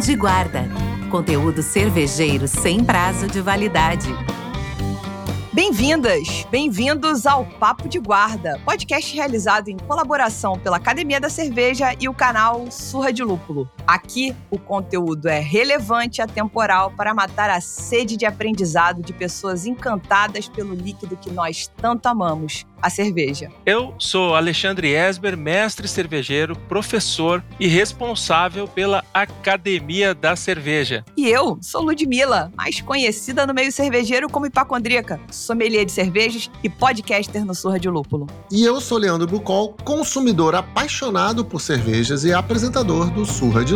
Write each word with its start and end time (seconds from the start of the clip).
de 0.00 0.16
Guarda. 0.16 0.64
Conteúdo 1.10 1.62
cervejeiro 1.62 2.48
sem 2.48 2.82
prazo 2.82 3.26
de 3.26 3.42
validade. 3.42 4.08
Bem-vindas, 5.52 6.46
bem-vindos 6.50 7.26
ao 7.26 7.44
Papo 7.44 7.86
de 7.86 7.98
Guarda, 7.98 8.58
podcast 8.64 9.14
realizado 9.14 9.68
em 9.68 9.76
colaboração 9.76 10.58
pela 10.58 10.78
Academia 10.78 11.20
da 11.20 11.28
Cerveja 11.28 11.94
e 12.00 12.08
o 12.08 12.14
canal 12.14 12.70
Surra 12.70 13.12
de 13.12 13.22
Lúpulo. 13.22 13.68
Aqui, 13.90 14.36
o 14.48 14.56
conteúdo 14.56 15.26
é 15.26 15.40
relevante 15.40 16.20
e 16.20 16.22
atemporal 16.22 16.92
para 16.92 17.12
matar 17.12 17.50
a 17.50 17.60
sede 17.60 18.16
de 18.16 18.24
aprendizado 18.24 19.02
de 19.02 19.12
pessoas 19.12 19.66
encantadas 19.66 20.48
pelo 20.48 20.72
líquido 20.72 21.16
que 21.16 21.28
nós 21.28 21.68
tanto 21.76 22.06
amamos, 22.06 22.64
a 22.82 22.88
cerveja. 22.88 23.50
Eu 23.64 23.94
sou 23.98 24.34
Alexandre 24.34 24.92
Esber, 24.92 25.36
mestre 25.36 25.86
cervejeiro, 25.86 26.56
professor 26.68 27.44
e 27.58 27.66
responsável 27.66 28.66
pela 28.66 29.04
Academia 29.12 30.14
da 30.14 30.34
Cerveja. 30.34 31.04
E 31.16 31.28
eu 31.28 31.58
sou 31.60 31.82
Ludmilla, 31.82 32.50
mais 32.56 32.80
conhecida 32.80 33.46
no 33.46 33.54
meio 33.54 33.70
cervejeiro 33.70 34.28
como 34.28 34.46
hipacondríaca, 34.46 35.20
sommelier 35.30 35.84
de 35.84 35.92
cervejas 35.92 36.50
e 36.62 36.68
podcaster 36.68 37.44
no 37.44 37.54
Surra 37.54 37.78
de 37.78 37.88
Lúpulo. 37.88 38.26
E 38.50 38.64
eu 38.64 38.80
sou 38.80 38.98
Leandro 38.98 39.26
Bucol, 39.26 39.76
consumidor 39.84 40.54
apaixonado 40.54 41.44
por 41.44 41.60
cervejas 41.60 42.24
e 42.24 42.32
apresentador 42.32 43.10
do 43.10 43.26
Surra 43.26 43.64
de 43.64 43.74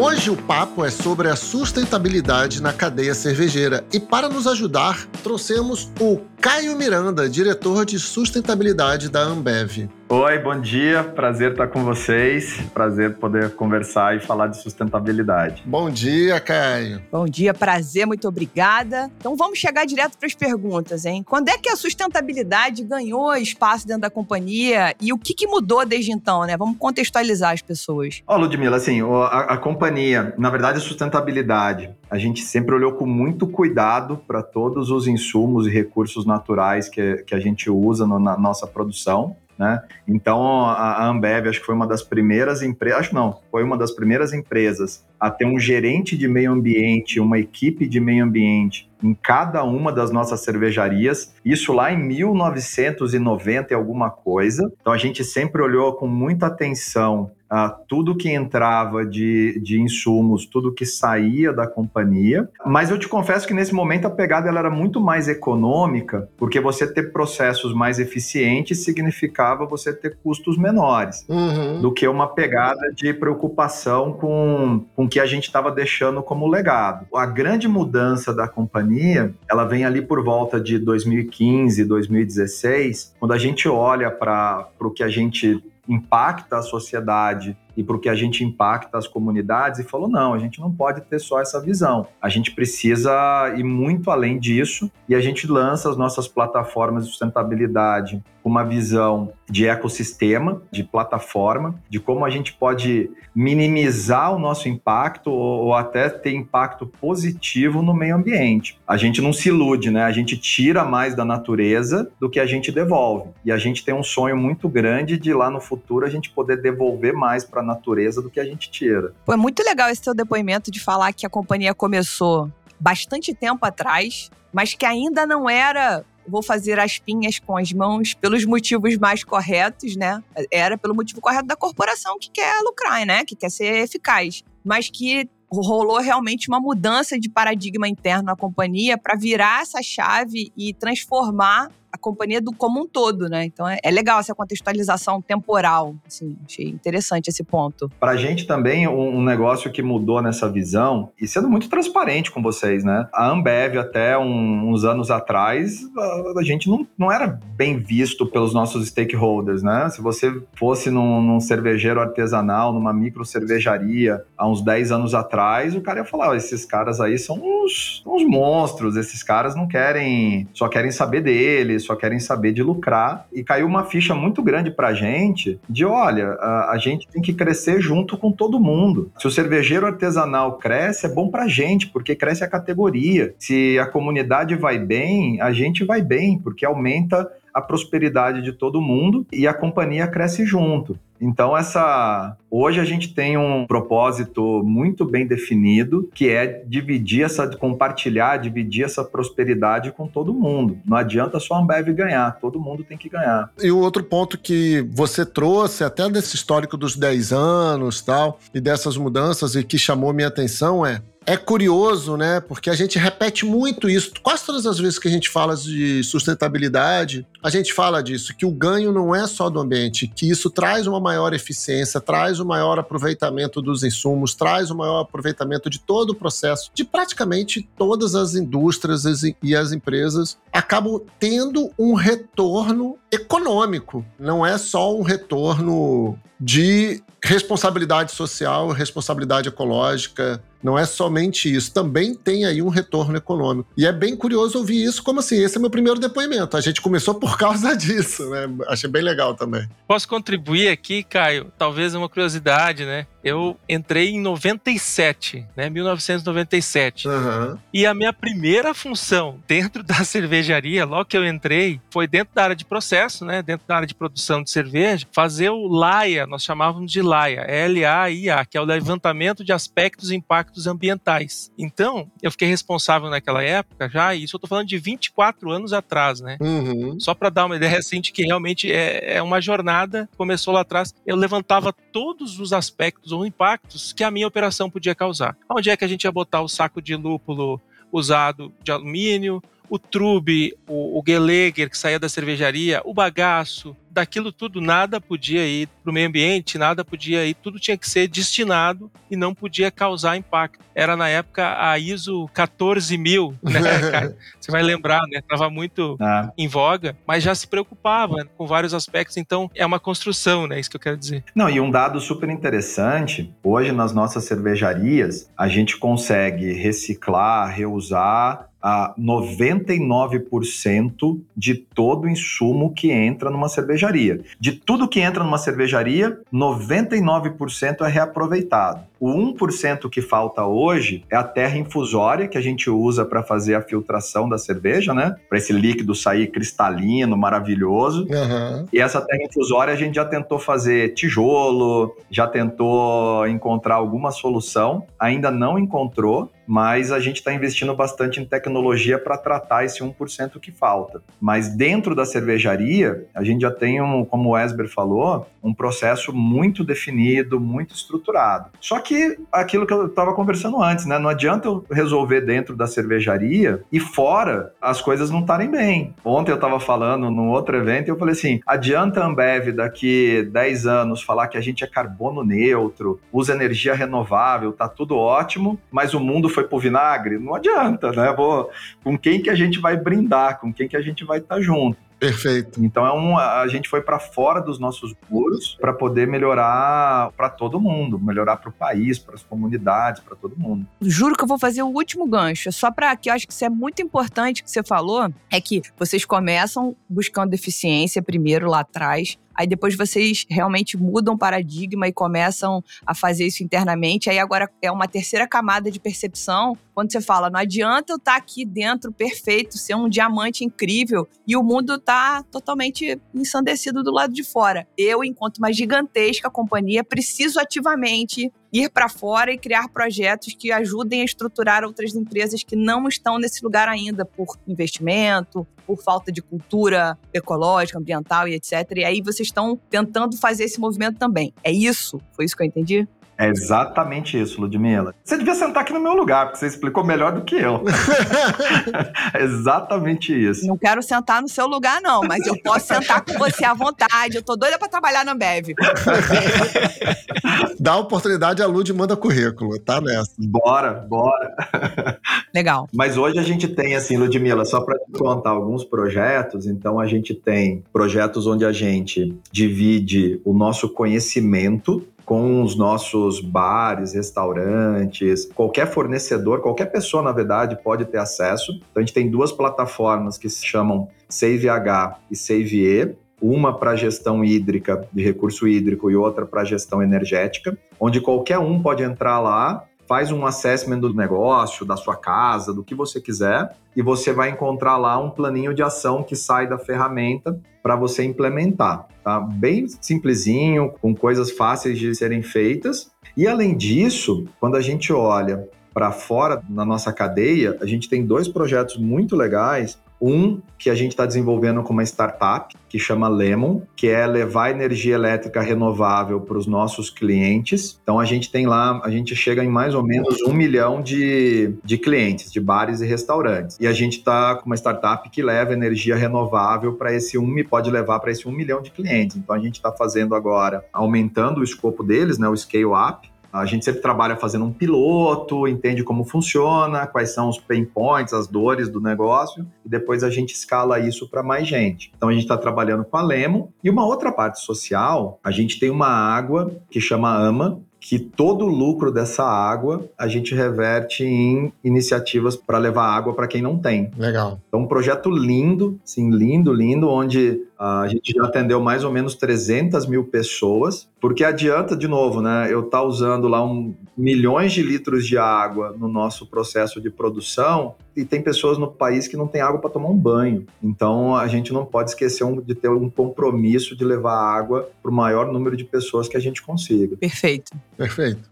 Hoje 0.00 0.30
o 0.30 0.36
papo 0.36 0.84
é 0.84 0.90
sobre 0.90 1.28
a 1.28 1.34
sustentabilidade 1.34 2.62
na 2.62 2.72
cadeia 2.72 3.14
cervejeira. 3.14 3.84
E 3.92 3.98
para 3.98 4.28
nos 4.28 4.46
ajudar, 4.46 5.04
trouxemos 5.24 5.90
o 5.98 6.20
Caio 6.40 6.76
Miranda, 6.76 7.28
diretor 7.28 7.84
de 7.84 7.98
sustentabilidade 7.98 9.10
da 9.10 9.20
Ambev. 9.20 9.88
Oi, 10.10 10.38
bom 10.38 10.58
dia. 10.58 11.02
Prazer 11.04 11.50
estar 11.50 11.66
com 11.66 11.84
vocês. 11.84 12.58
Prazer 12.72 13.16
poder 13.16 13.54
conversar 13.56 14.16
e 14.16 14.20
falar 14.20 14.46
de 14.46 14.62
sustentabilidade. 14.62 15.62
Bom 15.66 15.90
dia, 15.90 16.40
Caio. 16.40 17.02
Bom 17.12 17.26
dia, 17.26 17.52
prazer, 17.52 18.06
muito 18.06 18.26
obrigada. 18.26 19.10
Então 19.18 19.36
vamos 19.36 19.58
chegar 19.58 19.84
direto 19.84 20.16
para 20.16 20.26
as 20.26 20.34
perguntas, 20.34 21.04
hein? 21.04 21.22
Quando 21.28 21.48
é 21.50 21.58
que 21.58 21.68
a 21.68 21.76
sustentabilidade 21.76 22.84
ganhou 22.84 23.34
espaço 23.34 23.86
dentro 23.86 24.02
da 24.02 24.10
companhia 24.10 24.94
e 24.98 25.12
o 25.12 25.18
que, 25.18 25.34
que 25.34 25.46
mudou 25.46 25.84
desde 25.84 26.12
então, 26.12 26.44
né? 26.44 26.56
Vamos 26.56 26.78
contextualizar 26.78 27.52
as 27.52 27.60
pessoas. 27.60 28.22
Ó, 28.26 28.36
oh, 28.36 28.38
Ludmila, 28.38 28.78
assim, 28.78 29.02
a, 29.02 29.40
a 29.40 29.56
companhia, 29.58 30.32
na 30.38 30.48
verdade, 30.48 30.78
a 30.78 30.80
sustentabilidade, 30.80 31.90
a 32.10 32.18
gente 32.18 32.42
sempre 32.42 32.74
olhou 32.74 32.92
com 32.92 33.06
muito 33.06 33.46
cuidado 33.46 34.20
para 34.26 34.42
todos 34.42 34.90
os 34.90 35.06
insumos 35.06 35.66
e 35.66 35.70
recursos 35.70 36.24
naturais 36.24 36.88
que, 36.88 37.24
que 37.26 37.34
a 37.34 37.40
gente 37.40 37.70
usa 37.70 38.06
no, 38.06 38.18
na 38.18 38.38
nossa 38.38 38.66
produção. 38.66 39.36
Né? 39.58 39.82
Então 40.06 40.64
a 40.64 41.06
Ambev 41.06 41.48
acho 41.48 41.60
que 41.60 41.66
foi 41.66 41.74
uma 41.74 41.86
das 41.86 42.02
primeiras 42.02 42.62
empresas, 42.62 43.00
acho 43.00 43.14
não, 43.14 43.40
foi 43.50 43.64
uma 43.64 43.76
das 43.76 43.90
primeiras 43.90 44.32
empresas 44.32 45.04
a 45.18 45.30
ter 45.30 45.44
um 45.44 45.58
gerente 45.58 46.16
de 46.16 46.28
meio 46.28 46.52
ambiente, 46.52 47.20
uma 47.20 47.38
equipe 47.38 47.88
de 47.88 48.00
meio 48.00 48.24
ambiente 48.24 48.88
em 49.02 49.14
cada 49.14 49.62
uma 49.64 49.92
das 49.92 50.10
nossas 50.10 50.40
cervejarias. 50.40 51.34
Isso 51.44 51.72
lá 51.72 51.92
em 51.92 51.98
1990 51.98 53.72
e 53.72 53.74
alguma 53.74 54.10
coisa. 54.10 54.72
Então 54.80 54.92
a 54.92 54.98
gente 54.98 55.24
sempre 55.24 55.62
olhou 55.62 55.94
com 55.94 56.06
muita 56.06 56.46
atenção 56.46 57.30
Uh, 57.50 57.72
tudo 57.88 58.14
que 58.14 58.30
entrava 58.30 59.06
de, 59.06 59.58
de 59.60 59.80
insumos, 59.80 60.44
tudo 60.44 60.70
que 60.70 60.84
saía 60.84 61.50
da 61.50 61.66
companhia. 61.66 62.46
Mas 62.66 62.90
eu 62.90 62.98
te 62.98 63.08
confesso 63.08 63.46
que 63.46 63.54
nesse 63.54 63.74
momento 63.74 64.04
a 64.04 64.10
pegada 64.10 64.50
ela 64.50 64.58
era 64.58 64.70
muito 64.70 65.00
mais 65.00 65.28
econômica, 65.28 66.28
porque 66.36 66.60
você 66.60 66.86
ter 66.86 67.10
processos 67.10 67.72
mais 67.72 67.98
eficientes 67.98 68.84
significava 68.84 69.64
você 69.64 69.94
ter 69.94 70.18
custos 70.22 70.58
menores, 70.58 71.24
uhum. 71.26 71.80
do 71.80 71.90
que 71.90 72.06
uma 72.06 72.26
pegada 72.26 72.92
de 72.94 73.14
preocupação 73.14 74.12
com, 74.12 74.84
com 74.94 75.07
que 75.08 75.20
a 75.20 75.26
gente 75.26 75.44
estava 75.44 75.70
deixando 75.70 76.22
como 76.22 76.46
legado. 76.48 77.06
A 77.14 77.26
grande 77.26 77.68
mudança 77.68 78.34
da 78.34 78.46
companhia, 78.46 79.34
ela 79.48 79.64
vem 79.64 79.84
ali 79.84 80.02
por 80.02 80.22
volta 80.22 80.60
de 80.60 80.78
2015, 80.78 81.84
2016, 81.84 83.14
quando 83.18 83.32
a 83.32 83.38
gente 83.38 83.68
olha 83.68 84.10
para 84.10 84.68
o 84.80 84.90
que 84.90 85.02
a 85.02 85.08
gente 85.08 85.62
impacta 85.88 86.58
a 86.58 86.62
sociedade 86.62 87.56
e 87.78 87.84
para 87.84 87.94
o 87.94 88.00
que 88.00 88.08
a 88.08 88.14
gente 88.16 88.42
impacta 88.42 88.98
as 88.98 89.06
comunidades 89.06 89.78
e 89.78 89.84
falou: 89.84 90.08
não, 90.08 90.34
a 90.34 90.38
gente 90.38 90.60
não 90.60 90.72
pode 90.72 91.00
ter 91.02 91.20
só 91.20 91.40
essa 91.40 91.60
visão. 91.62 92.08
A 92.20 92.28
gente 92.28 92.50
precisa 92.50 93.54
ir 93.56 93.62
muito 93.62 94.10
além 94.10 94.36
disso 94.36 94.90
e 95.08 95.14
a 95.14 95.20
gente 95.20 95.46
lança 95.46 95.88
as 95.88 95.96
nossas 95.96 96.26
plataformas 96.26 97.04
de 97.04 97.10
sustentabilidade 97.10 98.20
com 98.42 98.50
uma 98.50 98.64
visão 98.64 99.32
de 99.50 99.66
ecossistema, 99.66 100.62
de 100.70 100.82
plataforma, 100.82 101.74
de 101.88 102.00
como 102.00 102.24
a 102.24 102.30
gente 102.30 102.52
pode 102.52 103.10
minimizar 103.34 104.34
o 104.34 104.38
nosso 104.38 104.68
impacto 104.68 105.30
ou, 105.30 105.66
ou 105.66 105.74
até 105.74 106.08
ter 106.08 106.32
impacto 106.32 106.86
positivo 106.86 107.82
no 107.82 107.94
meio 107.94 108.16
ambiente. 108.16 108.78
A 108.86 108.96
gente 108.96 109.20
não 109.22 109.32
se 109.32 109.48
ilude, 109.48 109.90
né? 109.90 110.02
A 110.02 110.12
gente 110.12 110.36
tira 110.36 110.84
mais 110.84 111.14
da 111.14 111.24
natureza 111.24 112.10
do 112.18 112.28
que 112.28 112.40
a 112.40 112.46
gente 112.46 112.72
devolve. 112.72 113.30
E 113.44 113.52
a 113.52 113.56
gente 113.56 113.84
tem 113.84 113.94
um 113.94 114.02
sonho 114.02 114.36
muito 114.36 114.68
grande 114.68 115.18
de 115.18 115.32
lá 115.32 115.50
no 115.50 115.60
futuro 115.60 116.04
a 116.04 116.10
gente 116.10 116.30
poder 116.30 116.60
devolver 116.60 117.12
mais 117.12 117.44
para 117.44 117.62
natureza 117.68 118.20
do 118.20 118.28
que 118.28 118.40
a 118.40 118.44
gente 118.44 118.70
tira. 118.70 119.14
Pô, 119.24 119.32
é 119.32 119.36
muito 119.36 119.62
legal 119.62 119.88
esse 119.88 120.02
teu 120.02 120.14
depoimento 120.14 120.70
de 120.70 120.80
falar 120.80 121.12
que 121.12 121.24
a 121.24 121.30
companhia 121.30 121.72
começou 121.72 122.50
bastante 122.80 123.34
tempo 123.34 123.64
atrás, 123.64 124.30
mas 124.52 124.74
que 124.74 124.84
ainda 124.84 125.26
não 125.26 125.48
era 125.48 126.04
vou 126.28 126.42
fazer 126.42 126.78
as 126.78 126.98
pinhas 126.98 127.38
com 127.38 127.56
as 127.56 127.72
mãos 127.72 128.12
pelos 128.12 128.44
motivos 128.44 128.96
mais 128.98 129.24
corretos, 129.24 129.96
né? 129.96 130.22
Era 130.52 130.76
pelo 130.76 130.94
motivo 130.94 131.20
correto 131.20 131.46
da 131.46 131.56
corporação 131.56 132.18
que 132.18 132.30
quer 132.30 132.60
lucrar, 132.62 133.06
né? 133.06 133.24
Que 133.24 133.34
quer 133.34 133.50
ser 133.50 133.84
eficaz. 133.84 134.44
Mas 134.62 134.90
que 134.90 135.28
rolou 135.50 135.98
realmente 135.98 136.48
uma 136.48 136.60
mudança 136.60 137.18
de 137.18 137.30
paradigma 137.30 137.88
interno 137.88 138.24
na 138.24 138.36
companhia 138.36 138.98
para 138.98 139.16
virar 139.16 139.62
essa 139.62 139.82
chave 139.82 140.52
e 140.56 140.74
transformar 140.74 141.70
a 141.92 141.98
companhia 141.98 142.40
do 142.40 142.52
como 142.52 142.80
um 142.80 142.86
todo, 142.86 143.28
né? 143.28 143.44
Então 143.44 143.66
é, 143.66 143.78
é, 143.82 143.90
legal 143.90 144.20
essa 144.20 144.34
contextualização 144.34 145.20
temporal, 145.20 145.94
assim, 146.06 146.36
achei 146.44 146.68
interessante 146.68 147.28
esse 147.28 147.42
ponto. 147.42 147.90
Para 147.98 148.12
a 148.12 148.16
gente 148.16 148.46
também, 148.46 148.86
um, 148.86 149.18
um, 149.18 149.22
negócio 149.22 149.70
que 149.70 149.82
mudou 149.82 150.22
nessa 150.22 150.50
visão, 150.50 151.10
e 151.20 151.26
sendo 151.26 151.48
muito 151.48 151.68
transparente 151.68 152.30
com 152.30 152.42
vocês, 152.42 152.84
né? 152.84 153.08
A 153.12 153.28
Ambev, 153.28 153.78
até 153.78 154.16
um, 154.18 154.70
uns 154.70 154.84
anos 154.84 155.10
atrás, 155.10 155.80
a, 155.96 156.40
a, 156.40 156.42
gente 156.42 156.68
não, 156.68 156.86
não 156.96 157.10
era 157.10 157.38
bem 157.56 157.78
visto 157.78 158.26
pelos 158.26 158.52
nossos 158.54 158.88
stakeholders, 158.88 159.62
né? 159.62 159.88
Se 159.90 160.00
você 160.00 160.32
fosse 160.54 160.90
num, 160.90 161.22
num 161.22 161.40
cervejeiro 161.40 162.00
artesanal, 162.00 162.72
numa 162.72 162.92
micro 162.92 163.24
cervejaria, 163.24 164.22
há 164.36 164.48
uns 164.48 164.62
10 164.62 164.92
anos 164.92 165.14
atrás, 165.14 165.74
o 165.74 165.80
cara 165.80 166.00
ia 166.00 166.04
falar, 166.04 166.30
oh, 166.30 166.34
esses 166.34 166.64
caras 166.64 167.00
aí 167.00 167.18
são 167.18 167.36
uns, 167.36 168.02
uns 168.06 168.24
monstros, 168.24 168.96
esses 168.96 169.22
caras 169.22 169.54
não 169.54 169.66
querem, 169.66 170.48
só 170.52 170.68
querem 170.68 170.90
saber 170.90 171.22
deles, 171.22 171.77
só 171.80 171.94
querem 171.94 172.18
saber 172.18 172.52
de 172.52 172.62
lucrar. 172.62 173.26
E 173.32 173.42
caiu 173.42 173.66
uma 173.66 173.84
ficha 173.84 174.14
muito 174.14 174.42
grande 174.42 174.70
pra 174.70 174.94
gente 174.94 175.58
de, 175.68 175.84
olha, 175.84 176.28
a, 176.40 176.72
a 176.72 176.78
gente 176.78 177.08
tem 177.08 177.22
que 177.22 177.32
crescer 177.32 177.80
junto 177.80 178.16
com 178.16 178.32
todo 178.32 178.60
mundo. 178.60 179.10
Se 179.18 179.26
o 179.26 179.30
cervejeiro 179.30 179.86
artesanal 179.86 180.58
cresce, 180.58 181.06
é 181.06 181.08
bom 181.08 181.30
pra 181.30 181.48
gente, 181.48 181.88
porque 181.88 182.14
cresce 182.14 182.44
a 182.44 182.48
categoria. 182.48 183.34
Se 183.38 183.78
a 183.78 183.86
comunidade 183.86 184.54
vai 184.54 184.78
bem, 184.78 185.40
a 185.40 185.52
gente 185.52 185.84
vai 185.84 186.02
bem, 186.02 186.38
porque 186.38 186.64
aumenta 186.64 187.28
a 187.52 187.60
prosperidade 187.60 188.42
de 188.42 188.52
todo 188.52 188.80
mundo 188.80 189.26
e 189.32 189.46
a 189.46 189.54
companhia 189.54 190.06
cresce 190.06 190.44
junto. 190.44 190.98
Então, 191.20 191.56
essa. 191.56 192.36
Hoje 192.50 192.80
a 192.80 192.84
gente 192.84 193.12
tem 193.12 193.36
um 193.36 193.66
propósito 193.66 194.62
muito 194.64 195.04
bem 195.04 195.26
definido, 195.26 196.08
que 196.14 196.28
é 196.28 196.62
dividir 196.66 197.24
essa, 197.24 197.46
compartilhar, 197.56 198.38
dividir 198.38 198.84
essa 198.84 199.04
prosperidade 199.04 199.90
com 199.92 200.06
todo 200.06 200.32
mundo. 200.32 200.78
Não 200.86 200.96
adianta 200.96 201.38
só 201.40 201.54
a 201.54 201.58
Ambev 201.58 201.92
ganhar, 201.92 202.38
todo 202.40 202.60
mundo 202.60 202.84
tem 202.84 202.96
que 202.96 203.08
ganhar. 203.08 203.50
E 203.60 203.70
o 203.70 203.78
outro 203.78 204.02
ponto 204.02 204.38
que 204.38 204.86
você 204.92 205.26
trouxe, 205.26 205.84
até 205.84 206.08
desse 206.08 206.36
histórico 206.36 206.76
dos 206.76 206.96
10 206.96 207.32
anos 207.32 208.00
tal, 208.00 208.38
e 208.54 208.60
dessas 208.60 208.96
mudanças, 208.96 209.54
e 209.54 209.64
que 209.64 209.76
chamou 209.76 210.12
minha 210.12 210.28
atenção 210.28 210.86
é 210.86 211.02
é 211.28 211.36
curioso, 211.36 212.16
né? 212.16 212.40
Porque 212.40 212.70
a 212.70 212.74
gente 212.74 212.98
repete 212.98 213.44
muito 213.44 213.86
isso. 213.86 214.12
Quase 214.22 214.46
todas 214.46 214.64
as 214.64 214.78
vezes 214.78 214.98
que 214.98 215.08
a 215.08 215.10
gente 215.10 215.28
fala 215.28 215.54
de 215.54 216.02
sustentabilidade, 216.02 217.26
a 217.42 217.50
gente 217.50 217.74
fala 217.74 218.02
disso, 218.02 218.34
que 218.34 218.46
o 218.46 218.50
ganho 218.50 218.90
não 218.92 219.14
é 219.14 219.26
só 219.26 219.50
do 219.50 219.60
ambiente, 219.60 220.10
que 220.16 220.26
isso 220.26 220.48
traz 220.48 220.86
uma 220.86 220.98
maior 220.98 221.34
eficiência, 221.34 222.00
traz 222.00 222.40
um 222.40 222.46
maior 222.46 222.78
aproveitamento 222.78 223.60
dos 223.60 223.84
insumos, 223.84 224.34
traz 224.34 224.70
um 224.70 224.76
maior 224.76 225.00
aproveitamento 225.00 225.68
de 225.68 225.78
todo 225.78 226.10
o 226.10 226.14
processo, 226.14 226.70
de 226.72 226.82
praticamente 226.82 227.68
todas 227.76 228.14
as 228.14 228.34
indústrias 228.34 229.04
e 229.42 229.54
as 229.54 229.70
empresas 229.70 230.38
acabam 230.50 230.98
tendo 231.20 231.70
um 231.78 231.92
retorno 231.92 232.96
econômico. 233.12 234.02
Não 234.18 234.46
é 234.46 234.56
só 234.56 234.96
um 234.96 235.02
retorno 235.02 236.18
de 236.40 237.02
responsabilidade 237.22 238.12
social, 238.12 238.70
responsabilidade 238.70 239.48
ecológica, 239.48 240.42
não 240.62 240.78
é 240.78 240.84
somente 240.84 241.52
isso, 241.52 241.72
também 241.72 242.14
tem 242.14 242.44
aí 242.44 242.60
um 242.62 242.68
retorno 242.68 243.16
econômico. 243.16 243.68
E 243.76 243.86
é 243.86 243.92
bem 243.92 244.16
curioso 244.16 244.58
ouvir 244.58 244.82
isso, 244.82 245.02
como 245.02 245.20
assim, 245.20 245.36
esse 245.42 245.56
é 245.56 245.60
meu 245.60 245.70
primeiro 245.70 246.00
depoimento. 246.00 246.56
A 246.56 246.60
gente 246.60 246.80
começou 246.80 247.14
por 247.14 247.36
causa 247.36 247.74
disso, 247.76 248.28
né? 248.30 248.48
Achei 248.68 248.88
bem 248.90 249.02
legal 249.02 249.34
também. 249.34 249.68
Posso 249.86 250.08
contribuir 250.08 250.68
aqui, 250.68 251.02
Caio? 251.02 251.52
Talvez 251.58 251.94
uma 251.94 252.08
curiosidade, 252.08 252.84
né? 252.84 253.06
Eu 253.22 253.58
entrei 253.68 254.10
em 254.10 254.20
97, 254.20 255.46
né? 255.56 255.68
1997. 255.68 257.08
Uhum. 257.08 257.58
E 257.72 257.86
a 257.86 257.94
minha 257.94 258.12
primeira 258.12 258.72
função 258.72 259.40
dentro 259.46 259.82
da 259.84 260.04
cervejaria, 260.04 260.84
logo 260.84 261.06
que 261.06 261.16
eu 261.16 261.26
entrei, 261.26 261.80
foi 261.90 262.06
dentro 262.06 262.34
da 262.34 262.44
área 262.44 262.56
de 262.56 262.64
processo, 262.64 263.24
né? 263.24 263.42
Dentro 263.42 263.66
da 263.66 263.76
área 263.76 263.86
de 263.86 263.94
produção 263.94 264.42
de 264.42 264.50
cerveja, 264.50 265.06
fazer 265.12 265.50
o 265.50 265.66
LAIA, 265.66 266.26
nós 266.26 266.42
chamávamos 266.42 266.90
de 266.90 267.02
LAIA, 267.02 267.40
L-A-I-A, 267.42 268.44
que 268.44 268.56
é 268.56 268.60
o 268.60 268.64
levantamento 268.64 269.44
de 269.44 269.52
aspectos 269.52 270.10
e 270.10 270.16
impactos 270.16 270.66
ambientais. 270.66 271.50
Então, 271.58 272.10
eu 272.22 272.30
fiquei 272.30 272.48
responsável 272.48 273.10
naquela 273.10 273.42
época 273.42 273.88
já, 273.88 274.14
e 274.14 274.24
isso 274.24 274.36
eu 274.36 274.40
tô 274.40 274.46
falando 274.46 274.68
de 274.68 274.78
24 274.78 275.50
anos 275.50 275.72
atrás, 275.72 276.20
né? 276.20 276.36
Uhum. 276.40 276.98
Só 277.00 277.14
para 277.14 277.30
dar 277.30 277.46
uma 277.46 277.56
ideia 277.56 277.78
assim 277.78 278.00
de 278.00 278.12
que 278.12 278.22
realmente 278.22 278.70
é, 278.72 279.16
é 279.16 279.22
uma 279.22 279.40
jornada, 279.40 280.08
começou 280.16 280.54
lá 280.54 280.60
atrás, 280.60 280.94
eu 281.06 281.16
levantava 281.16 281.72
todos 281.92 282.38
os 282.38 282.52
aspectos 282.52 283.07
ou 283.12 283.26
impactos 283.26 283.92
que 283.92 284.04
a 284.04 284.10
minha 284.10 284.26
operação 284.26 284.70
podia 284.70 284.94
causar. 284.94 285.36
Onde 285.48 285.70
é 285.70 285.76
que 285.76 285.84
a 285.84 285.88
gente 285.88 286.04
ia 286.04 286.12
botar 286.12 286.40
o 286.42 286.48
saco 286.48 286.80
de 286.80 286.94
lúpulo 286.96 287.60
usado 287.90 288.52
de 288.62 288.70
alumínio, 288.70 289.42
o 289.68 289.78
trube, 289.78 290.56
o, 290.66 290.98
o 290.98 291.02
Geleger 291.06 291.70
que 291.70 291.78
saía 291.78 291.98
da 291.98 292.08
cervejaria, 292.08 292.80
o 292.84 292.94
bagaço, 292.94 293.76
daquilo 293.90 294.30
tudo 294.30 294.60
nada 294.60 295.00
podia 295.00 295.44
ir 295.46 295.66
para 295.82 295.90
o 295.90 295.92
meio 295.92 296.08
ambiente, 296.08 296.56
nada 296.56 296.84
podia 296.84 297.24
ir, 297.24 297.34
tudo 297.34 297.58
tinha 297.58 297.76
que 297.76 297.88
ser 297.88 298.06
destinado 298.06 298.90
e 299.10 299.16
não 299.16 299.34
podia 299.34 299.70
causar 299.70 300.16
impacto. 300.16 300.64
Era 300.74 300.96
na 300.96 301.08
época 301.08 301.56
a 301.60 301.76
ISO 301.78 302.28
14000, 302.32 303.34
né, 303.42 303.60
cara? 303.90 304.16
Você 304.38 304.52
vai 304.52 304.62
lembrar, 304.62 305.02
né? 305.08 305.20
Tava 305.28 305.50
muito 305.50 305.96
ah. 306.00 306.30
em 306.38 306.46
voga, 306.46 306.96
mas 307.06 307.24
já 307.24 307.34
se 307.34 307.46
preocupava 307.46 308.24
com 308.36 308.46
vários 308.46 308.72
aspectos, 308.72 309.16
então 309.16 309.50
é 309.54 309.66
uma 309.66 309.80
construção, 309.80 310.46
né? 310.46 310.60
Isso 310.60 310.70
que 310.70 310.76
eu 310.76 310.80
quero 310.80 310.96
dizer. 310.96 311.24
Não, 311.34 311.50
e 311.50 311.60
um 311.60 311.70
dado 311.70 312.00
super 312.00 312.28
interessante, 312.28 313.34
hoje 313.42 313.72
nas 313.72 313.92
nossas 313.92 314.24
cervejarias, 314.24 315.28
a 315.36 315.48
gente 315.48 315.76
consegue 315.76 316.52
reciclar, 316.52 317.52
reusar 317.52 318.48
a 318.68 318.94
99% 318.98 321.20
de 321.34 321.54
todo 321.54 322.04
o 322.04 322.08
insumo 322.08 322.74
que 322.74 322.90
entra 322.90 323.30
numa 323.30 323.48
cervejaria. 323.48 324.20
De 324.38 324.52
tudo 324.52 324.86
que 324.86 325.00
entra 325.00 325.24
numa 325.24 325.38
cervejaria, 325.38 326.20
99% 326.30 327.80
é 327.80 327.88
reaproveitado. 327.88 328.82
O 329.00 329.10
1% 329.34 329.88
que 329.88 330.02
falta 330.02 330.44
hoje 330.44 331.04
é 331.10 331.16
a 331.16 331.22
terra 331.22 331.56
infusória 331.56 332.26
que 332.26 332.36
a 332.36 332.40
gente 332.40 332.68
usa 332.68 333.04
para 333.04 333.22
fazer 333.22 333.54
a 333.54 333.62
filtração 333.62 334.28
da 334.28 334.38
cerveja, 334.38 334.92
né? 334.92 335.16
Para 335.28 335.38
esse 335.38 335.52
líquido 335.52 335.94
sair 335.94 336.28
cristalino, 336.28 337.16
maravilhoso. 337.16 338.06
Uhum. 338.10 338.66
E 338.72 338.80
essa 338.80 339.00
terra 339.00 339.22
infusória 339.24 339.72
a 339.72 339.76
gente 339.76 339.94
já 339.94 340.04
tentou 340.04 340.38
fazer 340.38 340.94
tijolo, 340.94 341.96
já 342.10 342.26
tentou 342.26 343.26
encontrar 343.28 343.76
alguma 343.76 344.10
solução, 344.10 344.86
ainda 344.98 345.30
não 345.30 345.58
encontrou 345.58 346.30
mas 346.48 346.90
a 346.90 346.98
gente 346.98 347.16
está 347.16 347.30
investindo 347.34 347.76
bastante 347.76 348.20
em 348.20 348.24
tecnologia 348.24 348.98
para 348.98 349.18
tratar 349.18 349.66
esse 349.66 349.80
1% 349.80 350.40
que 350.40 350.50
falta. 350.50 351.02
Mas 351.20 351.54
dentro 351.54 351.94
da 351.94 352.06
cervejaria, 352.06 353.04
a 353.14 353.22
gente 353.22 353.42
já 353.42 353.50
tem, 353.50 353.82
um, 353.82 354.02
como 354.02 354.30
o 354.30 354.38
Esber 354.38 354.66
falou, 354.66 355.26
um 355.42 355.54
processo 355.54 356.12
muito 356.12 356.64
definido, 356.64 357.40
muito 357.40 357.74
estruturado. 357.74 358.50
Só 358.60 358.78
que 358.80 359.18
aquilo 359.32 359.66
que 359.66 359.72
eu 359.72 359.86
estava 359.86 360.12
conversando 360.14 360.62
antes, 360.62 360.86
né? 360.86 360.98
Não 360.98 361.08
adianta 361.08 361.48
eu 361.48 361.64
resolver 361.70 362.20
dentro 362.20 362.56
da 362.56 362.66
cervejaria 362.66 363.62
e 363.72 363.80
fora 363.80 364.52
as 364.60 364.80
coisas 364.80 365.10
não 365.10 365.20
estarem 365.20 365.50
bem. 365.50 365.94
Ontem 366.04 366.30
eu 366.30 366.36
estava 366.36 366.58
falando 366.58 367.10
num 367.10 367.30
outro 367.30 367.56
evento 367.56 367.88
e 367.88 367.90
eu 367.90 367.98
falei 367.98 368.12
assim: 368.12 368.40
adianta 368.46 369.02
a 369.02 369.06
Ambev 369.06 369.52
daqui 369.52 370.22
10 370.30 370.66
anos 370.66 371.02
falar 371.02 371.28
que 371.28 371.36
a 371.36 371.40
gente 371.40 371.64
é 371.64 371.66
carbono 371.66 372.24
neutro, 372.24 373.00
usa 373.12 373.34
energia 373.34 373.74
renovável, 373.74 374.52
tá 374.52 374.68
tudo 374.68 374.96
ótimo, 374.96 375.58
mas 375.70 375.94
o 375.94 376.00
mundo 376.00 376.28
foi 376.28 376.44
pro 376.44 376.58
vinagre, 376.58 377.18
não 377.18 377.34
adianta, 377.34 377.92
né? 377.92 378.12
Vou, 378.16 378.50
com 378.82 378.98
quem 378.98 379.22
que 379.22 379.30
a 379.30 379.34
gente 379.34 379.58
vai 379.58 379.76
brindar, 379.76 380.40
com 380.40 380.52
quem 380.52 380.68
que 380.68 380.76
a 380.76 380.82
gente 380.82 381.04
vai 381.04 381.18
estar 381.18 381.36
tá 381.36 381.40
junto. 381.40 381.87
Perfeito. 381.98 382.62
Então 382.64 382.86
é 382.86 382.92
um, 382.92 383.18
a 383.18 383.46
gente 383.48 383.68
foi 383.68 383.80
para 383.80 383.98
fora 383.98 384.40
dos 384.40 384.58
nossos 384.58 384.94
muros 385.10 385.56
para 385.60 385.72
poder 385.72 386.06
melhorar 386.06 387.10
para 387.16 387.28
todo 387.28 387.60
mundo, 387.60 387.98
melhorar 387.98 388.36
para 388.36 388.50
o 388.50 388.52
país, 388.52 388.98
para 388.98 389.14
as 389.14 389.22
comunidades, 389.22 390.02
para 390.02 390.14
todo 390.14 390.36
mundo. 390.36 390.66
Juro 390.80 391.16
que 391.16 391.24
eu 391.24 391.28
vou 391.28 391.38
fazer 391.38 391.62
o 391.62 391.68
último 391.68 392.06
gancho, 392.06 392.52
só 392.52 392.70
para 392.70 392.94
que 392.96 393.10
eu 393.10 393.14
acho 393.14 393.26
que 393.26 393.32
isso 393.32 393.44
é 393.44 393.48
muito 393.48 393.82
importante 393.82 394.42
que 394.42 394.50
você 394.50 394.62
falou, 394.62 395.12
é 395.30 395.40
que 395.40 395.62
vocês 395.76 396.04
começam 396.04 396.76
buscando 396.88 397.34
eficiência 397.34 398.02
primeiro 398.02 398.48
lá 398.48 398.60
atrás, 398.60 399.18
aí 399.38 399.46
depois 399.46 399.76
vocês 399.76 400.26
realmente 400.28 400.76
mudam 400.76 401.16
paradigma 401.16 401.86
e 401.86 401.92
começam 401.92 402.62
a 402.84 402.92
fazer 402.92 403.24
isso 403.24 403.44
internamente. 403.44 404.10
Aí 404.10 404.18
agora 404.18 404.50
é 404.60 404.72
uma 404.72 404.88
terceira 404.88 405.28
camada 405.28 405.70
de 405.70 405.78
percepção, 405.78 406.58
quando 406.74 406.90
você 406.90 407.00
fala, 407.00 407.30
não 407.30 407.38
adianta 407.38 407.92
eu 407.92 407.96
estar 407.96 408.12
tá 408.12 408.18
aqui 408.18 408.44
dentro 408.44 408.92
perfeito, 408.92 409.56
ser 409.56 409.76
um 409.76 409.88
diamante 409.88 410.44
incrível 410.44 411.08
e 411.26 411.36
o 411.36 411.42
mundo 411.42 411.78
tá 411.78 412.24
totalmente 412.24 413.00
ensandecido 413.14 413.82
do 413.84 413.92
lado 413.92 414.12
de 414.12 414.24
fora. 414.24 414.66
Eu, 414.76 415.04
enquanto 415.04 415.38
uma 415.38 415.52
gigantesca 415.52 416.28
companhia, 416.28 416.82
preciso 416.82 417.38
ativamente 417.38 418.32
ir 418.52 418.70
para 418.70 418.88
fora 418.88 419.32
e 419.32 419.38
criar 419.38 419.68
projetos 419.68 420.34
que 420.34 420.50
ajudem 420.50 421.02
a 421.02 421.04
estruturar 421.04 421.64
outras 421.64 421.94
empresas 421.94 422.42
que 422.42 422.56
não 422.56 422.88
estão 422.88 423.18
nesse 423.18 423.44
lugar 423.44 423.68
ainda 423.68 424.04
por 424.04 424.36
investimento, 424.46 425.46
por 425.68 425.82
falta 425.82 426.10
de 426.10 426.22
cultura 426.22 426.98
ecológica, 427.12 427.78
ambiental 427.78 428.26
e 428.26 428.32
etc. 428.32 428.52
E 428.76 428.84
aí 428.84 429.02
vocês 429.02 429.28
estão 429.28 429.54
tentando 429.68 430.16
fazer 430.16 430.44
esse 430.44 430.58
movimento 430.58 430.98
também. 430.98 431.34
É 431.44 431.52
isso? 431.52 432.00
Foi 432.12 432.24
isso 432.24 432.34
que 432.34 432.42
eu 432.42 432.46
entendi? 432.46 432.88
É 433.18 433.28
exatamente 433.28 434.20
isso, 434.20 434.40
Ludmilla. 434.40 434.94
Você 435.04 435.18
devia 435.18 435.34
sentar 435.34 435.64
aqui 435.64 435.72
no 435.72 435.80
meu 435.80 435.92
lugar, 435.92 436.26
porque 436.26 436.38
você 436.38 436.46
explicou 436.46 436.84
melhor 436.84 437.10
do 437.10 437.22
que 437.22 437.34
eu. 437.34 437.64
é 439.12 439.24
exatamente 439.24 440.12
isso. 440.12 440.46
Não 440.46 440.56
quero 440.56 440.80
sentar 440.80 441.20
no 441.20 441.28
seu 441.28 441.48
lugar, 441.48 441.80
não, 441.82 442.02
mas 442.02 442.24
eu 442.24 442.40
posso 442.40 442.68
sentar 442.68 443.04
com 443.04 443.18
você 443.18 443.44
à 443.44 443.54
vontade. 443.54 444.16
Eu 444.16 444.22
tô 444.22 444.36
doida 444.36 444.56
para 444.56 444.68
trabalhar 444.68 445.04
na 445.04 445.12
Ambev. 445.12 445.48
Dá 447.58 447.76
oportunidade, 447.76 448.40
a 448.40 448.46
Lud 448.46 448.72
manda 448.72 448.96
currículo, 448.96 449.58
tá 449.58 449.80
nessa. 449.80 450.12
Bora, 450.16 450.72
bora. 450.72 451.98
Legal. 452.32 452.68
Mas 452.72 452.96
hoje 452.96 453.18
a 453.18 453.24
gente 453.24 453.48
tem, 453.48 453.74
assim, 453.74 453.96
Ludmilla, 453.96 454.44
só 454.44 454.60
para 454.60 454.78
te 454.78 454.92
contar 454.92 455.30
alguns 455.30 455.64
projetos. 455.64 456.46
Então, 456.46 456.78
a 456.78 456.86
gente 456.86 457.14
tem 457.14 457.64
projetos 457.72 458.28
onde 458.28 458.44
a 458.44 458.52
gente 458.52 459.18
divide 459.32 460.20
o 460.24 460.32
nosso 460.32 460.68
conhecimento 460.68 461.84
com 462.08 462.42
os 462.42 462.56
nossos 462.56 463.20
bares, 463.20 463.92
restaurantes, 463.92 465.26
qualquer 465.34 465.66
fornecedor, 465.70 466.40
qualquer 466.40 466.64
pessoa, 466.72 467.02
na 467.02 467.12
verdade, 467.12 467.62
pode 467.62 467.84
ter 467.84 467.98
acesso. 467.98 468.50
Então, 468.52 468.76
a 468.76 468.80
gente 468.80 468.94
tem 468.94 469.10
duas 469.10 469.30
plataformas 469.30 470.16
que 470.16 470.26
se 470.30 470.42
chamam 470.42 470.88
SaveH 471.06 471.98
e 472.10 472.16
SaveE, 472.16 472.96
uma 473.20 473.58
para 473.58 473.76
gestão 473.76 474.24
hídrica, 474.24 474.88
de 474.90 475.04
recurso 475.04 475.46
hídrico, 475.46 475.90
e 475.90 475.96
outra 475.96 476.24
para 476.24 476.44
gestão 476.44 476.82
energética, 476.82 477.58
onde 477.78 478.00
qualquer 478.00 478.38
um 478.38 478.62
pode 478.62 478.82
entrar 478.82 479.20
lá 479.20 479.67
faz 479.88 480.12
um 480.12 480.26
assessment 480.26 480.78
do 480.78 480.92
negócio, 480.92 481.64
da 481.64 481.74
sua 481.74 481.96
casa, 481.96 482.52
do 482.52 482.62
que 482.62 482.74
você 482.74 483.00
quiser, 483.00 483.56
e 483.74 483.80
você 483.80 484.12
vai 484.12 484.28
encontrar 484.28 484.76
lá 484.76 484.98
um 484.98 485.08
planinho 485.08 485.54
de 485.54 485.62
ação 485.62 486.02
que 486.02 486.14
sai 486.14 486.46
da 486.46 486.58
ferramenta 486.58 487.40
para 487.62 487.74
você 487.74 488.04
implementar. 488.04 488.86
Tá? 489.02 489.18
Bem 489.18 489.66
simplesinho, 489.80 490.74
com 490.82 490.94
coisas 490.94 491.30
fáceis 491.30 491.78
de 491.78 491.94
serem 491.94 492.22
feitas. 492.22 492.90
E 493.16 493.26
além 493.26 493.56
disso, 493.56 494.26
quando 494.38 494.56
a 494.56 494.60
gente 494.60 494.92
olha 494.92 495.48
para 495.72 495.90
fora 495.90 496.42
na 496.50 496.64
nossa 496.64 496.92
cadeia, 496.92 497.56
a 497.60 497.66
gente 497.66 497.88
tem 497.88 498.04
dois 498.04 498.28
projetos 498.28 498.76
muito 498.76 499.16
legais 499.16 499.78
um 500.00 500.40
que 500.58 500.70
a 500.70 500.74
gente 500.74 500.92
está 500.92 501.06
desenvolvendo 501.06 501.62
com 501.62 501.72
uma 501.72 501.82
startup 501.84 502.54
que 502.68 502.78
chama 502.78 503.08
Lemon, 503.08 503.62
que 503.76 503.88
é 503.88 504.06
levar 504.06 504.50
energia 504.50 504.94
elétrica 504.94 505.40
renovável 505.40 506.20
para 506.20 506.36
os 506.36 506.46
nossos 506.46 506.90
clientes. 506.90 507.78
Então 507.82 507.98
a 507.98 508.04
gente 508.04 508.30
tem 508.30 508.46
lá, 508.46 508.80
a 508.84 508.90
gente 508.90 509.14
chega 509.14 509.42
em 509.42 509.48
mais 509.48 509.74
ou 509.74 509.82
menos 509.82 510.20
um 510.22 510.32
milhão 510.32 510.82
de, 510.82 511.54
de 511.64 511.78
clientes, 511.78 512.30
de 512.30 512.40
bares 512.40 512.80
e 512.80 512.86
restaurantes. 512.86 513.56
E 513.60 513.66
a 513.66 513.72
gente 513.72 513.98
está 513.98 514.34
com 514.36 514.46
uma 514.46 514.56
startup 514.56 515.08
que 515.10 515.22
leva 515.22 515.52
energia 515.52 515.96
renovável 515.96 516.74
para 516.74 516.92
esse 516.92 517.16
um, 517.16 517.38
pode 517.44 517.70
levar 517.70 518.00
para 518.00 518.10
esse 518.10 518.26
um 518.28 518.32
milhão 518.32 518.60
de 518.60 518.70
clientes. 518.70 519.16
Então 519.16 519.34
a 519.34 519.38
gente 519.38 519.56
está 519.56 519.72
fazendo 519.72 520.14
agora, 520.14 520.64
aumentando 520.72 521.40
o 521.40 521.44
escopo 521.44 521.82
deles, 521.84 522.18
né, 522.18 522.28
o 522.28 522.36
scale 522.36 522.66
up, 522.66 523.08
A 523.32 523.44
gente 523.44 523.64
sempre 523.64 523.80
trabalha 523.80 524.16
fazendo 524.16 524.44
um 524.44 524.52
piloto, 524.52 525.46
entende 525.46 525.84
como 525.84 526.04
funciona, 526.04 526.86
quais 526.86 527.12
são 527.12 527.28
os 527.28 527.38
pain 527.38 527.64
points, 527.64 528.14
as 528.14 528.26
dores 528.26 528.68
do 528.68 528.80
negócio, 528.80 529.46
e 529.64 529.68
depois 529.68 530.02
a 530.02 530.10
gente 530.10 530.34
escala 530.34 530.78
isso 530.78 531.08
para 531.08 531.22
mais 531.22 531.46
gente. 531.46 531.92
Então 531.96 532.08
a 532.08 532.12
gente 532.12 532.22
está 532.22 532.36
trabalhando 532.36 532.84
com 532.84 532.96
a 532.96 533.02
Lemo. 533.02 533.52
E 533.62 533.68
uma 533.68 533.84
outra 533.84 534.10
parte 534.10 534.40
social, 534.40 535.18
a 535.22 535.30
gente 535.30 535.60
tem 535.60 535.70
uma 535.70 535.88
água 535.88 536.52
que 536.70 536.80
chama 536.80 537.14
AMA, 537.14 537.60
que 537.80 537.98
todo 537.98 538.44
o 538.44 538.48
lucro 538.48 538.90
dessa 538.90 539.24
água 539.24 539.88
a 539.96 540.08
gente 540.08 540.34
reverte 540.34 541.04
em 541.04 541.52
iniciativas 541.62 542.36
para 542.36 542.58
levar 542.58 542.84
água 542.84 543.14
para 543.14 543.28
quem 543.28 543.40
não 543.40 543.58
tem. 543.58 543.90
Legal. 543.96 544.40
Então, 544.48 544.60
um 544.60 544.66
projeto 544.66 545.10
lindo, 545.10 545.78
sim, 545.84 546.10
lindo, 546.10 546.52
lindo, 546.52 546.88
onde 546.88 547.40
a 547.58 547.86
gente 547.88 548.12
já 548.12 548.24
atendeu 548.24 548.60
mais 548.60 548.84
ou 548.84 548.92
menos 548.92 549.14
300 549.14 549.86
mil 549.86 550.04
pessoas, 550.04 550.88
porque 551.00 551.24
adianta, 551.24 551.76
de 551.76 551.88
novo, 551.88 552.20
né, 552.20 552.48
eu 552.50 552.60
estar 552.60 552.78
tá 552.78 552.84
usando 552.84 553.26
lá 553.26 553.44
um, 553.44 553.74
milhões 553.98 554.52
de 554.52 554.62
litros 554.62 555.04
de 555.04 555.18
água 555.18 555.74
no 555.76 555.88
nosso 555.88 556.24
processo 556.24 556.80
de 556.80 556.88
produção 556.88 557.74
e 557.96 558.04
tem 558.04 558.22
pessoas 558.22 558.56
no 558.56 558.70
país 558.70 559.08
que 559.08 559.16
não 559.16 559.26
tem 559.26 559.40
água 559.40 559.60
para 559.60 559.70
tomar 559.70 559.88
um 559.88 559.96
banho. 559.96 560.46
Então, 560.62 561.16
a 561.16 561.26
gente 561.26 561.52
não 561.52 561.66
pode 561.66 561.90
esquecer 561.90 562.22
um, 562.22 562.40
de 562.40 562.54
ter 562.54 562.70
um 562.70 562.88
compromisso 562.88 563.74
de 563.74 563.84
levar 563.84 564.14
água 564.14 564.70
para 564.80 564.90
o 564.90 564.94
maior 564.94 565.32
número 565.32 565.56
de 565.56 565.64
pessoas 565.64 566.08
que 566.08 566.16
a 566.16 566.20
gente 566.20 566.40
consiga. 566.40 566.96
Perfeito. 566.96 567.50
Perfeito. 567.76 568.30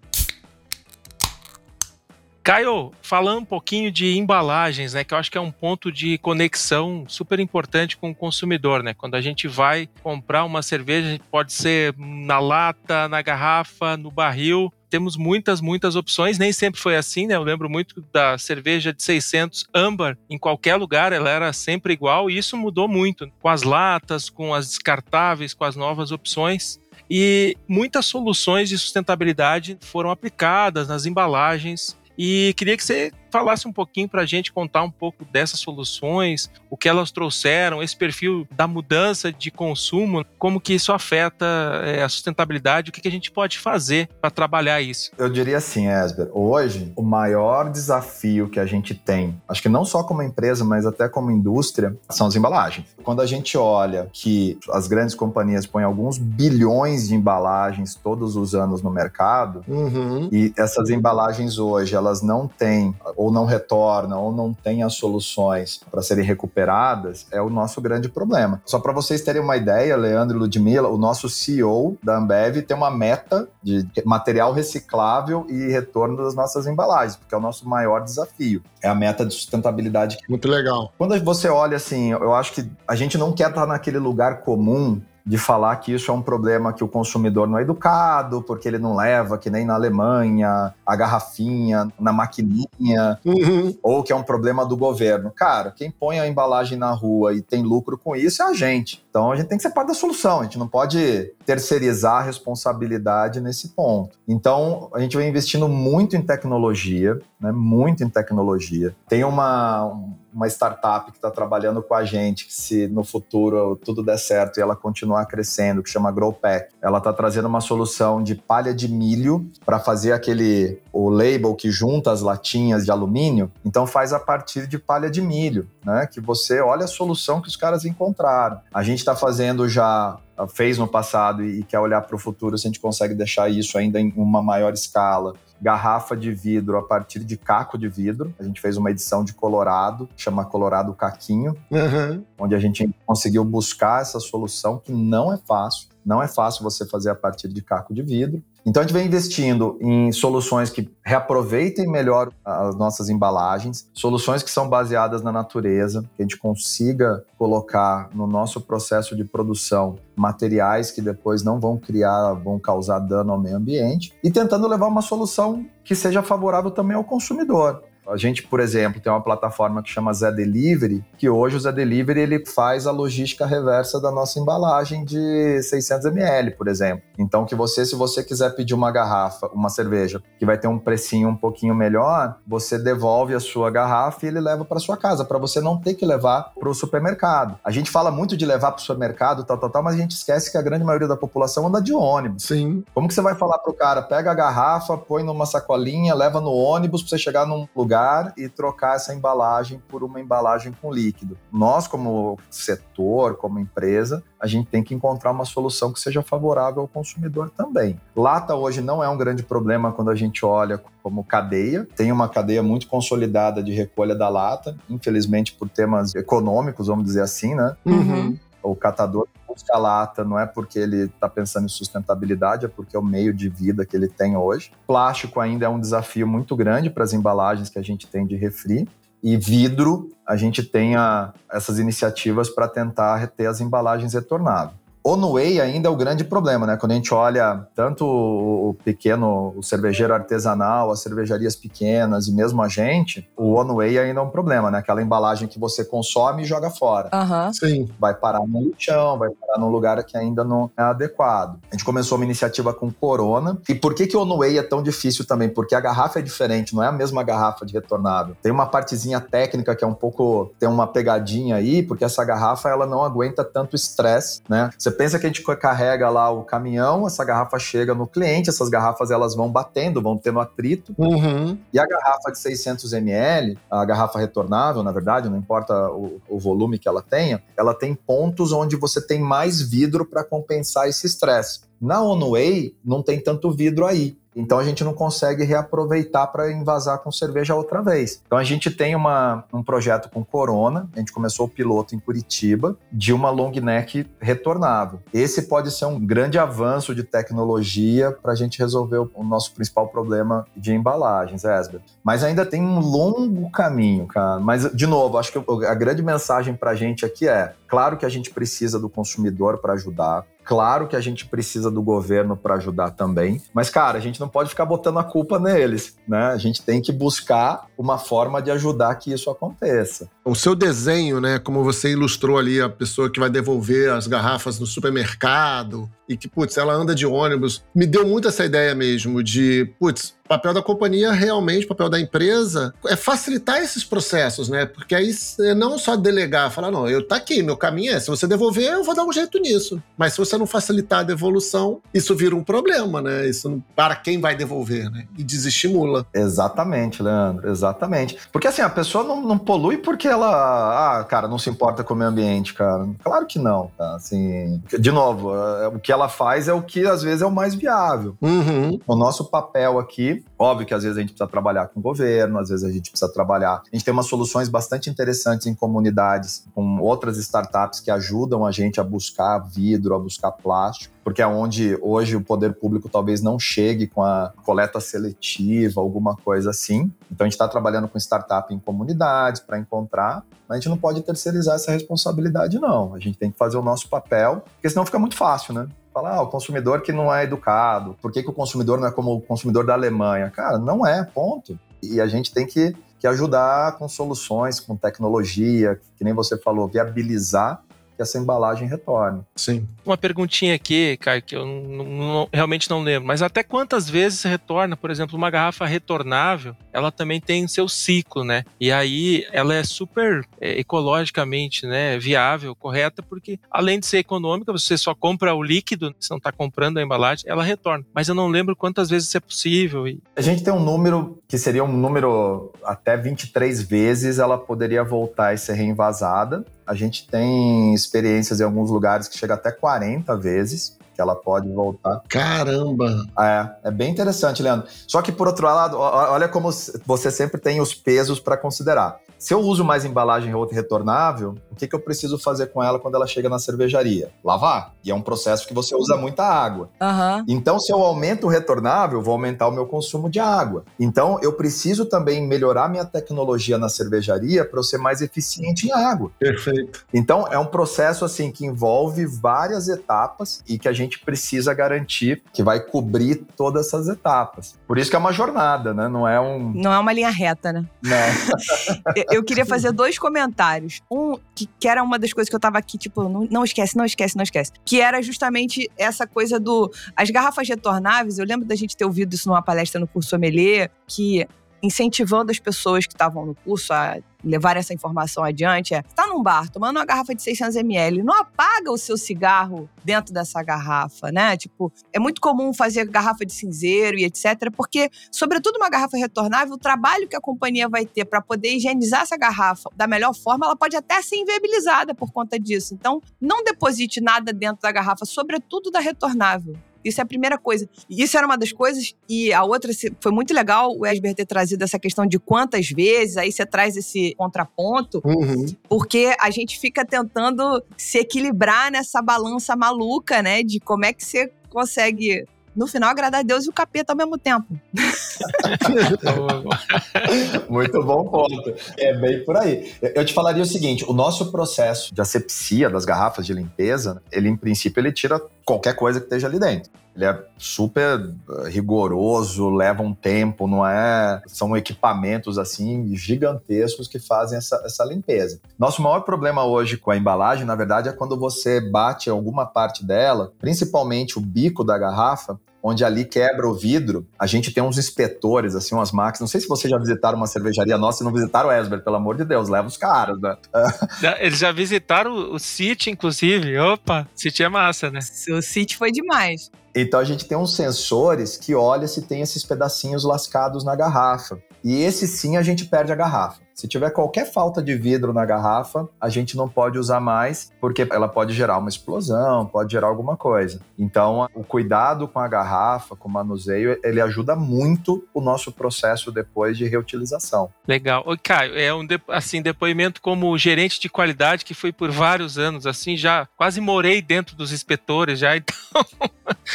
Caio, 2.47 2.93
falando 3.03 3.41
um 3.41 3.45
pouquinho 3.45 3.91
de 3.91 4.17
embalagens, 4.17 4.95
né, 4.95 5.03
que 5.03 5.13
eu 5.13 5.19
acho 5.19 5.29
que 5.29 5.37
é 5.37 5.41
um 5.41 5.51
ponto 5.51 5.91
de 5.91 6.17
conexão 6.19 7.05
super 7.09 7.41
importante 7.41 7.97
com 7.97 8.11
o 8.11 8.15
consumidor, 8.15 8.85
né? 8.85 8.95
Quando 8.95 9.17
a 9.17 9.21
gente 9.21 9.49
vai 9.49 9.89
comprar 10.01 10.45
uma 10.45 10.63
cerveja, 10.63 11.19
pode 11.29 11.53
ser 11.53 11.93
na 11.99 12.39
lata, 12.39 13.09
na 13.09 13.21
garrafa, 13.21 13.97
no 13.97 14.13
barril, 14.13 14.73
temos 14.89 15.17
muitas, 15.17 15.61
muitas 15.61 15.97
opções. 15.97 16.39
Nem 16.39 16.53
sempre 16.53 16.81
foi 16.81 16.95
assim, 16.95 17.27
né? 17.27 17.35
Eu 17.35 17.43
lembro 17.43 17.69
muito 17.69 18.01
da 18.13 18.39
cerveja 18.39 18.93
de 18.93 19.03
600 19.03 19.67
âmbar. 19.75 20.17
Em 20.31 20.39
qualquer 20.39 20.77
lugar 20.77 21.13
ela 21.13 21.29
era 21.29 21.53
sempre 21.53 21.95
igual 21.95 22.31
e 22.31 22.39
isso 22.39 22.57
mudou 22.57 22.87
muito 22.87 23.29
com 23.41 23.49
as 23.49 23.65
latas, 23.65 24.31
com 24.31 24.55
as 24.55 24.69
descartáveis, 24.69 25.53
com 25.53 25.65
as 25.65 25.75
novas 25.75 26.13
opções. 26.13 26.79
E 27.11 27.57
muitas 27.67 28.07
soluções 28.07 28.69
de 28.69 28.79
sustentabilidade 28.79 29.77
foram 29.81 30.13
aplicadas 30.13 30.87
nas 30.87 31.07
embalagens. 31.07 31.97
E 32.19 32.55
queria 32.57 32.77
que 32.77 32.85
você 32.85 33.13
falasse 33.37 33.69
um 33.69 33.73
pouquinho 33.73 34.09
para 34.09 34.23
a 34.23 34.27
gente, 34.27 34.51
contar 34.51 34.83
um 34.83 34.91
pouco 34.91 35.23
dessas 35.31 35.61
soluções, 35.61 36.51
o 36.71 36.77
que 36.77 36.89
elas 36.89 37.11
trouxeram, 37.11 37.83
esse 37.83 37.95
perfil 37.95 38.49
da 38.51 38.67
mudança 38.67 39.31
de 39.31 39.51
consumo, 39.51 40.25
como 40.39 40.59
que 40.59 40.73
isso 40.73 40.91
afeta 40.91 41.45
é, 41.85 42.03
a 42.03 42.09
sustentabilidade, 42.09 42.89
o 42.89 42.93
que, 42.93 43.03
que 43.03 43.09
a 43.09 43.11
gente 43.11 43.31
pode 43.31 43.59
fazer 43.59 44.09
para 44.23 44.31
trabalhar 44.31 44.81
isso. 44.81 45.11
Eu 45.19 45.29
diria 45.29 45.59
assim, 45.59 45.87
Esber, 45.87 46.31
hoje 46.33 46.91
o 46.97 47.03
maior 47.03 47.71
desafio 47.71 48.49
que 48.49 48.59
a 48.59 48.65
gente 48.65 48.95
tem, 48.95 49.39
acho 49.47 49.61
que 49.61 49.69
não 49.69 49.85
só 49.85 50.03
como 50.03 50.23
empresa, 50.23 50.65
mas 50.65 50.87
até 50.87 51.07
como 51.07 51.31
indústria, 51.31 51.95
são 52.09 52.27
as 52.27 52.37
embalagens. 52.37 52.87
Quando 53.05 53.21
a 53.21 53.27
gente 53.27 53.59
olha 53.59 54.09
que 54.15 54.59
as 54.73 54.87
grandes 54.89 55.15
companhias 55.15 55.67
põem 55.67 55.85
alguns 55.85 56.17
bilhões 56.17 57.09
de 57.09 57.15
embalagens 57.15 57.95
todos 57.95 58.35
os 58.35 58.55
anos 58.55 58.81
no 58.81 58.91
mercado, 58.91 59.63
uhum. 59.69 60.31
e 60.33 60.55
essas 60.57 60.89
embalagens 60.89 61.59
hoje, 61.59 61.95
elas 61.95 62.23
não 62.23 62.49
têm 62.49 62.95
ou 63.15 63.26
não 63.31 63.45
retorna, 63.45 64.19
ou 64.19 64.33
não 64.33 64.53
tem 64.53 64.83
as 64.83 64.95
soluções 64.95 65.81
para 65.91 66.03
serem 66.03 66.25
recuperadas, 66.25 67.27
é 67.31 67.41
o 67.41 67.51
nosso 67.51 67.81
grande 67.81 68.09
problema. 68.09 68.61
Só 68.65 68.79
para 68.79 68.93
vocês 68.93 69.21
terem 69.23 69.43
uma 69.43 69.57
ideia, 69.57 69.97
Leandro 69.97 70.37
e 70.37 70.41
Ludmilla, 70.41 70.89
o 70.89 70.99
nosso 70.99 71.29
CEO 71.29 71.97
da 72.03 72.19
Ambev 72.19 72.63
tem 72.63 72.77
uma 72.77 72.91
meta 72.91 73.49
de 73.63 73.87
material 74.05 74.53
reciclável 74.53 75.47
e 75.49 75.69
retorno 75.69 76.17
das 76.17 76.35
nossas 76.35 76.67
embalagens, 76.67 77.17
porque 77.17 77.35
é 77.35 77.39
o 77.39 77.41
nosso 77.41 77.69
maior 77.69 78.03
desafio. 78.03 78.63
É 78.83 78.89
a 78.89 78.95
meta 78.95 79.25
de 79.25 79.35
sustentabilidade. 79.35 80.19
Muito 80.29 80.49
legal. 80.49 80.93
Quando 80.97 81.19
você 81.25 81.49
olha 81.49 81.77
assim, 81.77 82.13
eu 82.13 82.35
acho 82.35 82.53
que 82.53 82.69
a 82.87 82.95
gente 82.95 83.19
não 83.19 83.33
quer 83.33 83.49
estar 83.49 83.67
naquele 83.67 83.99
lugar 83.99 84.43
comum 84.43 85.01
de 85.27 85.37
falar 85.37 85.75
que 85.77 85.93
isso 85.93 86.09
é 86.11 86.15
um 86.15 86.23
problema 86.23 86.73
que 86.73 86.85
o 86.85 86.89
consumidor 86.89 87.49
não 87.49 87.59
é 87.59 87.63
educado, 87.63 88.43
porque 88.43 88.69
ele 88.69 88.79
não 88.79 88.95
leva, 88.95 89.37
que 89.37 89.51
nem 89.51 89.65
na 89.65 89.75
Alemanha, 89.75 90.73
a 90.87 90.97
garrafinha 90.97 91.89
na 91.99 92.13
maquininha, 92.13 93.19
uhum. 93.25 93.77
ou 93.83 94.05
que 94.05 94.13
é 94.13 94.17
um 94.17 94.23
problema 94.23 94.65
do 94.65 94.77
governo. 94.77 95.33
Cara, 95.35 95.73
quem 95.73 95.91
põe 95.91 96.21
a 96.21 96.29
embalagem 96.29 96.79
na 96.79 96.93
rua 96.93 97.35
e 97.35 97.43
tem 97.43 97.65
lucro 97.65 97.99
com 97.99 98.15
isso 98.15 98.41
é 98.41 98.47
a 98.47 98.55
gente. 98.55 99.05
Então 99.11 99.33
a 99.33 99.37
gente 99.37 99.49
tem 99.49 99.59
que 99.59 99.63
ser 99.63 99.71
parte 99.71 99.89
da 99.89 99.95
solução, 99.95 100.41
a 100.41 100.43
gente 100.45 100.59
não 100.59 100.69
pode 100.69 101.33
terceirizar 101.45 102.21
a 102.21 102.23
responsabilidade 102.23 103.41
nesse 103.41 103.71
ponto. 103.71 104.17
Então 104.29 104.89
a 104.95 105.01
gente 105.01 105.17
vem 105.17 105.29
investindo 105.29 105.69
muito 105.69 106.17
em 106.17 106.23
tecnologia, 106.23 107.19
né, 107.41 107.51
muito 107.51 108.05
em 108.05 108.09
tecnologia. 108.09 108.95
Tem 109.09 109.25
uma 109.25 109.93
uma 110.37 110.47
startup 110.47 111.11
que 111.11 111.17
está 111.17 111.31
trabalhando 111.31 111.83
com 111.83 111.95
a 111.95 112.05
gente, 112.05 112.47
que 112.47 112.53
se 112.53 112.87
no 112.89 113.03
futuro 113.03 113.75
tudo 113.83 114.03
der 114.03 114.19
certo 114.19 114.59
e 114.59 114.61
ela 114.61 114.77
continuar 114.77 115.25
crescendo, 115.25 115.83
que 115.83 115.89
chama 115.89 116.13
GrowPack, 116.13 116.75
ela 116.83 116.99
está 116.99 117.11
trazendo 117.11 117.49
uma 117.49 117.63
solução 117.63 118.23
de 118.23 118.35
palha 118.35 118.75
de 118.75 118.87
milho 118.87 119.51
para 119.65 119.79
fazer 119.79 120.13
aquele 120.13 120.79
o 120.93 121.09
label 121.09 121.55
que 121.55 121.71
junta 121.71 122.13
as 122.13 122.21
latinhas 122.21 122.85
de 122.85 122.91
alumínio. 122.91 123.51
Então 123.65 123.87
faz 123.87 124.13
a 124.13 124.21
partir 124.21 124.67
de 124.67 124.79
palha 124.79 125.11
de 125.11 125.23
milho, 125.23 125.67
né? 125.83 126.07
Que 126.07 126.21
você 126.21 126.61
olha 126.61 126.85
a 126.85 126.89
solução 126.89 127.41
que 127.41 127.49
os 127.49 127.57
caras 127.57 127.87
encontraram. 127.87 128.61
A 128.73 128.83
gente 128.83 128.99
está 128.99 129.17
fazendo 129.17 129.67
já 129.67 130.19
fez 130.49 130.79
no 130.79 130.87
passado 130.87 131.45
e 131.45 131.63
quer 131.63 131.79
olhar 131.79 132.01
para 132.03 132.17
o 132.17 132.19
futuro 132.19 132.59
se 132.59 132.67
a 132.67 132.69
gente 132.69 132.81
consegue 132.81 133.15
deixar 133.15 133.49
isso 133.49 133.79
ainda 133.79 134.01
em 134.01 134.13
uma 134.17 134.43
maior 134.43 134.73
escala 134.73 135.35
garrafa 135.61 136.17
de 136.17 136.33
vidro 136.33 136.77
a 136.77 136.83
partir 136.83 137.21
de 137.21 137.37
caco 137.37 137.79
de 137.79 137.89
vidro. 137.89 138.35
A 138.39 138.43
gente 138.43 138.61
fez 138.61 138.77
uma 138.77 138.91
edição 138.91 139.25
de 139.25 139.33
Colorado, 139.33 140.09
chama 140.17 140.45
Colorado 140.45 140.93
Caquinho, 140.93 141.57
uhum. 141.71 142.23
onde 142.39 142.55
a 142.55 142.59
gente 142.59 142.89
conseguiu 143.05 143.45
buscar 143.45 144.03
essa 144.03 144.21
solução 144.21 144.79
que 144.79 144.93
não 144.93 145.33
é 145.33 145.39
fácil. 145.39 145.89
Não 146.05 146.23
é 146.23 146.29
fácil 146.29 146.63
você 146.63 146.87
fazer 146.87 147.11
a 147.11 147.15
partir 147.15 147.49
de 147.49 147.63
caco 147.63 147.95
de 147.95 148.03
vidro. 148.03 148.43
Então 148.67 148.83
a 148.83 148.85
gente 148.85 148.93
vem 148.93 149.07
investindo 149.07 149.79
em 149.81 150.11
soluções 150.11 150.71
que 150.71 150.91
reaproveitem 151.05 151.87
melhor 151.87 152.33
as 152.45 152.75
nossas 152.75 153.09
embalagens, 153.09 153.89
soluções 153.95 154.43
que 154.43 154.51
são 154.51 154.69
baseadas 154.69 155.23
na 155.23 155.31
natureza, 155.31 156.03
que 156.17 156.23
a 156.23 156.25
gente 156.25 156.37
consiga 156.37 157.25
colocar 157.39 158.11
no 158.13 158.27
nosso 158.27 158.61
processo 158.61 159.15
de 159.15 159.23
produção 159.23 159.97
materiais 160.17 160.91
que 160.91 161.01
depois 161.01 161.45
não 161.45 161.61
vão 161.61 161.79
criar, 161.79 162.33
vão 162.33 162.59
causar 162.59 162.99
dano 162.99 163.33
ao 163.33 163.41
meio 163.41 163.57
ambiente, 163.57 164.13
e 164.25 164.33
tentando 164.33 164.67
levar 164.67 164.89
uma 164.89 165.03
solução 165.03 165.65
que 165.85 165.95
seja 165.95 166.21
favorável 166.21 166.73
também 166.73 166.97
ao 166.97 167.05
consumidor. 167.05 167.85
A 168.07 168.17
gente, 168.17 168.45
por 168.45 168.61
exemplo, 168.61 169.01
tem 169.01 169.11
uma 169.11 169.21
plataforma 169.21 169.83
que 169.83 169.91
chama 169.91 170.13
Zé 170.13 170.31
Delivery, 170.31 171.05
que 171.19 171.29
hoje 171.29 171.57
o 171.57 171.61
Zé 171.61 171.73
Delivery 171.73 172.21
ele 172.21 172.47
faz 172.47 172.87
a 172.87 172.93
logística 172.93 173.45
reversa 173.45 174.01
da 174.01 174.13
nossa 174.13 174.39
embalagem 174.39 175.05
de 175.05 175.61
600 175.63 176.07
ml, 176.07 176.53
por 176.53 176.69
exemplo. 176.69 177.03
Então, 177.19 177.45
que 177.45 177.55
você, 177.55 177.85
se 177.85 177.97
você 177.97 178.23
quiser 178.23 178.51
pedir 178.55 178.75
uma 178.75 178.93
garrafa, 178.93 179.49
uma 179.53 179.69
cerveja, 179.69 180.23
que 180.39 180.47
vai 180.47 180.57
ter 180.57 180.69
um 180.69 180.79
precinho 180.79 181.29
um 181.29 181.37
pouquinho 181.37 181.75
melhor, 181.75 182.37
você 182.47 182.79
devolve 182.79 183.35
a 183.35 183.41
sua 183.41 183.71
garrafa 183.71 184.25
e 184.25 184.29
ele 184.29 184.41
leva 184.41 184.65
para 184.65 184.79
sua 184.79 184.97
casa, 184.97 185.25
para 185.25 185.39
você 185.39 185.61
não 185.61 185.77
ter 185.77 185.95
que 185.95 186.07
levar 186.07 186.53
para 186.59 186.69
o 186.69 186.75
supermercado. 186.75 187.59
A 187.65 187.73
gente 187.73 187.91
fala 187.91 188.11
muito 188.11 188.37
de 188.37 188.47
levar 188.47 188.71
para 188.71 188.81
o 188.81 188.83
supermercado, 188.83 189.45
tal, 189.45 189.59
tal, 189.59 189.71
tal, 189.71 189.83
mas 189.83 189.95
a 189.95 189.99
gente 189.99 190.13
esquece 190.13 190.53
que 190.53 190.59
a 190.59 190.63
grande 190.63 190.85
maioria 190.85 191.09
da 191.09 191.17
população 191.17 191.67
anda 191.67 191.83
de 191.83 191.93
ônibus. 191.93 192.45
Sim. 192.45 192.85
Como 192.95 193.09
que 193.09 193.15
você 193.15 193.23
vai 193.23 193.35
falar 193.35 193.59
pro 193.59 193.75
cara, 193.75 194.01
pega 194.01 194.31
a 194.31 194.35
garrafa, 194.35 194.97
põe 194.97 195.25
numa 195.25 195.47
sacolinha, 195.47 196.15
leva 196.15 196.41
no 196.41 196.53
ônibus 196.53 197.03
para 197.03 197.11
você 197.11 197.19
chegar 197.19 197.47
num 197.47 197.67
lugar 197.75 197.96
lugar 197.97 198.35
e 198.37 198.49
trocar 198.49 198.97
essa 198.97 199.15
embalagem 199.15 199.81
por 199.89 200.05
uma 200.05 200.21
embalagem 200.21 200.73
com 200.81 200.93
líquido. 200.93 201.37
Nós, 201.51 201.89
como 201.89 202.39
setor, 202.51 203.37
como 203.37 203.59
empresa, 203.59 204.23
a 204.39 204.47
gente 204.47 204.69
tem 204.69 204.83
que 204.83 204.95
encontrar 204.95 205.31
uma 205.31 205.45
solução 205.45 205.93
que 205.93 205.99
seja 205.99 206.23
favorável 206.23 206.83
ao 206.83 206.89
consumidor 206.89 207.51
também. 207.51 207.99
Lata 208.15 208.55
hoje 208.55 208.81
não 208.81 209.03
é 209.03 209.09
um 209.09 209.17
grande 209.17 209.43
problema 209.43 209.93
quando 209.93 210.11
a 210.11 210.15
gente 210.15 210.45
olha 210.45 210.81
como 211.03 211.25
cadeia. 211.25 211.87
Tem 211.97 212.13
uma 212.13 212.29
cadeia 212.29 212.63
muito 212.63 212.87
consolidada 212.87 213.63
de 213.63 213.73
recolha 213.73 214.15
da 214.15 214.29
lata, 214.29 214.77
infelizmente 214.91 215.55
por 215.55 215.69
temas 215.69 216.15
econômicos, 216.15 216.89
vamos 216.89 217.05
dizer 217.05 217.23
assim, 217.23 217.55
né? 217.55 217.77
Uhum. 217.85 218.39
O 218.71 218.77
catador 218.77 219.27
busca 219.47 219.77
lata 219.79 220.25
não 220.25 220.39
é 220.39 220.47
porque 220.47 220.79
ele 220.79 221.05
está 221.05 221.29
pensando 221.29 221.65
em 221.65 221.69
sustentabilidade, 221.69 222.67
é 222.67 222.69
porque 222.69 222.97
é 222.97 222.99
o 222.99 223.05
meio 223.05 223.33
de 223.33 223.49
vida 223.49 223.87
que 223.87 223.97
ele 223.97 224.09
tem 224.09 224.37
hoje. 224.37 224.71
Plástico 224.87 225.41
ainda 225.41 225.67
é 225.67 225.69
um 225.69 225.81
desafio 225.81 226.27
muito 226.27 226.55
grande 226.55 226.91
para 226.91 227.05
as 227.05 227.13
embalagens 227.13 227.71
que 227.71 227.79
a 227.79 227.83
gente 227.83 228.07
tem 228.07 228.27
de 228.27 228.37
refri. 228.37 228.89
E 229.23 229.37
vidro, 229.37 230.11
a 230.27 230.37
gente 230.37 230.63
tem 230.63 230.95
a, 230.95 231.33
essas 231.51 231.79
iniciativas 231.79 232.51
para 232.51 232.69
tentar 232.69 233.17
reter 233.17 233.49
as 233.49 233.61
embalagens 233.61 234.13
retornáveis. 234.13 234.86
One-way 235.07 235.61
ainda 235.61 235.89
é 235.89 235.91
o 235.91 235.95
grande 235.95 236.25
problema, 236.25 236.67
né? 236.67 236.77
Quando 236.77 236.91
a 236.91 236.95
gente 236.97 237.15
olha 237.15 237.65
tanto 237.77 238.05
o 238.05 238.75
pequeno, 238.85 239.55
o 239.57 239.63
cervejeiro 239.63 240.13
artesanal, 240.13 240.91
as 240.91 240.99
cervejarias 240.99 241.55
pequenas 241.55 242.27
e 242.27 242.33
mesmo 242.33 242.61
a 242.61 242.67
gente, 242.67 243.31
o 243.37 243.53
one-way 243.53 244.01
ainda 244.01 244.19
é 244.19 244.23
um 244.25 244.31
problema, 244.31 244.69
né? 244.69 244.79
Aquela 244.79 245.01
embalagem 245.01 245.47
que 245.47 245.61
você 245.61 245.85
consome 245.85 246.43
e 246.43 246.45
joga 246.45 246.71
fora. 246.71 247.09
Uhum. 247.15 247.53
Sim. 247.53 247.89
Vai 248.01 248.15
parar 248.15 248.41
no 248.45 248.61
lixão, 248.61 249.17
vai 249.17 249.31
parar 249.31 249.61
num 249.61 249.69
lugar 249.69 250.03
que 250.03 250.17
ainda 250.17 250.43
não 250.43 250.69
é 250.77 250.83
adequado. 250.83 251.61
A 251.71 251.77
gente 251.77 251.85
começou 251.85 252.19
uma 252.19 252.25
iniciativa 252.25 252.75
com 252.75 252.91
Corona. 252.91 253.59
E 253.69 253.77
por 253.77 253.95
que 253.95 254.09
que 254.09 254.17
o 254.17 254.23
one-way 254.23 254.59
é 254.59 254.63
tão 254.63 254.83
difícil 254.83 255.25
também? 255.25 255.49
Porque 255.49 255.77
a 255.77 255.81
garrafa 255.81 256.19
é 256.19 256.23
diferente, 256.23 256.75
não 256.75 256.83
é 256.83 256.89
a 256.89 256.93
mesma 256.93 257.23
garrafa 257.23 257.65
de 257.65 257.73
retornável. 257.73 258.37
Tem 258.43 258.51
uma 258.51 258.67
partezinha 258.67 259.21
técnica 259.21 259.77
que 259.77 259.85
é 259.85 259.87
um 259.87 259.95
pouco 259.95 260.51
tem 260.59 260.69
uma 260.69 260.89
pegadinha 260.89 261.55
aí, 261.55 261.81
porque 261.81 262.05
essa 262.05 262.25
garrafa 262.25 262.69
ela 262.69 262.87
não 262.87 263.05
aguenta 263.05 263.45
tanto 263.45 263.77
estresse, 263.77 264.43
né? 264.49 264.71
Você 264.77 264.96
pensa 264.97 265.19
que 265.19 265.27
a 265.27 265.29
gente 265.29 265.43
carrega 265.57 266.09
lá 266.09 266.31
o 266.31 266.43
caminhão, 266.43 267.07
essa 267.07 267.25
garrafa 267.25 267.59
chega 267.59 267.95
no 267.95 268.07
cliente, 268.07 268.49
essas 268.49 268.69
garrafas 268.69 269.11
elas 269.11 269.35
vão 269.35 269.51
batendo, 269.51 270.03
vão 270.03 270.17
tendo 270.17 270.41
atrito. 270.41 270.95
Uhum. 270.99 271.59
E 271.73 271.79
a 271.79 271.87
garrafa 271.87 272.33
de 272.33 272.39
600 272.39 272.93
ml, 272.93 273.59
a 273.71 273.85
garrafa 273.85 274.19
retornável, 274.19 274.83
na 274.83 274.93
verdade, 274.93 275.29
não 275.29 275.37
importa 275.37 275.91
o, 275.91 276.21
o 276.29 276.39
volume 276.39 276.79
que 276.79 276.89
ela 276.89 277.03
tenha, 277.03 277.43
ela 277.57 277.75
tem 277.75 277.95
pontos 277.95 278.53
onde 278.53 278.77
você 278.77 279.01
tem 279.01 279.21
mais 279.21 279.61
vidro 279.61 280.05
para 280.05 280.25
compensar 280.25 280.89
esse 280.89 281.07
estresse. 281.07 281.66
Na 281.81 282.03
Onway 282.03 282.75
não 282.85 283.03
tem 283.03 283.21
tanto 283.21 283.51
vidro 283.51 283.87
aí. 283.87 284.17
Então 284.37 284.59
a 284.59 284.65
gente 284.65 284.85
não 284.85 284.93
consegue 284.93 285.45
reaproveitar 285.45 286.27
para 286.27 286.53
invasar 286.53 286.99
com 286.99 287.11
cerveja 287.11 287.55
outra 287.55 287.81
vez. 287.81 288.21
Então 288.27 288.37
a 288.37 288.45
gente 288.45 288.71
tem 288.71 288.95
uma, 288.95 289.45
um 289.51 289.63
projeto 289.63 290.11
com 290.11 290.23
Corona, 290.23 290.89
a 290.95 290.99
gente 290.99 291.11
começou 291.11 291.47
o 291.47 291.49
piloto 291.49 291.95
em 291.95 291.99
Curitiba, 291.99 292.77
de 292.93 293.15
uma 293.15 293.31
long 293.31 293.51
neck 293.51 294.07
retornável. 294.21 295.01
Esse 295.13 295.43
pode 295.43 295.71
ser 295.71 295.87
um 295.87 295.99
grande 295.99 296.39
avanço 296.39 296.95
de 296.95 297.03
tecnologia 297.03 298.13
para 298.13 298.33
a 298.33 298.35
gente 298.35 298.59
resolver 298.59 298.99
o, 298.99 299.11
o, 299.15 299.25
nosso 299.25 299.55
principal 299.55 299.89
problema 299.89 300.47
de 300.55 300.75
embalagens, 300.75 301.45
Esber. 301.45 301.81
Mas 302.05 302.23
ainda 302.23 302.45
tem 302.45 302.61
um 302.61 302.79
longo 302.79 303.51
caminho, 303.51 304.07
cara. 304.07 304.39
Mas, 304.39 304.71
de 304.75 304.87
novo, 304.87 305.17
acho 305.17 305.33
que 305.33 305.67
a 305.67 305.75
grande 305.75 306.03
mensagem 306.03 306.55
para 306.55 306.73
a 306.73 306.75
gente 306.75 307.07
aqui 307.07 307.27
é: 307.27 307.55
claro 307.67 307.97
que 307.97 308.05
a 308.05 308.09
gente 308.11 308.31
precisa 308.31 308.79
do 308.79 308.89
consumidor 308.89 309.59
para 309.59 309.73
ajudar, 309.73 310.27
Claro 310.47 310.87
que 310.87 310.95
a 310.95 311.01
gente 311.01 311.27
precisa 311.27 311.73
do 311.73 311.83
governo 311.83 312.37
para 312.37 312.55
ajudar 312.55 312.93
também, 312.93 313.43
mas, 313.53 313.69
cara, 313.69 313.99
a 313.99 314.01
gente 314.01 314.21
não 314.21 314.29
pode 314.29 314.49
ficar 314.49 314.65
botando 314.65 314.99
a 314.99 315.05
culpa 315.05 315.41
neles, 315.41 315.97
né? 316.07 316.27
A 316.27 316.37
gente 316.37 316.63
tem 316.63 316.81
que 316.81 316.93
buscar 316.93 317.67
uma 317.77 317.99
forma 317.99 318.41
de 318.41 318.53
ajudar 318.53 318.95
que 318.95 319.13
isso 319.13 319.29
aconteça. 319.29 320.09
O 320.25 320.37
seu 320.37 320.55
desenho, 320.55 321.21
né? 321.21 321.41
Como 321.41 321.65
você 321.65 321.91
ilustrou 321.91 322.39
ali, 322.39 322.61
a 322.61 322.69
pessoa 322.69 323.11
que 323.11 323.19
vai 323.19 323.29
devolver 323.29 323.91
as 323.91 324.07
garrafas 324.07 324.61
no 324.61 324.67
supermercado 324.67 325.91
e 326.09 326.17
que, 326.17 326.29
putz, 326.29 326.57
ela 326.57 326.73
anda 326.73 326.95
de 326.95 327.05
ônibus, 327.05 327.65
me 327.75 327.85
deu 327.85 328.07
muito 328.07 328.29
essa 328.29 328.45
ideia 328.45 328.73
mesmo 328.73 329.25
de, 329.25 329.75
putz, 329.81 330.15
o 330.27 330.29
papel 330.29 330.53
da 330.53 330.63
companhia 330.63 331.13
realmente, 331.13 331.65
o 331.65 331.69
papel 331.69 331.89
da 331.89 332.01
empresa 332.01 332.75
é 332.87 332.97
facilitar 332.97 333.59
esses 333.59 333.85
processos, 333.85 334.49
né? 334.49 334.67
Porque 334.67 334.95
aí 334.95 335.13
é 335.41 335.55
não 335.55 335.79
só 335.79 335.97
delegar, 335.97 336.51
falar, 336.51 336.71
não, 336.71 336.89
eu 336.89 337.07
tá 337.07 337.17
aqui, 337.17 337.43
meu 337.43 337.57
caminho 337.57 337.95
é, 337.95 338.01
se 338.01 338.09
você 338.09 338.27
devolver, 338.27 338.73
eu 338.73 338.83
vou 338.83 338.95
dar 338.95 339.05
um 339.05 339.13
jeito 339.13 339.39
nisso. 339.39 339.81
Mas 339.97 340.13
se 340.13 340.19
você 340.19 340.37
não 340.37 340.47
facilitar 340.47 341.01
a 341.01 341.05
devolução, 341.05 341.81
isso 341.95 342.15
vira 342.15 342.35
um 342.35 342.43
problema, 342.43 343.01
né? 343.01 343.29
Isso 343.29 343.63
para 343.75 343.95
quem 343.95 344.21
vai 344.21 344.35
devolver, 344.35 344.91
né? 344.91 345.07
E 345.17 345.23
desestimula. 345.23 346.05
Exatamente, 346.13 347.03
Leandro, 347.03 347.49
exatamente. 347.49 348.19
Porque 348.33 348.49
assim, 348.49 348.63
a 348.63 348.69
pessoa 348.69 349.05
não, 349.05 349.23
não 349.23 349.39
polui 349.39 349.79
porque 349.79 350.09
ela, 350.09 350.99
ah, 350.99 351.05
cara, 351.05 351.29
não 351.29 351.39
se 351.39 351.49
importa 351.49 351.85
com 351.85 351.95
o 351.95 351.97
meio 351.97 352.11
ambiente, 352.11 352.53
cara. 352.53 352.89
Claro 353.03 353.27
que 353.27 353.39
não, 353.39 353.71
tá? 353.79 353.95
Assim, 353.95 354.61
de 354.79 354.91
novo, 354.91 355.35
é, 355.35 355.69
o 355.69 355.79
que 355.79 355.93
ela 355.93 356.09
faz 356.09 356.49
é 356.49 356.53
o 356.53 356.63
que 356.63 356.85
às 356.85 357.03
vezes 357.03 357.23
é 357.23 357.27
o 357.27 357.31
mais 357.31 357.55
viável. 357.55 358.17
Uhum. 358.21 358.81
O 358.87 358.97
nosso 358.97 359.25
papel 359.25 359.79
aqui 359.79 360.16
Óbvio 360.39 360.67
que 360.67 360.75
às 360.75 360.83
vezes 360.83 360.97
a 360.97 361.01
gente 361.01 361.11
precisa 361.11 361.29
trabalhar 361.29 361.69
com 361.69 361.81
o 361.81 361.83
governo, 361.83 362.39
às 362.39 362.49
vezes 362.49 362.65
a 362.65 362.71
gente 362.71 362.91
precisa 362.91 363.13
trabalhar. 363.13 363.63
A 363.73 363.77
gente 363.77 363.85
tem 363.85 363.93
umas 363.93 364.07
soluções 364.07 364.49
bastante 364.49 364.91
interessantes 364.91 365.47
em 365.47 365.55
comunidades, 365.55 366.45
com 366.55 366.79
outras 366.79 367.17
startups 367.19 367.81
que 367.81 367.91
ajudam 367.91 368.45
a 368.45 368.51
gente 368.51 368.81
a 368.81 368.85
buscar 368.85 369.39
vidro, 369.39 369.95
a 369.95 369.99
buscar 369.99 370.33
plástico, 370.33 370.95
porque 371.05 371.23
é 371.23 371.27
onde 371.27 371.79
hoje 371.81 372.17
o 372.17 372.21
poder 372.21 372.55
público 372.55 372.89
talvez 372.89 373.23
não 373.23 373.39
chegue 373.39 373.87
com 373.87 374.03
a 374.03 374.33
coleta 374.45 374.81
seletiva, 374.81 375.81
alguma 375.81 376.17
coisa 376.17 376.51
assim. 376.51 376.91
Então 377.11 377.25
a 377.25 377.29
gente 377.29 377.35
está 377.35 377.49
trabalhando 377.49 377.89
com 377.89 377.99
startup 377.99 378.53
em 378.53 378.59
comunidades 378.59 379.41
para 379.41 379.59
encontrar, 379.59 380.23
mas 380.49 380.57
a 380.57 380.61
gente 380.61 380.69
não 380.69 380.79
pode 380.79 381.03
terceirizar 381.03 381.57
essa 381.57 381.73
responsabilidade, 381.73 382.59
não. 382.59 382.95
A 382.95 382.99
gente 382.99 383.19
tem 383.19 383.31
que 383.31 383.39
fazer 383.39 383.57
o 383.57 383.63
nosso 383.63 383.89
papel, 383.89 384.45
porque 384.55 384.69
senão 384.69 384.85
fica 384.85 384.99
muito 384.99 385.17
fácil, 385.17 385.55
né? 385.55 385.69
Falar, 385.93 386.17
ah, 386.17 386.23
o 386.23 386.27
consumidor 386.27 386.83
que 386.83 386.93
não 386.93 387.13
é 387.13 387.25
educado, 387.25 387.97
por 388.03 388.13
que, 388.13 388.23
que 388.23 388.29
o 388.29 388.33
consumidor 388.33 388.79
não 388.79 388.89
é 388.89 388.91
como 388.91 389.15
o 389.15 389.21
consumidor 389.21 389.65
da 389.65 389.73
Alemanha? 389.73 390.31
Cara, 390.31 390.59
não 390.59 390.87
é, 390.87 391.03
ponto. 391.05 391.59
E 391.83 392.01
a 392.01 392.07
gente 392.07 392.33
tem 392.35 392.47
que, 392.47 392.77
que 392.99 393.07
ajudar 393.07 393.79
com 393.79 393.89
soluções, 393.89 394.61
com 394.61 394.77
tecnologia, 394.77 395.81
que 395.97 396.05
nem 396.05 396.13
você 396.13 396.37
falou, 396.37 396.69
viabilizar 396.69 397.63
que 397.97 398.03
essa 398.03 398.19
embalagem 398.19 398.69
retorne. 398.69 399.23
Sim. 399.35 399.67
Uma 399.85 399.97
perguntinha 399.97 400.55
aqui, 400.55 400.97
Caio, 400.99 401.23
que 401.23 401.35
eu 401.35 401.47
não, 401.47 401.85
não, 401.85 402.29
realmente 402.33 402.69
não 402.69 402.83
lembro, 402.83 403.07
mas 403.07 403.23
até 403.23 403.43
quantas 403.43 403.89
vezes 403.89 404.23
retorna, 404.23 404.77
por 404.77 404.91
exemplo, 404.91 405.17
uma 405.17 405.31
garrafa 405.31 405.65
retornável, 405.65 406.55
ela 406.73 406.93
também 406.93 407.21
tem 407.21 407.49
seu 407.49 407.69
ciclo, 407.69 408.25
né? 408.25 408.45
E 408.61 408.71
aí 408.71 409.27
ela 409.33 409.55
é 409.55 409.65
super 409.65 410.27
é, 410.41 410.61
ecologicamente 410.61 411.67
né, 411.67 411.99
viável, 411.99 412.55
correta, 412.55 413.03
porque 413.03 413.39
além 413.51 413.81
de 413.81 413.87
ser 413.87 413.99
econômica, 413.99 414.53
você 414.53 414.77
só 414.77 414.95
compra 414.95 415.35
o 415.35 415.43
líquido, 415.43 415.95
você 415.99 416.13
não 416.13 416.19
está 416.19 416.31
comprando 416.31 416.79
a 416.79 416.83
embalagem, 416.83 417.25
ela 417.29 417.43
retorna. 417.43 417.85
Mas 417.95 418.09
eu 418.09 418.15
não 418.15 418.29
lembro 418.29 418.55
quantas 418.55 418.91
vezes 418.91 419.09
isso 419.09 419.17
é 419.17 419.21
possível. 419.21 419.89
E... 419.89 420.01
A 420.15 420.21
gente 420.21 420.43
tem 420.43 420.53
um 420.53 420.61
número 420.61 421.19
que 421.27 421.39
seria 421.39 421.65
um 421.65 421.73
número 421.73 422.53
até 422.65 422.97
23 422.97 423.63
vezes 423.63 424.19
ela 424.19 424.37
poderia 424.37 424.85
voltar 424.85 425.35
e 425.35 425.39
ser 425.39 425.55
reinvasada. 425.55 426.45
A 426.67 426.75
gente 426.75 427.07
tem 427.07 427.73
experiências 427.75 428.41
em 428.41 428.45
alguns 428.45 428.71
lugares 428.71 429.07
que 429.07 429.17
chega 429.17 429.35
até 429.35 429.53
40 429.53 430.17
vezes 430.17 430.77
que 430.97 431.03
ela 431.03 431.15
pode 431.15 431.49
voltar. 431.53 432.03
Caramba! 432.09 433.05
É, 433.19 433.69
é 433.69 433.71
bem 433.71 433.93
interessante, 433.93 434.43
Leandro. 434.43 434.67
Só 434.89 435.03
que, 435.03 435.13
por 435.13 435.29
outro 435.29 435.47
lado, 435.47 435.79
olha 435.79 436.27
como 436.27 436.51
você 436.85 437.11
sempre 437.11 437.39
tem 437.39 437.61
os 437.61 437.75
pesos 437.75 438.19
para 438.19 438.37
considerar. 438.37 438.99
Se 439.19 439.33
eu 439.33 439.41
uso 439.41 439.65
mais 439.65 439.85
embalagem 439.85 440.33
retornável, 440.53 441.37
o 441.51 441.55
que, 441.55 441.67
que 441.67 441.75
eu 441.75 441.81
preciso 441.81 442.19
fazer 442.19 442.49
com 442.49 442.63
ela 442.63 442.79
quando 442.79 442.97
ela 442.97 443.07
chega 443.07 443.29
na 443.29 443.39
cervejaria? 443.39 444.11
Lavar. 444.23 444.73
E 444.85 444.91
é 444.91 444.95
um 444.95 445.01
processo 445.01 445.49
que 445.49 445.55
você 445.55 445.75
usa 445.75 445.97
muita 445.97 446.23
água. 446.23 446.69
Uhum. 446.81 447.25
Então, 447.27 447.59
se 447.59 447.73
eu 447.73 447.83
aumento 447.83 448.27
o 448.27 448.31
retornável, 448.31 448.99
eu 448.99 449.03
vou 449.03 449.13
aumentar 449.13 449.49
o 449.49 449.53
meu 449.53 449.67
consumo 449.67 450.11
de 450.11 450.21
água. 450.21 450.65
Então, 450.79 451.19
eu 451.23 451.33
preciso 451.33 451.87
também 451.87 452.27
melhorar 452.27 452.69
minha 452.69 452.85
tecnologia 452.85 453.57
na 453.57 453.69
cervejaria 453.69 454.45
para 454.45 454.59
eu 454.59 454.63
ser 454.63 454.79
mais 454.79 455.01
eficiente 455.01 455.67
em 455.67 455.73
água. 455.73 456.11
Perfeito. 456.19 456.85
Então, 456.93 457.27
é 457.29 457.39
um 457.39 457.47
processo 457.47 458.05
assim 458.05 458.31
que 458.31 458.45
envolve 458.45 459.07
várias 459.07 459.67
etapas 459.69 460.43
e 460.47 460.59
que 460.59 460.69
a 460.69 460.73
gente 460.73 460.86
precisa 460.89 461.53
garantir 461.53 462.23
que 462.33 462.43
vai 462.43 462.61
cobrir 462.61 463.25
todas 463.37 463.67
essas 463.67 463.89
etapas. 463.89 464.59
Por 464.67 464.79
isso 464.79 464.91
que 464.91 464.97
é 464.97 464.99
uma 464.99 465.13
jornada, 465.13 465.75
né? 465.75 465.89
Não 465.89 466.07
é 466.07 466.21
um. 466.21 466.53
Não 466.53 466.73
é 466.73 466.79
uma 466.79 466.93
linha 466.93 467.11
reta, 467.11 467.53
né? 467.53 467.65
Não. 467.83 468.95
eu 469.11 469.25
queria 469.25 469.45
fazer 469.45 469.73
dois 469.73 469.99
comentários. 469.99 470.81
Um, 470.91 471.19
que, 471.35 471.49
que, 471.59 471.69
era 471.69 471.83
uma 471.83 471.99
das 471.99 472.13
coisas 472.13 472.29
que 472.29 472.37
eu 472.37 472.41
tava 472.41 472.59
aqui, 472.59 472.79
tipo, 472.79 473.09
não, 473.09 473.27
não 473.31 473.45
esquece, 473.45 473.77
não 473.77 473.85
esquece, 473.85 474.17
não 474.17 474.23
esquece. 474.23 474.53
Que 474.65 474.81
era 474.81 475.03
justamente 475.03 475.71
essa 475.77 476.07
coisa 476.07 476.39
do. 476.39 476.71
As 476.95 477.11
garrafas 477.11 477.49
retornáveis, 477.49 478.19
eu 478.19 478.25
lembro 478.25 478.47
da 478.47 478.55
gente 478.55 478.77
ter 478.77 478.85
ouvido 478.85 479.15
isso 479.15 479.29
numa 479.29 479.43
palestra 479.43 479.81
no 479.81 479.87
curso 479.87 480.11
Sommelier, 480.11 480.71
que 480.87 481.27
incentivando 481.63 482.31
as 482.31 482.39
pessoas 482.39 482.87
que 482.87 482.93
estavam 482.93 483.27
no 483.27 483.35
curso 483.35 483.73
a 483.73 483.99
levar 484.25 484.57
essa 484.57 484.75
informação 484.75 485.23
adiante 485.23 485.75
é: 485.75 485.83
tá 485.83 486.07
num 486.07 486.23
bar 486.23 486.51
tomando 486.51 486.77
uma 486.77 486.85
garrafa 486.85 487.15
de 487.15 487.23
600 487.23 487.57
ml, 487.57 488.03
não 488.03 488.15
apaga 488.21 488.71
o 488.71 488.77
seu 488.77 488.97
cigarro 488.97 489.69
dentro 489.85 490.13
dessa 490.13 490.43
garrafa, 490.43 491.13
né? 491.13 491.37
Tipo, 491.37 491.73
é 491.93 491.99
muito 491.99 492.21
comum 492.21 492.53
fazer 492.53 492.85
garrafa 492.87 493.25
de 493.25 493.33
cinzeiro 493.33 493.99
e 493.99 494.05
etc, 494.05 494.51
porque 494.55 494.91
sobretudo 495.11 495.57
uma 495.57 495.71
garrafa 495.71 495.97
retornável, 495.97 496.55
o 496.55 496.59
trabalho 496.59 497.09
que 497.09 497.17
a 497.17 497.21
companhia 497.21 497.69
vai 497.69 497.87
ter 497.87 498.05
para 498.05 498.21
poder 498.21 498.57
higienizar 498.57 499.03
essa 499.03 499.17
garrafa 499.17 499.71
da 499.77 499.87
melhor 499.87 500.15
forma, 500.15 500.47
ela 500.47 500.57
pode 500.57 500.77
até 500.77 501.01
ser 501.03 501.17
inviabilizada 501.17 501.95
por 501.95 502.13
conta 502.13 502.39
disso. 502.39 502.75
Então, 502.75 503.01
não 503.21 503.45
deposite 503.45 504.01
nada 504.01 504.33
dentro 504.33 504.63
da 504.63 504.73
garrafa, 504.73 505.05
sobretudo 505.05 505.71
da 505.71 505.79
retornável. 505.79 506.57
Isso 506.87 507.01
é 507.01 507.03
a 507.03 507.07
primeira 507.07 507.39
coisa. 507.39 507.69
E 507.89 508.03
isso 508.03 508.17
era 508.17 508.27
uma 508.27 508.39
das 508.39 508.53
coisas. 508.53 508.95
E 509.09 509.33
a 509.33 509.45
outra, 509.45 509.71
foi 510.01 510.13
muito 510.13 510.33
legal 510.33 510.77
o 510.77 510.87
Esber 510.87 511.15
ter 511.15 511.27
trazido 511.27 511.65
essa 511.65 511.79
questão 511.79 512.07
de 512.07 512.19
quantas 512.19 512.71
vezes, 512.71 513.17
aí 513.17 513.33
você 513.33 513.45
traz 513.45 513.77
esse 513.77 514.15
contraponto, 514.17 515.01
uhum. 515.05 515.47
porque 515.69 516.15
a 516.21 516.31
gente 516.31 516.59
fica 516.59 516.85
tentando 516.85 517.63
se 517.77 517.99
equilibrar 517.99 518.71
nessa 518.71 519.03
balança 519.03 519.57
maluca, 519.57 520.23
né? 520.23 520.43
De 520.43 520.61
como 520.61 520.85
é 520.85 520.93
que 520.93 521.05
você 521.05 521.31
consegue 521.49 522.25
no 522.57 522.67
final 522.67 522.89
agradar 522.89 523.21
a 523.21 523.23
Deus 523.23 523.45
e 523.45 523.51
o 523.51 523.53
capeta 523.53 523.93
ao 523.93 523.97
mesmo 523.97 524.17
tempo. 524.17 524.47
Muito 527.51 527.83
bom 527.83 528.09
ponto. 528.09 528.55
É 528.79 528.95
bem 528.95 529.23
por 529.25 529.37
aí. 529.37 529.71
Eu 529.95 530.05
te 530.05 530.15
falaria 530.15 530.43
o 530.43 530.47
seguinte: 530.47 530.85
o 530.89 530.95
nosso 530.95 531.31
processo 531.31 531.95
de 531.95 532.01
asepsia 532.01 532.71
das 532.71 532.87
garrafas 532.87 533.27
de 533.27 533.35
limpeza, 533.35 534.03
ele 534.11 534.29
em 534.29 534.37
princípio 534.37 534.81
ele 534.81 534.91
tira 534.91 535.21
qualquer 535.47 535.77
coisa 535.77 536.01
que 536.01 536.07
esteja 536.07 536.27
ali 536.27 536.41
dentro. 536.41 536.71
Ele 536.97 537.05
é 537.05 537.25
super 537.37 538.01
eh, 538.01 538.49
rigoroso, 538.49 539.51
leva 539.51 539.83
um 539.83 539.95
tempo, 539.95 540.49
não 540.49 540.67
é? 540.67 541.23
São 541.27 541.55
equipamentos 541.55 542.39
assim 542.39 542.97
gigantescos 542.97 543.87
que 543.87 543.99
fazem 543.99 544.39
essa, 544.39 544.61
essa 544.65 544.83
limpeza. 544.85 545.39
Nosso 545.59 545.83
maior 545.83 546.01
problema 546.01 546.45
hoje 546.45 546.79
com 546.79 546.91
a 546.91 546.97
embalagem, 546.97 547.45
na 547.45 547.55
verdade, 547.55 547.89
é 547.89 547.93
quando 547.93 548.19
você 548.19 548.61
bate 548.61 549.11
alguma 549.11 549.45
parte 549.45 549.85
dela, 549.85 550.33
principalmente 550.39 551.19
o 551.19 551.21
bico 551.21 551.63
da 551.63 551.77
garrafa, 551.77 552.41
onde 552.67 552.85
ali 552.85 553.05
quebra 553.05 553.49
o 553.49 553.55
vidro, 553.55 554.05
a 554.19 554.27
gente 554.27 554.53
tem 554.53 554.61
uns 554.61 554.77
inspetores, 554.77 555.55
assim, 555.55 555.73
umas 555.73 555.93
máquinas. 555.93 556.21
Não 556.21 556.27
sei 556.27 556.41
se 556.41 556.49
vocês 556.49 556.69
já 556.69 556.77
visitaram 556.77 557.17
uma 557.17 557.29
cervejaria 557.29 557.79
nossa 557.79 558.03
e 558.03 558.05
não 558.05 558.13
visitaram 558.13 558.49
o 558.49 558.53
Esber, 558.53 558.83
pelo 558.83 558.97
amor 558.97 559.17
de 559.17 559.25
Deus, 559.25 559.49
leva 559.49 559.69
os 559.69 559.77
caras, 559.77 560.21
né? 560.21 560.37
Eles 561.21 561.39
já 561.39 561.53
visitaram 561.53 562.33
o 562.33 562.39
City, 562.41 562.91
inclusive. 562.91 563.57
Opa, 563.57 564.09
City 564.17 564.43
é 564.43 564.49
massa, 564.49 564.91
né? 564.91 564.99
O 565.31 565.41
City 565.41 565.77
foi 565.77 565.93
demais. 565.93 566.51
Então 566.75 566.99
a 566.99 567.05
gente 567.05 567.25
tem 567.25 567.39
uns 567.39 567.55
sensores 567.55 568.37
que 568.37 568.53
olha 568.53 568.89
se 568.89 569.03
tem 569.03 569.23
esses 569.23 569.45
pedacinhos 569.45 570.03
lascados 570.03 570.65
na 570.65 570.75
garrafa. 570.75 571.39
E 571.63 571.81
esse 571.83 572.09
sim 572.09 572.37
a 572.37 572.43
gente 572.43 572.67
perde 572.67 572.93
a 572.93 572.97
garrafa. 572.97 573.46
Se 573.57 573.67
tiver 573.67 573.89
qualquer 573.89 574.31
falta 574.31 574.63
de 574.63 574.75
vidro 574.75 575.15
na 575.15 575.25
garrafa, 575.25 575.89
a 575.99 576.11
gente 576.11 576.37
não 576.37 576.47
pode 576.47 576.79
usar 576.79 577.01
mais, 577.01 577.51
porque 577.59 577.89
ela 577.91 578.07
pode 578.07 578.35
gerar 578.35 578.59
uma 578.59 578.69
explosão, 578.69 579.47
pode 579.47 579.73
gerar 579.73 579.87
alguma 579.87 580.15
coisa. 580.15 580.61
Então, 580.79 581.27
o 581.35 581.43
cuidado 581.43 582.07
com 582.07 582.19
a 582.19 582.29
garrafa, 582.29 582.95
com 582.95 583.09
o 583.09 583.11
manuseio, 583.11 583.81
ele 583.83 583.99
ajuda 583.99 584.37
muito 584.37 585.09
o 585.15 585.23
nosso 585.23 585.51
processo 585.51 586.13
depois 586.13 586.59
de 586.59 586.67
reutilização. 586.67 587.49
Legal. 587.67 588.03
Oi, 588.05 588.19
Caio, 588.19 588.59
é 588.59 588.75
um 588.75 588.87
assim 589.09 589.41
depoimento 589.41 590.03
como 590.03 590.37
gerente 590.37 590.79
de 590.79 590.91
qualidade 590.91 591.43
que 591.43 591.55
foi 591.55 591.73
por 591.73 591.91
vários 591.91 592.37
anos, 592.37 592.67
assim, 592.67 592.95
já 592.95 593.27
quase 593.39 593.59
morei 593.59 594.03
dentro 594.03 594.37
dos 594.37 594.53
inspetores 594.53 595.19
já, 595.19 595.35
então 595.39 595.57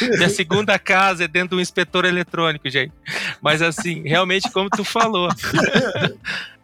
minha 0.00 0.28
segunda 0.28 0.78
casa 0.78 1.24
é 1.24 1.28
dentro 1.28 1.50
de 1.50 1.56
um 1.56 1.60
inspetor 1.60 2.04
eletrônico, 2.04 2.70
gente. 2.70 2.92
Mas 3.40 3.60
assim, 3.60 4.02
realmente 4.02 4.50
como 4.52 4.70
tu 4.70 4.84
falou, 4.84 5.28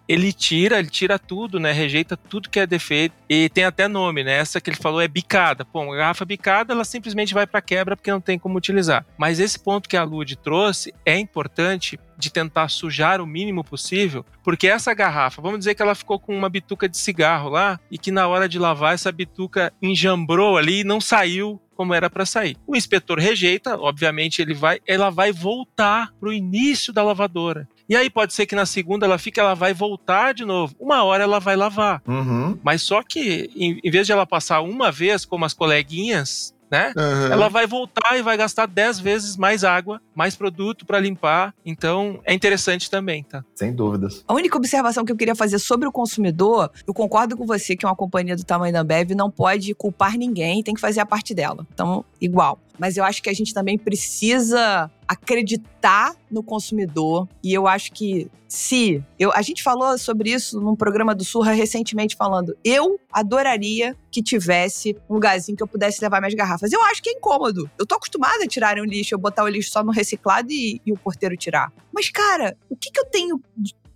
ele 0.09 0.33
tira, 0.33 0.79
ele 0.79 0.89
tira 0.89 1.19
tudo, 1.19 1.61
né? 1.61 1.71
Rejeita 1.71 2.17
tudo 2.17 2.49
que 2.49 2.59
é 2.59 2.67
defeito. 2.67 3.15
E 3.29 3.49
tem 3.51 3.65
até 3.65 3.87
nome, 3.87 4.25
né? 4.25 4.39
Essa 4.39 4.61
que 4.61 4.71
ele 4.71 4.77
falou 4.77 5.01
é 5.01 5.07
bicada. 5.07 5.65
Pô, 5.65 5.83
uma 5.83 5.97
garrafa 5.97 6.25
bicada, 6.25 6.73
ela 6.73 6.85
simplesmente 6.85 7.35
vai 7.35 7.47
para 7.47 7.61
quebra 7.61 7.95
porque 7.95 8.11
não 8.11 8.21
tem 8.21 8.39
como 8.39 8.57
utilizar. 8.57 9.05
Mas 9.19 9.39
esse 9.39 9.59
ponto 9.59 9.89
que 9.89 9.97
a 9.97 10.05
Lud 10.05 10.35
trouxe 10.37 10.95
é 11.05 11.19
importante 11.19 12.01
de 12.17 12.33
tentar 12.33 12.69
sujar 12.69 13.21
o 13.21 13.27
mínimo 13.27 13.63
possível, 13.63 14.27
porque 14.43 14.67
essa 14.67 14.93
garrafa, 14.93 15.41
vamos 15.41 15.61
dizer 15.61 15.77
que 15.77 15.83
ela 15.83 15.95
ficou 15.95 16.19
com 16.19 16.37
uma 16.37 16.49
bituca 16.49 16.89
de 16.89 16.99
cigarro 16.99 17.49
lá 17.49 17.79
e 17.89 17.97
que 17.97 18.11
na 18.11 18.27
hora 18.27 18.49
de 18.49 18.59
lavar 18.59 18.93
essa 18.93 19.13
bituca 19.13 19.73
enjambrou 19.81 20.57
ali 20.57 20.81
e 20.81 20.85
não 20.85 21.01
saiu 21.01 21.61
como 21.77 21.95
era 21.95 22.11
para 22.11 22.27
sair. 22.27 22.57
O 22.67 22.75
inspetor 22.75 23.21
rejeita, 23.21 23.79
obviamente 23.79 24.43
ele 24.43 24.53
vai, 24.53 24.81
ela 24.85 25.11
vai 25.11 25.31
voltar 25.31 26.13
para 26.19 26.29
o 26.29 26.33
início 26.33 26.93
da 26.93 27.05
lavadora. 27.05 27.69
E 27.89 27.97
aí 27.97 28.11
pode 28.11 28.35
ser 28.35 28.47
que 28.47 28.55
na 28.55 28.67
segunda 28.67 29.07
ela 29.07 29.19
fique, 29.19 29.41
ela 29.41 29.55
vai 29.55 29.73
voltar 29.73 30.35
de 30.35 30.45
novo. 30.45 30.75
Uma 30.79 31.03
hora 31.05 31.25
ela 31.25 31.41
vai 31.41 31.57
lavar. 31.57 32.03
Uhum. 32.07 32.59
Mas 32.63 32.83
só 32.83 33.03
que, 33.03 33.51
em, 33.57 33.81
em 33.83 33.91
vez 33.91 34.07
de 34.07 34.13
ela 34.13 34.27
passar 34.27 34.61
uma 34.61 34.93
vez, 34.93 35.25
como 35.25 35.45
as 35.45 35.55
coleguinhas, 35.55 36.55
né? 36.71 36.93
Uhum. 36.97 37.33
Ela 37.33 37.49
vai 37.49 37.67
voltar 37.67 38.19
e 38.19 38.23
vai 38.23 38.37
gastar 38.37 38.67
10 38.67 39.01
vezes 39.01 39.37
mais 39.37 39.65
água, 39.65 40.01
mais 40.15 40.37
produto 40.37 40.85
para 40.85 41.01
limpar. 41.01 41.55
Então, 41.65 42.21
é 42.25 42.35
interessante 42.35 42.91
também, 42.91 43.23
tá? 43.23 43.45
Sem 43.55 43.73
dúvidas. 43.73 44.25
A 44.29 44.35
única 44.35 44.57
observação 44.57 45.05
que 45.05 45.13
eu 45.13 45.17
queria 45.17 45.35
fazer 45.35 45.59
sobre 45.59 45.89
o 45.89 45.93
consumidor, 45.93 46.71
eu 46.87 46.95
concordo 46.95 47.37
com 47.37 47.47
você 47.47 47.77
que 47.77 47.87
uma 47.87 47.97
companhia 47.97 48.37
do 48.37 48.45
tamanho 48.45 48.73
da 48.73 48.81
Ambev 48.81 49.13
não 49.13 49.31
pode 49.31 49.75
culpar 49.75 50.17
ninguém, 50.17 50.63
tem 50.63 50.75
que 50.75 50.81
fazer 50.81 51.01
a 51.01 51.07
parte 51.07 51.35
dela. 51.35 51.67
Então, 51.73 52.05
igual. 52.21 52.59
Mas 52.79 52.97
eu 52.97 53.05
acho 53.05 53.23
que 53.23 53.29
a 53.29 53.35
gente 53.35 53.53
também 53.53 53.77
precisa 53.77 54.91
acreditar 55.07 56.15
no 56.31 56.43
consumidor. 56.43 57.29
E 57.43 57.53
eu 57.53 57.67
acho 57.67 57.93
que 57.93 58.31
se. 58.47 59.03
Eu, 59.19 59.33
a 59.33 59.43
gente 59.43 59.63
falou 59.63 59.99
sobre 59.99 60.31
isso 60.31 60.61
num 60.61 60.77
programa 60.77 61.15
do 61.15 61.25
Surra 61.25 61.53
recentemente, 61.53 62.17
falando: 62.17 62.57
eu 62.65 62.99
adoraria 63.13 63.97
que 64.11 64.23
tivesse 64.23 64.97
um 65.09 65.15
lugarzinho 65.15 65.57
que 65.57 65.63
eu 65.63 65.69
pudesse 65.69 66.01
levar 66.01 66.21
minhas 66.21 66.35
garrafas. 66.35 66.73
Eu 66.73 66.83
acho 66.85 67.03
que 67.03 67.11
é 67.11 67.13
incômodo. 67.13 67.71
Eu 67.79 67.87
tô 67.87 67.95
acostumada 67.97 68.45
a 68.45 68.49
tirarem 68.49 68.83
o 68.83 68.87
lixo, 68.87 69.15
eu 69.15 69.19
botar 69.19 69.45
o 69.45 69.49
lixo 69.49 69.71
só 69.71 69.83
no 69.83 69.93
reciclado 69.93 70.51
e, 70.51 70.81
e 70.85 70.93
o 70.93 70.97
porteiro 70.97 71.37
tirar. 71.37 71.73
Mas, 71.93 72.11
cara, 72.11 72.57
o 72.71 72.77
que, 72.77 72.91
que 72.91 73.01
eu 73.01 73.07
tenho 73.07 73.41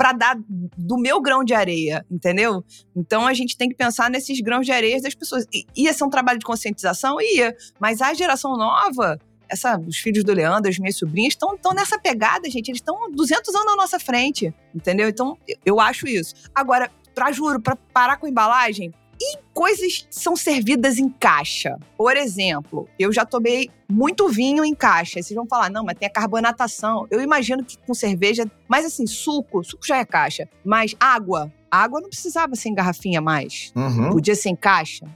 para 0.02 0.10
dar 0.10 0.36
do 0.76 0.98
meu 0.98 1.20
grão 1.20 1.44
de 1.44 1.54
areia, 1.54 2.04
entendeu? 2.10 2.64
Então 2.96 3.24
a 3.24 3.32
gente 3.32 3.56
tem 3.56 3.68
que 3.68 3.76
pensar 3.76 4.10
nesses 4.10 4.40
grãos 4.40 4.66
de 4.66 4.72
areia 4.72 5.00
das 5.00 5.14
pessoas. 5.14 5.46
Ia 5.76 5.92
ser 5.92 6.02
um 6.02 6.10
trabalho 6.10 6.40
de 6.40 6.44
conscientização? 6.44 7.20
Ia. 7.20 7.56
Mas 7.78 8.02
a 8.02 8.12
geração 8.12 8.56
nova 8.56 9.16
essa, 9.48 9.78
os 9.78 9.98
filhos 9.98 10.24
do 10.24 10.32
Leandro, 10.32 10.68
as 10.68 10.76
minhas 10.76 10.96
sobrinhas, 10.96 11.34
estão 11.34 11.72
nessa 11.72 12.00
pegada, 12.00 12.50
gente. 12.50 12.68
Eles 12.68 12.80
estão 12.80 13.12
200 13.12 13.54
anos 13.54 13.66
na 13.66 13.76
nossa 13.76 14.00
frente, 14.00 14.52
entendeu? 14.74 15.08
Então, 15.08 15.38
eu 15.64 15.78
acho 15.78 16.08
isso. 16.08 16.34
Agora, 16.52 16.90
pra 17.14 17.30
juro, 17.30 17.60
pra 17.60 17.76
parar 17.76 18.16
com 18.16 18.26
embalagem, 18.26 18.92
e 19.22 19.38
coisas 19.54 20.06
são 20.10 20.34
servidas 20.34 20.98
em 20.98 21.08
caixa. 21.08 21.78
Por 21.96 22.16
exemplo, 22.16 22.88
eu 22.98 23.12
já 23.12 23.24
tomei 23.24 23.70
muito 23.88 24.28
vinho 24.28 24.64
em 24.64 24.74
caixa. 24.74 25.22
Vocês 25.22 25.34
vão 25.34 25.46
falar, 25.46 25.70
não, 25.70 25.84
mas 25.84 25.96
tem 25.96 26.08
a 26.08 26.12
carbonatação. 26.12 27.06
Eu 27.08 27.20
imagino 27.20 27.64
que 27.64 27.78
com 27.78 27.94
cerveja, 27.94 28.44
mas 28.66 28.84
assim, 28.84 29.06
suco, 29.06 29.62
suco 29.62 29.86
já 29.86 29.98
é 29.98 30.04
caixa. 30.04 30.48
Mas 30.64 30.96
água, 30.98 31.52
água 31.70 32.00
não 32.00 32.08
precisava 32.08 32.56
ser 32.56 32.70
em 32.70 32.74
garrafinha 32.74 33.20
mais. 33.20 33.72
Uhum. 33.76 34.10
Podia 34.10 34.34
ser 34.34 34.48
em 34.48 34.56
caixa. 34.56 35.06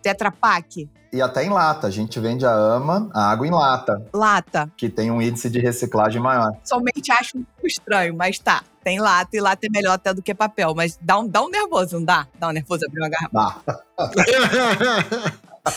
Tetra 0.00 0.30
Pak. 0.30 0.88
E 1.12 1.20
até 1.20 1.44
em 1.44 1.50
lata. 1.50 1.86
A 1.86 1.90
gente 1.90 2.18
vende 2.20 2.46
a 2.46 2.52
AMA, 2.52 3.10
a 3.12 3.30
água 3.30 3.46
em 3.46 3.50
lata. 3.50 4.06
Lata. 4.14 4.70
Que 4.76 4.88
tem 4.88 5.10
um 5.10 5.20
índice 5.20 5.50
de 5.50 5.58
reciclagem 5.58 6.20
maior. 6.20 6.52
Somente 6.64 7.10
acho 7.12 7.38
um 7.38 7.42
pouco 7.42 7.66
estranho, 7.66 8.14
mas 8.14 8.38
tá. 8.38 8.62
Tem 8.86 9.00
lata 9.00 9.36
e 9.36 9.40
lata 9.40 9.66
é 9.66 9.68
melhor 9.68 9.94
até 9.94 10.14
do 10.14 10.22
que 10.22 10.32
papel. 10.32 10.72
Mas 10.72 10.96
dá 11.02 11.18
um, 11.18 11.26
dá 11.26 11.42
um 11.42 11.50
nervoso, 11.50 11.96
não 11.96 12.04
dá? 12.04 12.28
Dá 12.38 12.46
um 12.46 12.52
nervoso 12.52 12.84
abrir 12.86 13.00
uma 13.00 13.08
garrafa. 13.08 13.64
Dá. 13.66 13.82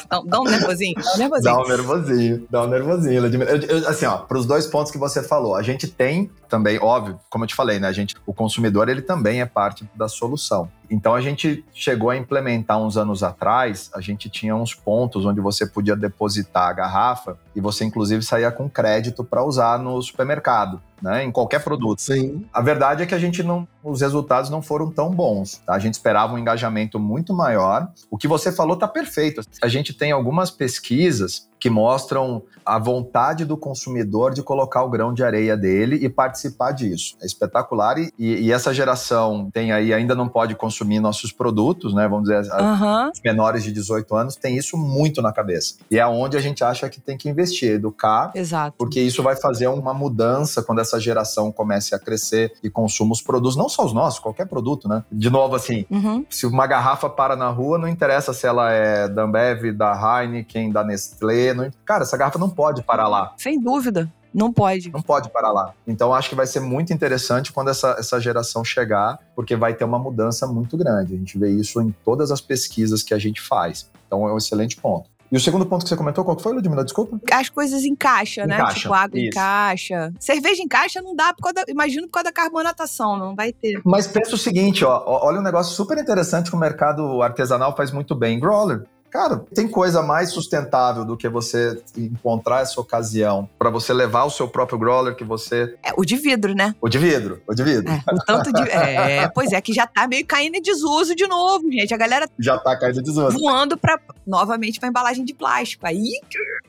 Dá, 0.08 0.22
dá 0.24 0.40
um 0.40 0.44
nervosinho? 0.44 0.94
Dá 0.96 1.14
um 1.14 1.18
nervosinho. 1.18 1.56
Dá 1.56 1.60
um 1.60 1.68
nervosinho, 1.68 2.48
dá 2.50 2.64
um 2.64 2.68
nervosinho. 2.68 3.44
Eu, 3.44 3.80
eu, 3.80 3.88
assim, 3.88 4.06
ó, 4.06 4.18
pros 4.18 4.46
dois 4.46 4.68
pontos 4.68 4.92
que 4.92 4.98
você 4.98 5.24
falou, 5.24 5.56
a 5.56 5.64
gente 5.64 5.88
tem 5.88 6.30
também, 6.48 6.80
óbvio, 6.80 7.20
como 7.30 7.44
eu 7.44 7.48
te 7.48 7.56
falei, 7.56 7.80
né? 7.80 7.88
A 7.88 7.92
gente, 7.92 8.16
o 8.26 8.34
consumidor, 8.34 8.90
ele 8.90 9.02
também 9.02 9.42
é 9.42 9.46
parte 9.46 9.88
da 9.96 10.08
solução. 10.08 10.70
Então 10.90 11.14
a 11.14 11.22
gente 11.22 11.64
chegou 11.72 12.10
a 12.10 12.18
implementar 12.18 12.80
uns 12.80 12.98
anos 12.98 13.22
atrás, 13.22 13.92
a 13.94 14.02
gente 14.02 14.28
tinha 14.30 14.56
uns 14.56 14.74
pontos 14.74 15.26
onde 15.26 15.40
você 15.40 15.68
podia 15.68 15.96
depositar 15.96 16.70
a 16.70 16.74
garrafa 16.74 17.38
e 17.56 17.62
você 17.62 17.86
inclusive 17.86 18.24
saía 18.24 18.52
com 18.52 18.68
crédito 18.68 19.24
para 19.24 19.44
usar 19.44 19.78
no 19.78 20.02
supermercado. 20.02 20.82
Né, 21.02 21.24
em 21.24 21.32
qualquer 21.32 21.64
produto. 21.64 22.02
Sim. 22.02 22.46
A 22.52 22.62
verdade 22.62 23.04
é 23.04 23.06
que 23.06 23.16
a 23.16 23.18
gente 23.18 23.42
não, 23.42 23.66
os 23.82 24.02
resultados 24.02 24.50
não 24.50 24.62
foram 24.62 24.92
tão 24.92 25.10
bons. 25.10 25.62
Tá? 25.66 25.74
A 25.74 25.80
gente 25.80 25.94
esperava 25.94 26.34
um 26.34 26.38
engajamento 26.38 27.00
muito 27.00 27.34
maior. 27.34 27.88
O 28.10 28.18
que 28.18 28.28
você 28.28 28.52
falou 28.52 28.76
está 28.76 28.88
perfeito. 28.88 29.42
A 29.62 29.68
gente 29.68 29.94
tem 29.94 30.12
algumas 30.12 30.52
pesquisas 30.52 31.49
que 31.60 31.70
mostram 31.70 32.44
a 32.66 32.78
vontade 32.78 33.46
do 33.46 33.58
consumidor 33.58 34.34
de 34.34 34.44
colocar 34.44 34.84
o 34.84 34.90
grão 34.90 35.14
de 35.14 35.24
areia 35.24 35.58
dele 35.58 35.98
e 36.02 36.08
participar 36.08 36.72
disso. 36.72 37.16
É 37.22 37.26
espetacular 37.26 37.98
e, 37.98 38.12
e 38.18 38.52
essa 38.52 38.74
geração 38.74 39.50
tem 39.52 39.72
aí 39.72 39.94
ainda 39.94 40.14
não 40.14 40.28
pode 40.28 40.56
consumir 40.56 41.00
nossos 41.00 41.32
produtos, 41.32 41.94
né? 41.94 42.08
Vamos 42.08 42.30
dizer, 42.30 42.52
uhum. 42.52 43.10
os 43.10 43.22
menores 43.24 43.64
de 43.64 43.72
18 43.72 44.16
anos 44.16 44.36
têm 44.36 44.56
isso 44.56 44.78
muito 44.78 45.22
na 45.22 45.34
cabeça. 45.34 45.76
E 45.90 45.98
é 45.98 46.06
onde 46.06 46.38
a 46.38 46.40
gente 46.40 46.64
acha 46.64 46.88
que 46.90 47.02
tem 47.02 47.18
que 47.18 47.28
investir, 47.28 47.72
educar, 47.72 48.32
Exato. 48.36 48.76
porque 48.78 49.00
isso 49.02 49.24
vai 49.24 49.36
fazer 49.36 49.68
uma 49.68 49.94
mudança 49.94 50.62
quando 50.62 50.80
essa 50.80 51.00
geração 51.00 51.52
comece 51.52 51.96
a 51.96 52.00
crescer 52.00 52.54
e 52.64 52.70
consuma 52.70 53.14
os 53.14 53.22
produtos, 53.22 53.56
não 53.56 53.68
só 53.68 53.84
os 53.84 53.94
nossos, 53.94 54.20
qualquer 54.20 54.48
produto, 54.48 54.88
né? 54.88 55.04
De 55.12 55.30
novo, 55.30 55.56
assim, 55.56 55.86
uhum. 55.90 56.24
se 56.30 56.46
uma 56.46 56.68
garrafa 56.68 57.10
para 57.10 57.36
na 57.36 57.50
rua, 57.50 57.78
não 57.78 57.88
interessa 57.88 58.34
se 58.34 58.46
ela 58.46 58.72
é 58.72 59.08
da 59.08 59.24
Ambev, 59.24 59.72
da 59.72 60.22
Heineken, 60.22 60.72
da 60.72 60.84
Nestlé, 60.84 61.49
não... 61.54 61.70
cara, 61.86 62.04
essa 62.04 62.18
garrafa 62.18 62.40
não 62.40 62.50
pode 62.50 62.84
parar 62.84 63.08
lá. 63.08 63.34
Sem 63.38 63.60
dúvida. 63.60 64.12
Não 64.34 64.54
pode. 64.54 64.92
Não 64.92 65.02
pode 65.02 65.30
parar 65.30 65.52
lá. 65.52 65.74
Então, 65.88 66.14
acho 66.14 66.30
que 66.30 66.36
vai 66.36 66.46
ser 66.46 66.60
muito 66.60 66.94
interessante 66.94 67.52
quando 67.52 67.70
essa, 67.70 67.96
essa 67.98 68.20
geração 68.20 68.64
chegar, 68.64 69.18
porque 69.36 69.56
vai 69.56 69.74
ter 69.74 69.84
uma 69.84 69.98
mudança 69.98 70.46
muito 70.46 70.78
grande. 70.78 71.16
A 71.16 71.18
gente 71.18 71.38
vê 71.38 71.50
isso 71.50 71.82
em 71.82 71.94
todas 72.06 72.32
as 72.32 72.40
pesquisas 72.40 73.02
que 73.02 73.14
a 73.14 73.18
gente 73.18 73.42
faz. 73.42 73.90
Então, 74.06 74.28
é 74.28 74.34
um 74.34 74.38
excelente 74.38 74.78
ponto. 74.78 75.10
E 75.32 75.38
o 75.38 75.40
segundo 75.40 75.64
ponto 75.66 75.84
que 75.84 75.90
você 75.90 75.96
comentou, 75.96 76.26
qual 76.26 76.36
que 76.36 76.42
foi, 76.42 76.54
Ludmila? 76.54 76.84
Desculpa. 76.84 77.20
As 77.32 77.50
coisas 77.50 77.84
em 77.84 77.96
caixa, 77.96 78.48
né? 78.48 78.58
caixa, 78.58 78.80
tipo, 78.80 78.94
água 78.94 79.20
em 79.20 79.30
caixa. 79.30 80.12
Cerveja 80.20 80.64
em 80.64 80.68
caixa 80.68 81.02
não 81.04 81.16
dá, 81.16 81.34
por 81.36 81.44
causa 81.44 81.54
da, 81.54 81.72
imagino 81.72 82.08
por 82.08 82.14
causa 82.14 82.26
da 82.26 82.32
carbonatação, 82.32 83.16
não 83.16 83.36
vai 83.36 83.54
ter. 83.54 83.80
Mas 83.86 84.08
pensa 84.08 84.34
o 84.34 84.38
seguinte, 84.38 84.84
ó, 84.84 85.04
olha 85.06 85.40
um 85.40 85.44
negócio 85.44 85.76
super 85.76 86.00
interessante 86.00 86.50
que 86.50 86.56
o 86.56 86.60
mercado 86.60 87.22
artesanal 87.22 87.76
faz 87.76 87.92
muito 87.92 88.16
bem. 88.16 88.40
Growler. 88.40 88.88
Cara, 89.10 89.44
tem 89.54 89.68
coisa 89.68 90.02
mais 90.02 90.32
sustentável 90.32 91.04
do 91.04 91.18
que 91.18 91.28
você 91.28 91.82
encontrar 91.98 92.62
essa 92.62 92.80
ocasião 92.80 93.50
para 93.58 93.70
você 93.70 93.94
levar 93.94 94.24
o 94.26 94.30
seu 94.30 94.48
próprio 94.48 94.78
growler 94.78 95.16
que 95.16 95.24
você. 95.24 95.76
É, 95.84 95.92
o 95.98 96.06
de 96.06 96.16
vidro, 96.16 96.54
né? 96.54 96.76
O 96.80 96.88
de 96.88 96.98
vidro, 96.98 97.42
o 97.48 97.54
de 97.54 97.64
vidro. 97.64 97.92
É, 97.92 98.04
o 98.14 98.18
tanto 98.26 98.52
de. 98.54 98.62
É, 98.70 99.28
pois 99.30 99.52
é, 99.52 99.60
que 99.62 99.74
já 99.74 99.88
tá 99.88 100.08
meio 100.08 100.26
caindo 100.26 100.56
em 100.56 100.62
desuso 100.62 101.16
de 101.16 101.28
novo, 101.28 101.72
gente. 101.72 101.94
A 101.94 101.98
galera. 101.98 102.30
Já 102.38 102.58
tá 102.58 102.78
caindo 102.78 103.00
em 103.00 103.04
desuso. 103.04 103.38
Voando 103.38 103.78
pra, 103.78 104.00
novamente 104.26 104.80
pra 104.80 104.90
embalagem 104.90 105.26
de 105.26 105.34
plástico. 105.34 105.86
Aí. 105.86 106.20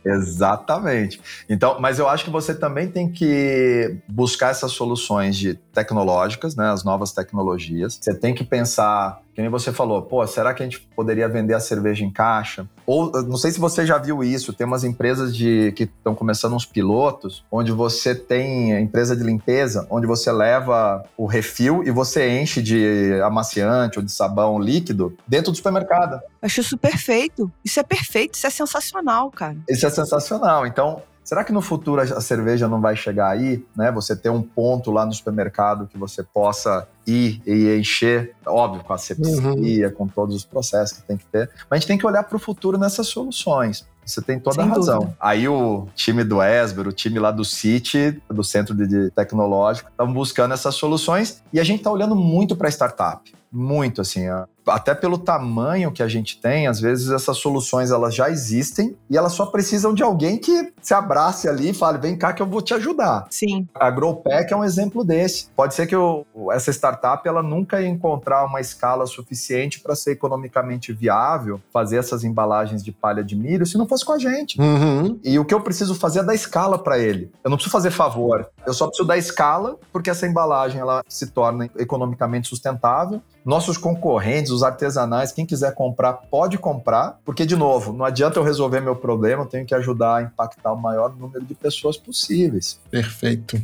Exatamente. 0.05 1.21
Então, 1.49 1.79
mas 1.81 1.99
eu 1.99 2.09
acho 2.09 2.25
que 2.25 2.31
você 2.31 2.55
também 2.55 2.89
tem 2.89 3.11
que 3.11 3.97
buscar 4.09 4.51
essas 4.51 4.73
soluções 4.73 5.37
de 5.37 5.55
tecnológicas, 5.55 6.57
né? 6.57 6.71
As 6.71 6.85
novas 6.85 7.13
tecnologias. 7.13 7.99
Você 8.01 8.15
tem 8.15 8.35
que 8.35 8.45
pensar 8.45 9.21
que 9.41 9.43
nem 9.43 9.51
você 9.51 9.73
falou, 9.73 10.03
pô, 10.03 10.25
será 10.27 10.53
que 10.53 10.63
a 10.63 10.67
gente 10.67 10.81
poderia 10.95 11.29
vender 11.29 11.55
a 11.55 11.61
cerveja 11.61 12.05
em 12.05 12.11
caixa? 12.11 12.67
Ou, 12.87 13.11
não 13.23 13.37
sei 13.37 13.51
se 13.51 13.59
você 13.59 13.87
já 13.87 13.97
viu 13.97 14.23
isso, 14.23 14.53
tem 14.53 14.67
umas 14.67 14.85
empresas 14.85 15.35
de 15.35 15.73
que 15.73 15.85
estão 15.85 16.15
começando 16.15 16.55
uns 16.55 16.67
pilotos, 16.67 17.43
onde 17.51 17.73
você 17.73 18.15
tem 18.15 18.79
empresa 18.81 19.17
de 19.17 19.23
limpeza, 19.23 19.87
onde 19.89 20.07
você 20.07 20.31
leva 20.31 21.03
o 21.17 21.25
refil 21.25 21.83
e 21.85 21.91
você 21.91 22.39
enche 22.39 22.61
de 22.61 23.19
amaciante 23.25 23.99
ou 23.99 24.05
de 24.05 24.13
sabão 24.13 24.59
líquido 24.59 25.17
dentro 25.27 25.51
do 25.51 25.57
supermercado. 25.57 26.21
Acho 26.43 26.61
isso 26.61 26.77
perfeito. 26.77 27.51
Isso 27.65 27.81
é 27.81 27.83
perfeito, 27.83 28.35
isso 28.35 28.47
é 28.47 28.51
sensacional, 28.51 29.31
cara. 29.31 29.57
Isso 29.69 29.87
é 29.87 29.91
sensacional. 29.91 30.67
Então, 30.67 31.03
Será 31.25 31.45
que 31.45 31.53
no 31.53 31.61
futuro 31.61 32.01
a 32.01 32.21
cerveja 32.21 32.67
não 32.67 32.81
vai 32.81 32.97
chegar 32.97 33.29
aí, 33.29 33.65
né? 33.77 33.93
Você 33.93 34.17
ter 34.17 34.31
um 34.31 34.43
ponto 34.43 34.91
lá 34.91 35.07
no 35.07 35.13
supermercado 35.13 35.87
que 35.87 35.97
você 35.97 36.23
possa 36.23 36.89
ir 37.07 37.41
e 37.47 37.79
encher, 37.79 38.35
óbvio, 38.47 38.83
com 38.83 38.93
a 38.93 38.99
sepsia, 38.99 39.89
uhum. 39.89 39.95
com 39.95 40.09
todos 40.09 40.35
os 40.35 40.45
processos 40.45 40.99
que 40.99 41.05
tem 41.05 41.17
que 41.17 41.27
ter. 41.27 41.49
Mas 41.69 41.77
a 41.77 41.77
gente 41.77 41.87
tem 41.87 41.99
que 41.99 42.07
olhar 42.07 42.25
para 42.25 42.37
o 42.37 42.39
futuro 42.41 42.77
nessas 42.77 43.07
soluções. 43.07 43.87
Você 44.05 44.21
tem 44.21 44.41
toda 44.41 44.57
Sem 44.57 44.65
a 44.65 44.75
razão. 44.75 44.99
Dúvida. 45.01 45.17
Aí 45.21 45.49
o 45.49 45.87
time 45.95 46.25
do 46.25 46.43
Esber, 46.43 46.89
o 46.89 46.93
time 46.93 47.19
lá 47.19 47.31
do 47.31 47.45
City, 47.45 48.21
do 48.29 48.43
Centro 48.43 48.75
de 48.75 49.11
Tecnológico, 49.11 49.89
estão 49.89 50.13
buscando 50.13 50.53
essas 50.53 50.75
soluções 50.75 51.43
e 51.53 51.61
a 51.61 51.65
gente 51.65 51.79
está 51.79 51.93
olhando 51.93 52.17
muito 52.17 52.57
para 52.57 52.69
startup 52.69 53.33
muito 53.53 54.01
assim, 54.01 54.27
até 54.67 54.95
pelo 54.95 55.19
tamanho 55.19 55.93
que 55.93 56.03
a 56.03 56.09
gente 56.09 56.41
tem, 56.41 56.67
às 56.67 56.81
vezes 56.81 57.11
essas 57.11 57.39
soluções 57.39 57.91
elas 57.91 58.15
já 58.15 58.31
existem 58.31 58.97
e 59.09 59.17
elas 59.17 59.33
só 59.33 59.47
precisam 59.47 59.95
de 59.95 60.03
alguém 60.03 60.39
que 60.39 60.73
se 60.81 60.95
abrace 60.95 61.49
ali 61.49 61.71
e 61.71 61.75
fale, 61.75 61.99
vem 61.99 62.17
cá 62.17 62.33
que 62.33 62.43
eu 62.43 62.47
vou 62.47 62.63
te 62.63 62.75
ajudar. 62.75 63.27
Sim. 63.31 63.67
A 63.75 63.91
Growpack 63.91 64.53
é 64.53 64.57
um 64.57 64.65
exemplo 64.65 65.05
desse. 65.05 65.49
Pode 65.57 65.75
ser 65.75 65.87
que 65.87 65.95
eu, 65.95 66.27
essa 66.53 66.71
startup 66.71 67.27
ela 67.27 67.43
nunca 67.43 67.81
ia 67.81 67.89
encontrar 67.89 68.45
uma 68.45 68.61
escala 68.61 69.07
suficiente 69.07 69.81
para 69.81 69.95
ser 69.95 70.13
economicamente 70.13 70.93
viável 70.93 71.61
fazer 71.73 71.97
essas 71.99 72.25
embalagens 72.25 72.83
de 72.83 72.93
palha 72.93 73.25
de 73.25 73.37
milho 73.37 73.67
se 73.67 73.79
não 73.79 73.87
fosse 73.87 74.05
com 74.05 74.13
a 74.13 74.19
gente. 74.19 74.61
Uhum. 74.61 75.19
E 75.25 75.39
o 75.39 75.45
que 75.45 75.55
eu 75.55 75.61
preciso 75.61 75.95
fazer 75.95 76.21
é 76.21 76.23
dar 76.23 76.35
escala 76.35 76.79
para 76.79 76.99
ele. 76.99 77.31
Eu 77.43 77.51
não 77.51 77.57
preciso 77.57 77.73
fazer 77.73 77.91
favor, 77.91 78.49
eu 78.67 78.75
só 78.75 78.87
preciso 78.87 79.07
dar 79.07 79.17
escala 79.17 79.79
porque 79.93 80.11
essa 80.11 80.27
embalagem 80.27 80.81
ela 80.81 81.03
se 81.09 81.29
torna 81.29 81.69
economicamente 81.77 82.49
sustentável 82.49 83.23
nossos 83.45 83.79
concorrentes, 83.79 84.51
os 84.51 84.63
artesanais, 84.63 85.33
quem 85.33 85.47
quiser 85.47 85.75
comprar, 85.75 86.13
pode 86.13 86.59
comprar, 86.59 87.19
porque, 87.25 87.47
de 87.47 87.57
novo, 87.57 87.93
não 87.93 88.05
adianta 88.05 88.39
eu 88.39 88.43
resolver 88.43 88.81
meu 88.81 88.95
problema, 88.95 89.43
eu 89.43 89.47
tenho 89.47 89.67
que 89.67 89.75
ajudar 89.75 90.17
a 90.17 90.23
impactar 90.23 90.73
o 90.73 90.81
maior 90.81 91.17
número 91.17 91.45
de 91.45 91.55
pessoas 91.55 91.97
possíveis. 91.97 92.79
Perfeito. 92.91 93.61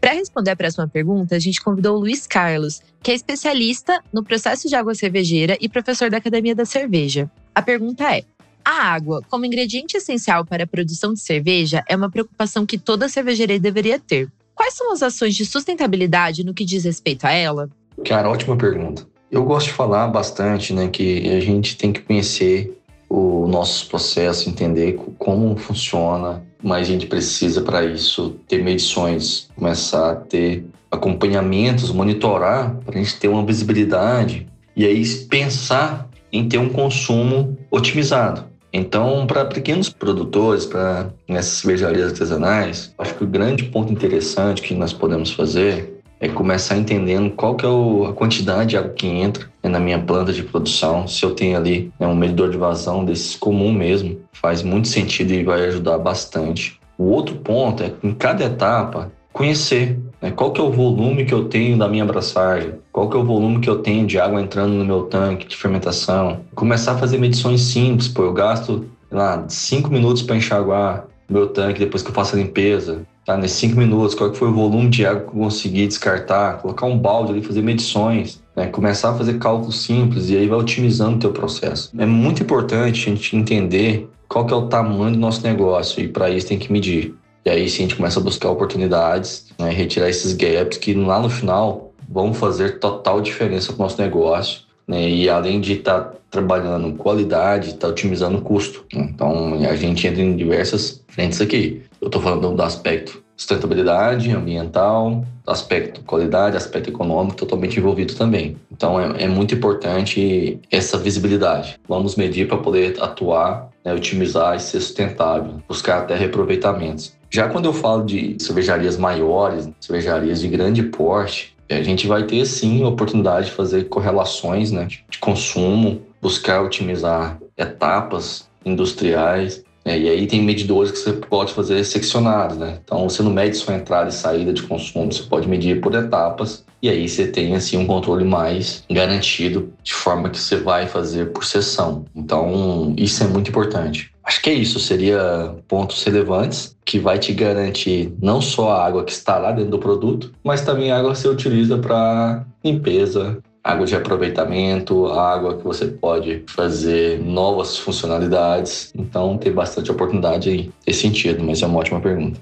Para 0.00 0.12
responder 0.12 0.52
a 0.52 0.56
próxima 0.56 0.86
pergunta, 0.86 1.34
a 1.34 1.38
gente 1.40 1.60
convidou 1.60 1.96
o 1.96 2.00
Luiz 2.00 2.26
Carlos, 2.26 2.80
que 3.02 3.10
é 3.10 3.14
especialista 3.14 4.00
no 4.12 4.22
processo 4.22 4.68
de 4.68 4.76
água 4.76 4.94
cervejeira 4.94 5.56
e 5.60 5.68
professor 5.68 6.08
da 6.08 6.18
Academia 6.18 6.54
da 6.54 6.64
Cerveja. 6.64 7.28
A 7.52 7.60
pergunta 7.60 8.04
é: 8.14 8.22
a 8.64 8.92
água, 8.92 9.20
como 9.28 9.44
ingrediente 9.44 9.96
essencial 9.96 10.44
para 10.44 10.64
a 10.64 10.66
produção 10.66 11.12
de 11.12 11.20
cerveja, 11.20 11.82
é 11.88 11.96
uma 11.96 12.10
preocupação 12.10 12.64
que 12.64 12.78
toda 12.78 13.08
cervejaria 13.08 13.58
deveria 13.58 13.98
ter. 13.98 14.30
Quais 14.54 14.74
são 14.74 14.92
as 14.92 15.02
ações 15.02 15.34
de 15.34 15.44
sustentabilidade 15.44 16.44
no 16.44 16.54
que 16.54 16.64
diz 16.64 16.84
respeito 16.84 17.24
a 17.24 17.32
ela? 17.32 17.68
Cara, 18.04 18.28
ótima 18.28 18.56
pergunta. 18.56 19.06
Eu 19.30 19.44
gosto 19.44 19.66
de 19.66 19.72
falar 19.72 20.08
bastante, 20.08 20.72
né, 20.72 20.88
que 20.88 21.28
a 21.28 21.40
gente 21.40 21.76
tem 21.76 21.92
que 21.92 22.00
conhecer 22.00 22.78
o 23.08 23.46
nossos 23.46 23.82
processos, 23.84 24.46
entender 24.46 24.98
como 25.18 25.56
funciona, 25.56 26.42
mas 26.62 26.88
a 26.88 26.92
gente 26.92 27.06
precisa 27.06 27.62
para 27.62 27.84
isso 27.84 28.36
ter 28.46 28.62
medições, 28.62 29.48
começar 29.54 30.12
a 30.12 30.16
ter 30.16 30.64
acompanhamentos, 30.90 31.90
monitorar 31.92 32.76
para 32.84 32.98
a 32.98 33.02
gente 33.02 33.18
ter 33.18 33.28
uma 33.28 33.44
visibilidade 33.44 34.46
e 34.76 34.86
aí 34.86 35.04
pensar 35.28 36.08
em 36.32 36.48
ter 36.48 36.58
um 36.58 36.68
consumo 36.68 37.56
otimizado. 37.70 38.44
Então, 38.72 39.26
para 39.26 39.46
pequenos 39.46 39.88
produtores, 39.88 40.66
para 40.66 41.10
essas 41.26 41.54
cervejarias 41.54 42.08
artesanais, 42.08 42.92
acho 42.98 43.14
que 43.14 43.24
o 43.24 43.26
grande 43.26 43.64
ponto 43.64 43.92
interessante 43.92 44.60
que 44.60 44.74
nós 44.74 44.92
podemos 44.92 45.32
fazer 45.32 45.97
é 46.20 46.28
começar 46.28 46.76
entendendo 46.76 47.30
qual 47.30 47.54
que 47.54 47.64
é 47.64 47.68
o, 47.68 48.06
a 48.06 48.12
quantidade 48.12 48.70
de 48.70 48.76
água 48.76 48.90
que 48.90 49.06
entra 49.06 49.48
né, 49.62 49.70
na 49.70 49.78
minha 49.78 49.98
planta 49.98 50.32
de 50.32 50.42
produção. 50.42 51.06
Se 51.06 51.24
eu 51.24 51.34
tenho 51.34 51.56
ali 51.56 51.92
né, 51.98 52.06
um 52.06 52.14
medidor 52.14 52.50
de 52.50 52.56
vazão 52.56 53.04
desses 53.04 53.36
comum 53.36 53.72
mesmo, 53.72 54.18
faz 54.32 54.62
muito 54.62 54.88
sentido 54.88 55.32
e 55.32 55.44
vai 55.44 55.66
ajudar 55.66 55.98
bastante. 55.98 56.78
O 56.96 57.04
outro 57.04 57.36
ponto 57.36 57.82
é, 57.82 57.92
em 58.02 58.12
cada 58.12 58.44
etapa, 58.44 59.12
conhecer 59.32 59.98
né, 60.20 60.32
qual 60.32 60.52
que 60.52 60.60
é 60.60 60.64
o 60.64 60.70
volume 60.70 61.24
que 61.24 61.32
eu 61.32 61.44
tenho 61.44 61.78
da 61.78 61.88
minha 61.88 62.02
abraçagem, 62.02 62.74
qual 62.90 63.08
que 63.08 63.16
é 63.16 63.20
o 63.20 63.24
volume 63.24 63.60
que 63.60 63.70
eu 63.70 63.78
tenho 63.78 64.06
de 64.06 64.18
água 64.18 64.40
entrando 64.40 64.72
no 64.72 64.84
meu 64.84 65.02
tanque 65.02 65.46
de 65.46 65.56
fermentação. 65.56 66.40
Começar 66.54 66.92
a 66.92 66.98
fazer 66.98 67.18
medições 67.18 67.60
simples, 67.60 68.08
pô, 68.08 68.24
eu 68.24 68.32
gasto 68.32 68.86
lá 69.10 69.44
5 69.48 69.88
minutos 69.90 70.22
para 70.22 70.36
enxaguar 70.36 71.06
meu 71.28 71.46
tanque 71.46 71.78
depois 71.78 72.02
que 72.02 72.10
eu 72.10 72.14
faço 72.14 72.34
a 72.34 72.38
limpeza 72.38 73.06
tá? 73.28 73.36
Nesses 73.36 73.58
cinco 73.58 73.76
minutos, 73.76 74.14
qual 74.14 74.30
que 74.30 74.38
foi 74.38 74.48
o 74.48 74.54
volume 74.54 74.88
de 74.88 75.04
água 75.04 75.20
que 75.20 75.28
eu 75.28 75.42
consegui 75.42 75.86
descartar, 75.86 76.62
colocar 76.62 76.86
um 76.86 76.98
balde 76.98 77.32
ali, 77.32 77.42
fazer 77.42 77.60
medições, 77.60 78.42
né? 78.56 78.68
Começar 78.68 79.10
a 79.10 79.14
fazer 79.14 79.38
cálculos 79.38 79.82
simples 79.82 80.30
e 80.30 80.36
aí 80.38 80.48
vai 80.48 80.58
otimizando 80.58 81.16
o 81.16 81.18
teu 81.18 81.30
processo. 81.30 81.90
É 81.98 82.06
muito 82.06 82.42
importante 82.42 83.02
a 83.02 83.14
gente 83.14 83.36
entender 83.36 84.08
qual 84.26 84.46
que 84.46 84.54
é 84.54 84.56
o 84.56 84.66
tamanho 84.68 85.12
do 85.12 85.18
nosso 85.18 85.42
negócio 85.42 86.02
e 86.02 86.08
para 86.08 86.30
isso 86.30 86.46
tem 86.46 86.58
que 86.58 86.72
medir. 86.72 87.14
E 87.44 87.50
aí 87.50 87.68
sim 87.68 87.82
a 87.84 87.86
gente 87.88 87.96
começa 87.96 88.18
a 88.18 88.22
buscar 88.22 88.48
oportunidades, 88.48 89.48
né? 89.58 89.68
retirar 89.70 90.08
esses 90.08 90.32
gaps 90.32 90.78
que 90.78 90.94
lá 90.94 91.20
no 91.20 91.28
final 91.28 91.92
vão 92.08 92.32
fazer 92.32 92.78
total 92.78 93.20
diferença 93.20 93.74
para 93.74 93.80
o 93.80 93.82
nosso 93.82 94.00
negócio. 94.00 94.62
Né? 94.86 95.06
E 95.06 95.28
além 95.28 95.60
de 95.60 95.74
estar 95.74 96.00
tá 96.00 96.12
trabalhando 96.30 96.94
qualidade, 96.94 97.70
está 97.70 97.88
otimizando 97.88 98.38
o 98.38 98.40
custo. 98.40 98.86
Então 98.90 99.52
a 99.68 99.76
gente 99.76 100.06
entra 100.06 100.22
em 100.22 100.34
diversas 100.34 101.04
frentes 101.08 101.42
aqui. 101.42 101.82
Eu 102.00 102.06
estou 102.06 102.22
falando 102.22 102.54
do 102.54 102.62
aspecto 102.62 103.22
sustentabilidade 103.38 104.32
ambiental, 104.32 105.24
aspecto 105.46 106.02
qualidade, 106.02 106.56
aspecto 106.56 106.90
econômico 106.90 107.36
totalmente 107.36 107.78
envolvido 107.78 108.14
também. 108.16 108.56
Então 108.70 109.00
é, 109.00 109.22
é 109.22 109.28
muito 109.28 109.54
importante 109.54 110.58
essa 110.70 110.98
visibilidade. 110.98 111.78
Vamos 111.88 112.16
medir 112.16 112.48
para 112.48 112.58
poder 112.58 113.00
atuar, 113.00 113.70
né, 113.84 113.94
otimizar 113.94 114.56
e 114.56 114.60
ser 114.60 114.80
sustentável, 114.80 115.62
buscar 115.68 116.00
até 116.00 116.16
reaproveitamentos. 116.16 117.16
Já 117.30 117.48
quando 117.48 117.66
eu 117.66 117.72
falo 117.72 118.04
de 118.04 118.36
cervejarias 118.40 118.96
maiores, 118.96 119.70
cervejarias 119.80 120.40
de 120.40 120.48
grande 120.48 120.82
porte, 120.82 121.56
a 121.70 121.82
gente 121.82 122.08
vai 122.08 122.24
ter 122.24 122.44
sim 122.44 122.82
a 122.82 122.88
oportunidade 122.88 123.46
de 123.46 123.52
fazer 123.52 123.84
correlações 123.84 124.72
né, 124.72 124.86
de 124.86 125.18
consumo, 125.18 126.02
buscar 126.20 126.62
otimizar 126.62 127.38
etapas 127.56 128.48
industriais 128.64 129.62
é, 129.88 129.98
e 129.98 130.08
aí 130.08 130.26
tem 130.26 130.42
medidores 130.42 130.90
que 130.90 130.98
você 130.98 131.12
pode 131.14 131.52
fazer 131.54 131.82
seccionados, 131.84 132.58
né? 132.58 132.78
Então 132.84 133.08
você 133.08 133.22
não 133.22 133.30
mede 133.30 133.56
sua 133.56 133.74
entrada 133.74 134.10
e 134.10 134.12
saída 134.12 134.52
de 134.52 134.62
consumo, 134.62 135.10
você 135.10 135.22
pode 135.22 135.48
medir 135.48 135.80
por 135.80 135.94
etapas 135.94 136.64
e 136.82 136.88
aí 136.88 137.08
você 137.08 137.26
tem 137.26 137.56
assim 137.56 137.76
um 137.76 137.86
controle 137.86 138.24
mais 138.24 138.84
garantido 138.90 139.72
de 139.82 139.94
forma 139.94 140.28
que 140.28 140.38
você 140.38 140.56
vai 140.56 140.86
fazer 140.86 141.32
por 141.32 141.44
sessão. 141.44 142.04
Então 142.14 142.94
isso 142.96 143.22
é 143.24 143.26
muito 143.26 143.48
importante. 143.48 144.12
Acho 144.22 144.42
que 144.42 144.50
é 144.50 144.52
isso, 144.52 144.78
seria 144.78 145.54
pontos 145.66 146.04
relevantes 146.04 146.76
que 146.84 146.98
vai 146.98 147.18
te 147.18 147.32
garantir 147.32 148.12
não 148.20 148.42
só 148.42 148.72
a 148.72 148.86
água 148.86 149.02
que 149.02 149.12
está 149.12 149.38
lá 149.38 149.52
dentro 149.52 149.70
do 149.70 149.78
produto, 149.78 150.32
mas 150.44 150.60
também 150.60 150.92
a 150.92 150.98
água 150.98 151.12
que 151.12 151.18
você 151.18 151.28
utiliza 151.28 151.78
para 151.78 152.44
limpeza, 152.62 153.38
água 153.68 153.84
de 153.84 153.94
aproveitamento, 153.94 155.06
água 155.08 155.58
que 155.58 155.62
você 155.62 155.84
pode 155.84 156.42
fazer 156.48 157.20
novas 157.20 157.76
funcionalidades. 157.76 158.90
Então, 158.96 159.36
tem 159.36 159.52
bastante 159.52 159.90
oportunidade 159.90 160.48
aí 160.48 160.70
nesse 160.86 161.00
sentido, 161.00 161.44
mas 161.44 161.60
é 161.60 161.66
uma 161.66 161.78
ótima 161.78 162.00
pergunta. 162.00 162.40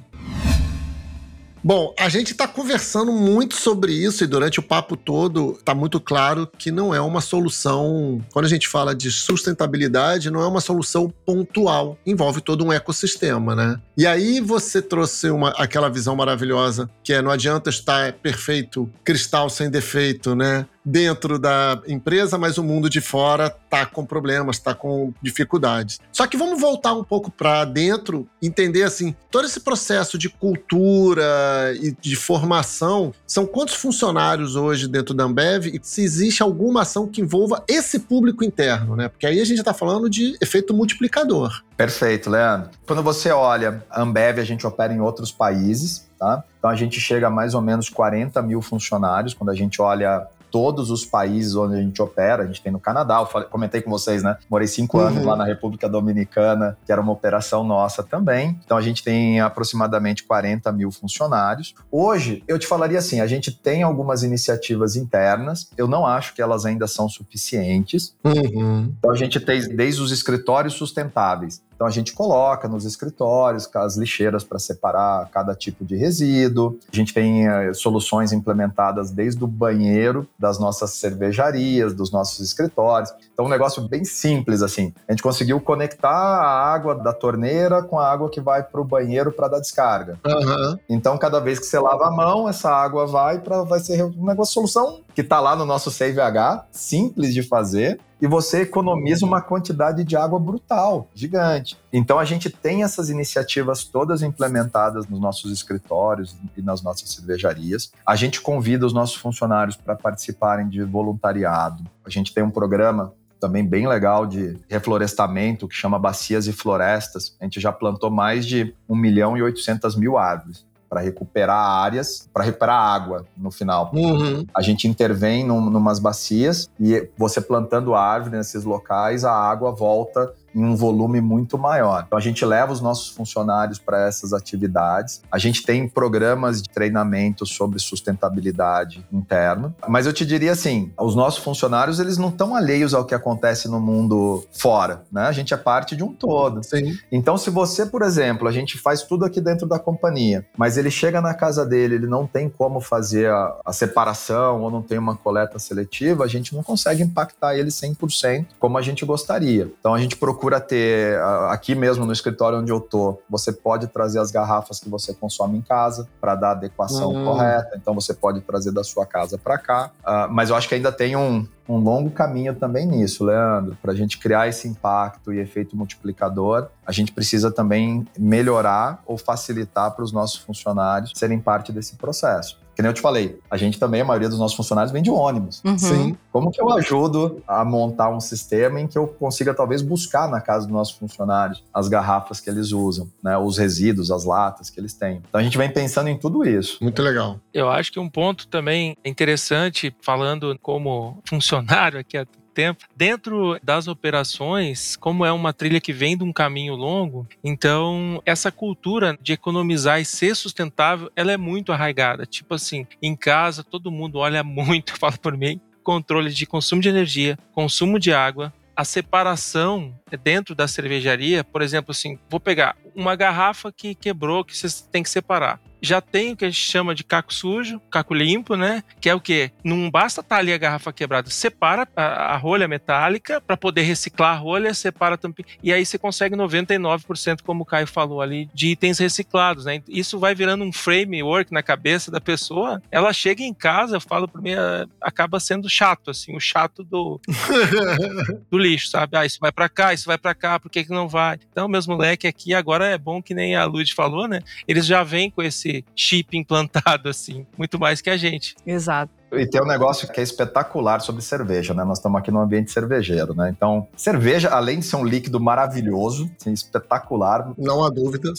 Bom, 1.64 1.92
a 1.98 2.08
gente 2.08 2.30
está 2.30 2.46
conversando 2.46 3.10
muito 3.10 3.56
sobre 3.56 3.92
isso 3.92 4.22
e 4.22 4.26
durante 4.28 4.60
o 4.60 4.62
papo 4.62 4.96
todo 4.96 5.56
está 5.58 5.74
muito 5.74 5.98
claro 5.98 6.48
que 6.56 6.70
não 6.70 6.94
é 6.94 7.00
uma 7.00 7.20
solução. 7.20 8.20
Quando 8.32 8.44
a 8.44 8.48
gente 8.48 8.68
fala 8.68 8.94
de 8.94 9.10
sustentabilidade, 9.10 10.30
não 10.30 10.40
é 10.40 10.46
uma 10.46 10.60
solução 10.60 11.12
pontual. 11.24 11.98
Envolve 12.06 12.40
todo 12.40 12.64
um 12.64 12.72
ecossistema, 12.72 13.56
né? 13.56 13.80
E 13.96 14.06
aí 14.06 14.40
você 14.40 14.80
trouxe 14.80 15.28
uma, 15.28 15.48
aquela 15.58 15.88
visão 15.88 16.14
maravilhosa 16.14 16.88
que 17.02 17.12
é 17.12 17.20
não 17.20 17.32
adianta 17.32 17.68
estar 17.68 18.12
perfeito, 18.12 18.88
cristal 19.02 19.50
sem 19.50 19.68
defeito, 19.68 20.36
né? 20.36 20.66
Dentro 20.86 21.36
da 21.36 21.82
empresa, 21.88 22.38
mas 22.38 22.58
o 22.58 22.62
mundo 22.62 22.88
de 22.88 23.00
fora 23.00 23.50
tá 23.50 23.84
com 23.84 24.06
problemas, 24.06 24.60
tá 24.60 24.72
com 24.72 25.12
dificuldades. 25.20 25.98
Só 26.12 26.28
que 26.28 26.36
vamos 26.36 26.60
voltar 26.60 26.94
um 26.94 27.02
pouco 27.02 27.28
para 27.28 27.64
dentro, 27.64 28.28
entender 28.40 28.84
assim, 28.84 29.12
todo 29.28 29.46
esse 29.46 29.58
processo 29.58 30.16
de 30.16 30.28
cultura 30.28 31.74
e 31.82 31.90
de 32.00 32.14
formação, 32.14 33.12
são 33.26 33.44
quantos 33.44 33.74
funcionários 33.74 34.54
hoje 34.54 34.86
dentro 34.86 35.12
da 35.12 35.24
Ambev 35.24 35.66
e 35.66 35.80
se 35.82 36.02
existe 36.02 36.40
alguma 36.40 36.82
ação 36.82 37.08
que 37.08 37.20
envolva 37.20 37.64
esse 37.66 37.98
público 37.98 38.44
interno, 38.44 38.94
né? 38.94 39.08
Porque 39.08 39.26
aí 39.26 39.40
a 39.40 39.44
gente 39.44 39.58
está 39.58 39.74
falando 39.74 40.08
de 40.08 40.36
efeito 40.40 40.72
multiplicador. 40.72 41.64
Perfeito, 41.76 42.30
Leandro. 42.30 42.70
Quando 42.86 43.02
você 43.02 43.30
olha 43.30 43.84
a 43.90 44.02
Ambev, 44.02 44.38
a 44.38 44.44
gente 44.44 44.64
opera 44.64 44.94
em 44.94 45.00
outros 45.00 45.32
países, 45.32 46.06
tá? 46.18 46.44
Então 46.58 46.70
a 46.70 46.76
gente 46.76 47.00
chega 47.00 47.26
a 47.26 47.30
mais 47.30 47.54
ou 47.54 47.60
menos 47.60 47.88
40 47.88 48.40
mil 48.42 48.62
funcionários. 48.62 49.34
Quando 49.34 49.50
a 49.50 49.54
gente 49.54 49.82
olha 49.82 50.26
todos 50.56 50.90
os 50.90 51.04
países 51.04 51.54
onde 51.54 51.74
a 51.74 51.82
gente 51.82 52.00
opera. 52.00 52.44
A 52.44 52.46
gente 52.46 52.62
tem 52.62 52.72
no 52.72 52.80
Canadá, 52.80 53.18
eu 53.20 53.26
falei, 53.26 53.46
comentei 53.46 53.82
com 53.82 53.90
vocês, 53.90 54.22
né? 54.22 54.38
Morei 54.48 54.66
cinco 54.66 54.96
uhum. 54.96 55.04
anos 55.04 55.22
lá 55.22 55.36
na 55.36 55.44
República 55.44 55.86
Dominicana, 55.86 56.78
que 56.86 56.90
era 56.90 56.98
uma 56.98 57.12
operação 57.12 57.62
nossa 57.62 58.02
também. 58.02 58.58
Então 58.64 58.74
a 58.74 58.80
gente 58.80 59.04
tem 59.04 59.38
aproximadamente 59.38 60.24
40 60.24 60.72
mil 60.72 60.90
funcionários. 60.90 61.74
Hoje, 61.92 62.42
eu 62.48 62.58
te 62.58 62.66
falaria 62.66 62.98
assim: 62.98 63.20
a 63.20 63.26
gente 63.26 63.52
tem 63.52 63.82
algumas 63.82 64.22
iniciativas 64.22 64.96
internas, 64.96 65.68
eu 65.76 65.86
não 65.86 66.06
acho 66.06 66.34
que 66.34 66.40
elas 66.40 66.64
ainda 66.64 66.86
são 66.86 67.06
suficientes. 67.06 68.14
Uhum. 68.24 68.94
Então 68.98 69.10
a 69.10 69.14
gente 69.14 69.38
tem 69.38 69.60
desde 69.76 70.00
os 70.00 70.10
escritórios 70.10 70.72
sustentáveis. 70.72 71.60
Então 71.76 71.86
a 71.86 71.90
gente 71.90 72.12
coloca 72.12 72.66
nos 72.66 72.84
escritórios 72.84 73.68
as 73.76 73.96
lixeiras 73.96 74.42
para 74.42 74.58
separar 74.58 75.28
cada 75.30 75.54
tipo 75.54 75.84
de 75.84 75.94
resíduo. 75.94 76.78
A 76.90 76.96
gente 76.96 77.14
tem 77.14 77.48
uh, 77.48 77.74
soluções 77.74 78.32
implementadas 78.32 79.10
desde 79.10 79.44
o 79.44 79.46
banheiro 79.46 80.26
das 80.38 80.58
nossas 80.58 80.92
cervejarias, 80.92 81.94
dos 81.94 82.10
nossos 82.10 82.40
escritórios. 82.40 83.12
Então 83.32 83.44
um 83.44 83.50
negócio 83.50 83.86
bem 83.86 84.04
simples 84.04 84.62
assim. 84.62 84.92
A 85.06 85.12
gente 85.12 85.22
conseguiu 85.22 85.60
conectar 85.60 86.08
a 86.08 86.72
água 86.72 86.94
da 86.94 87.12
torneira 87.12 87.82
com 87.82 87.98
a 87.98 88.10
água 88.10 88.30
que 88.30 88.40
vai 88.40 88.62
para 88.62 88.80
o 88.80 88.84
banheiro 88.84 89.30
para 89.30 89.48
dar 89.48 89.60
descarga. 89.60 90.18
Uhum. 90.26 90.78
Então 90.88 91.18
cada 91.18 91.38
vez 91.38 91.58
que 91.58 91.66
você 91.66 91.78
lava 91.78 92.06
a 92.06 92.10
mão, 92.10 92.48
essa 92.48 92.70
água 92.70 93.06
vai 93.06 93.38
para 93.38 93.62
vai 93.62 93.80
ser 93.80 94.02
um 94.02 94.24
negócio 94.24 94.54
solução 94.54 95.02
que 95.14 95.20
está 95.20 95.40
lá 95.40 95.54
no 95.56 95.64
nosso 95.64 95.90
CVH, 95.90 96.66
simples 96.70 97.32
de 97.32 97.42
fazer, 97.42 97.98
e 98.20 98.26
você 98.26 98.62
economiza 98.62 99.26
uma 99.26 99.40
quantidade 99.40 100.04
de 100.04 100.16
água 100.16 100.38
brutal, 100.38 101.08
gigante. 101.14 101.76
Então 101.92 102.18
a 102.18 102.24
gente 102.24 102.48
tem 102.48 102.82
essas 102.82 103.10
iniciativas 103.10 103.84
todas 103.84 104.22
implementadas 104.22 105.06
nos 105.06 105.20
nossos 105.20 105.52
escritórios 105.52 106.36
e 106.56 106.62
nas 106.62 106.82
nossas 106.82 107.10
cervejarias. 107.10 107.92
A 108.06 108.16
gente 108.16 108.40
convida 108.40 108.86
os 108.86 108.92
nossos 108.92 109.16
funcionários 109.16 109.76
para 109.76 109.94
participarem 109.94 110.68
de 110.68 110.82
voluntariado. 110.82 111.84
A 112.04 112.10
gente 112.10 112.32
tem 112.32 112.42
um 112.42 112.50
programa 112.50 113.12
também 113.38 113.66
bem 113.66 113.86
legal 113.86 114.26
de 114.26 114.58
reflorestamento 114.68 115.68
que 115.68 115.74
chama 115.74 115.98
Bacias 115.98 116.46
e 116.46 116.52
Florestas. 116.52 117.36
A 117.38 117.44
gente 117.44 117.60
já 117.60 117.70
plantou 117.70 118.10
mais 118.10 118.46
de 118.46 118.74
1 118.88 118.96
milhão 118.96 119.36
e 119.36 119.42
800 119.42 119.94
mil 119.94 120.16
árvores 120.16 120.64
para 120.88 121.00
recuperar 121.00 121.58
áreas, 121.58 122.28
para 122.32 122.44
recuperar 122.44 122.76
água 122.76 123.26
no 123.36 123.50
final. 123.50 123.90
Uhum. 123.94 124.46
A 124.54 124.62
gente 124.62 124.86
intervém 124.86 125.44
num, 125.44 125.60
numas 125.70 125.98
bacias 125.98 126.70
e 126.78 127.08
você 127.16 127.40
plantando 127.40 127.94
árvore 127.94 128.36
nesses 128.36 128.64
locais, 128.64 129.24
a 129.24 129.32
água 129.32 129.72
volta 129.72 130.32
em 130.56 130.64
um 130.64 130.74
volume 130.74 131.20
muito 131.20 131.58
maior. 131.58 132.04
Então 132.06 132.18
a 132.18 132.22
gente 132.22 132.44
leva 132.44 132.72
os 132.72 132.80
nossos 132.80 133.08
funcionários 133.08 133.78
para 133.78 134.06
essas 134.06 134.32
atividades. 134.32 135.20
A 135.30 135.38
gente 135.38 135.62
tem 135.62 135.86
programas 135.86 136.62
de 136.62 136.70
treinamento 136.70 137.44
sobre 137.44 137.78
sustentabilidade 137.78 139.06
interna, 139.12 139.74
mas 139.86 140.06
eu 140.06 140.12
te 140.12 140.24
diria 140.24 140.52
assim, 140.52 140.90
os 140.98 141.14
nossos 141.14 141.44
funcionários 141.44 142.00
eles 142.00 142.16
não 142.16 142.30
estão 142.30 142.56
alheios 142.56 142.94
ao 142.94 143.04
que 143.04 143.14
acontece 143.14 143.68
no 143.68 143.78
mundo 143.78 144.44
fora, 144.50 145.02
né? 145.12 145.22
A 145.22 145.32
gente 145.32 145.52
é 145.52 145.56
parte 145.56 145.94
de 145.94 146.02
um 146.02 146.12
todo. 146.12 146.62
Sim. 146.64 146.96
Então 147.12 147.36
se 147.36 147.50
você, 147.50 147.84
por 147.84 148.00
exemplo, 148.00 148.48
a 148.48 148.52
gente 148.52 148.78
faz 148.78 149.02
tudo 149.02 149.24
aqui 149.24 149.40
dentro 149.40 149.66
da 149.66 149.78
companhia, 149.78 150.46
mas 150.56 150.78
ele 150.78 150.90
chega 150.90 151.20
na 151.20 151.34
casa 151.34 151.66
dele, 151.66 151.96
ele 151.96 152.06
não 152.06 152.26
tem 152.26 152.48
como 152.48 152.80
fazer 152.80 153.30
a, 153.30 153.56
a 153.64 153.72
separação 153.72 154.62
ou 154.62 154.70
não 154.70 154.80
tem 154.80 154.96
uma 154.96 155.16
coleta 155.16 155.58
seletiva, 155.58 156.24
a 156.24 156.28
gente 156.28 156.54
não 156.54 156.62
consegue 156.62 157.02
impactar 157.02 157.56
ele 157.56 157.68
100% 157.68 158.46
como 158.58 158.78
a 158.78 158.82
gente 158.82 159.04
gostaria. 159.04 159.70
Então 159.78 159.92
a 159.92 159.98
gente 159.98 160.16
procura 160.16 160.45
procura 160.46 160.60
ter 160.60 161.18
aqui 161.50 161.74
mesmo 161.74 162.06
no 162.06 162.12
escritório 162.12 162.58
onde 162.58 162.70
eu 162.70 162.80
tô, 162.80 163.18
você 163.28 163.52
pode 163.52 163.88
trazer 163.88 164.20
as 164.20 164.30
garrafas 164.30 164.78
que 164.78 164.88
você 164.88 165.12
consome 165.12 165.58
em 165.58 165.62
casa 165.62 166.06
para 166.20 166.36
dar 166.36 166.48
a 166.48 166.50
adequação 166.52 167.12
uhum. 167.12 167.24
correta. 167.24 167.76
Então 167.76 167.92
você 167.92 168.14
pode 168.14 168.40
trazer 168.42 168.70
da 168.70 168.84
sua 168.84 169.04
casa 169.04 169.36
para 169.36 169.58
cá. 169.58 169.90
Uh, 170.00 170.32
mas 170.32 170.50
eu 170.50 170.56
acho 170.56 170.68
que 170.68 170.74
ainda 170.76 170.92
tem 170.92 171.16
um, 171.16 171.46
um 171.68 171.78
longo 171.78 172.10
caminho 172.10 172.54
também 172.54 172.86
nisso, 172.86 173.24
Leandro. 173.24 173.76
Para 173.82 173.90
a 173.90 173.94
gente 173.96 174.18
criar 174.18 174.46
esse 174.46 174.68
impacto 174.68 175.32
e 175.32 175.40
efeito 175.40 175.76
multiplicador, 175.76 176.68
a 176.86 176.92
gente 176.92 177.10
precisa 177.10 177.50
também 177.50 178.06
melhorar 178.16 179.02
ou 179.04 179.18
facilitar 179.18 179.90
para 179.90 180.04
os 180.04 180.12
nossos 180.12 180.36
funcionários 180.36 181.12
serem 181.16 181.40
parte 181.40 181.72
desse 181.72 181.96
processo. 181.96 182.56
Que 182.76 182.82
nem 182.82 182.90
eu 182.90 182.94
te 182.94 183.00
falei, 183.00 183.40
a 183.50 183.56
gente 183.56 183.78
também, 183.78 184.02
a 184.02 184.04
maioria 184.04 184.28
dos 184.28 184.38
nossos 184.38 184.54
funcionários 184.54 184.92
vem 184.92 185.02
de 185.02 185.10
ônibus. 185.10 185.62
Uhum. 185.64 185.78
Sim. 185.78 186.16
Como 186.30 186.50
que 186.50 186.60
eu 186.60 186.70
ajudo 186.70 187.42
a 187.48 187.64
montar 187.64 188.10
um 188.10 188.20
sistema 188.20 188.78
em 188.78 188.86
que 188.86 188.98
eu 188.98 189.06
consiga 189.06 189.54
talvez 189.54 189.80
buscar 189.80 190.28
na 190.28 190.42
casa 190.42 190.66
dos 190.66 190.74
nossos 190.74 190.94
funcionários 190.94 191.64
as 191.72 191.88
garrafas 191.88 192.38
que 192.38 192.50
eles 192.50 192.72
usam, 192.72 193.10
né? 193.24 193.38
Os 193.38 193.56
resíduos, 193.56 194.10
as 194.10 194.26
latas 194.26 194.68
que 194.68 194.78
eles 194.78 194.92
têm. 194.92 195.22
Então 195.26 195.40
a 195.40 195.42
gente 195.42 195.56
vem 195.56 195.72
pensando 195.72 196.08
em 196.08 196.18
tudo 196.18 196.46
isso. 196.46 196.76
Muito 196.82 197.00
legal. 197.00 197.40
Eu 197.52 197.70
acho 197.70 197.90
que 197.90 197.98
um 197.98 198.10
ponto 198.10 198.46
também 198.46 198.94
interessante, 199.02 199.94
falando 200.02 200.54
como 200.60 201.22
funcionário 201.26 201.98
aqui 201.98 202.18
tempo. 202.56 202.86
Dentro 202.96 203.60
das 203.62 203.86
operações, 203.86 204.96
como 204.96 205.26
é 205.26 205.30
uma 205.30 205.52
trilha 205.52 205.78
que 205.78 205.92
vem 205.92 206.16
de 206.16 206.24
um 206.24 206.32
caminho 206.32 206.74
longo, 206.74 207.28
então 207.44 208.22
essa 208.24 208.50
cultura 208.50 209.18
de 209.20 209.34
economizar 209.34 210.00
e 210.00 210.06
ser 210.06 210.34
sustentável, 210.34 211.10
ela 211.14 211.30
é 211.30 211.36
muito 211.36 211.70
arraigada. 211.70 212.24
Tipo 212.24 212.54
assim, 212.54 212.86
em 213.02 213.14
casa 213.14 213.62
todo 213.62 213.92
mundo 213.92 214.18
olha 214.18 214.42
muito, 214.42 214.96
fala 214.98 215.18
por 215.18 215.36
mim, 215.36 215.60
controle 215.84 216.30
de 216.30 216.46
consumo 216.46 216.80
de 216.80 216.88
energia, 216.88 217.38
consumo 217.52 217.98
de 218.00 218.12
água, 218.12 218.52
a 218.74 218.84
separação 218.84 219.94
dentro 220.22 220.54
da 220.54 220.68
cervejaria, 220.68 221.42
por 221.42 221.62
exemplo, 221.62 221.90
assim, 221.90 222.18
vou 222.28 222.38
pegar 222.38 222.76
uma 222.94 223.16
garrafa 223.16 223.72
que 223.72 223.94
quebrou, 223.94 224.44
que 224.44 224.56
você 224.56 224.68
tem 224.90 225.02
que 225.02 225.10
separar 225.10 225.60
já 225.80 226.00
tem 226.00 226.32
o 226.32 226.36
que 226.36 226.44
a 226.44 226.50
gente 226.50 226.60
chama 226.60 226.94
de 226.94 227.04
caco 227.04 227.32
sujo, 227.32 227.80
caco 227.90 228.14
limpo, 228.14 228.56
né? 228.56 228.82
Que 229.00 229.08
é 229.08 229.14
o 229.14 229.20
quê? 229.20 229.50
Não 229.62 229.90
basta 229.90 230.20
estar 230.20 230.36
tá 230.36 230.40
ali 230.40 230.52
a 230.52 230.58
garrafa 230.58 230.92
quebrada, 230.92 231.30
separa 231.30 231.86
a, 231.94 232.34
a 232.34 232.36
rolha 232.36 232.66
metálica 232.66 233.40
para 233.40 233.56
poder 233.56 233.82
reciclar 233.82 234.32
a 234.32 234.38
rolha, 234.38 234.74
separa 234.74 235.16
também. 235.16 235.44
E 235.62 235.72
aí 235.72 235.84
você 235.84 235.98
consegue 235.98 236.34
99%, 236.34 237.42
como 237.42 237.62
o 237.62 237.66
Caio 237.66 237.86
falou 237.86 238.20
ali, 238.20 238.48
de 238.52 238.68
itens 238.68 238.98
reciclados, 238.98 239.64
né? 239.64 239.82
Isso 239.88 240.18
vai 240.18 240.34
virando 240.34 240.64
um 240.64 240.72
framework 240.72 241.52
na 241.52 241.62
cabeça 241.62 242.10
da 242.10 242.20
pessoa. 242.20 242.82
Ela 242.90 243.12
chega 243.12 243.42
em 243.42 243.54
casa, 243.54 243.96
eu 243.96 244.00
falo 244.00 244.26
para 244.26 244.40
mim, 244.40 244.52
é, 244.52 244.86
acaba 245.00 245.38
sendo 245.38 245.68
chato, 245.68 246.10
assim, 246.10 246.36
o 246.36 246.40
chato 246.40 246.82
do, 246.82 247.20
do 248.50 248.58
lixo, 248.58 248.88
sabe? 248.88 249.16
Ah, 249.16 249.26
isso 249.26 249.38
vai 249.40 249.52
para 249.52 249.68
cá, 249.68 249.92
isso 249.96 250.06
vai 250.06 250.16
para 250.16 250.34
cá, 250.34 250.60
por 250.60 250.70
que, 250.70 250.84
que 250.84 250.90
não 250.90 251.08
vai? 251.08 251.38
Então, 251.50 251.66
meus 251.66 251.86
moleques 251.86 252.28
aqui 252.28 252.54
agora 252.54 252.86
é 252.86 252.96
bom 252.96 253.20
que 253.20 253.34
nem 253.34 253.56
a 253.56 253.64
Lud 253.64 253.92
falou, 253.94 254.28
né? 254.28 254.40
Eles 254.68 254.86
já 254.86 255.02
vêm 255.02 255.30
com 255.30 255.42
esse 255.42 255.84
chip 255.94 256.36
implantado, 256.36 257.08
assim, 257.08 257.46
muito 257.58 257.78
mais 257.78 258.00
que 258.00 258.10
a 258.10 258.16
gente. 258.16 258.54
Exato. 258.66 259.10
E 259.32 259.44
tem 259.46 259.60
um 259.60 259.66
negócio 259.66 260.08
que 260.08 260.20
é 260.20 260.22
espetacular 260.22 261.00
sobre 261.00 261.20
cerveja, 261.20 261.74
né? 261.74 261.84
Nós 261.84 261.98
estamos 261.98 262.18
aqui 262.18 262.30
no 262.30 262.40
ambiente 262.40 262.70
cervejeiro, 262.70 263.34
né? 263.34 263.52
Então, 263.54 263.86
cerveja, 263.96 264.50
além 264.50 264.78
de 264.78 264.86
ser 264.86 264.96
um 264.96 265.04
líquido 265.04 265.40
maravilhoso, 265.40 266.30
assim, 266.40 266.52
espetacular. 266.52 267.52
Não 267.58 267.84
há 267.84 267.90
dúvida. 267.90 268.32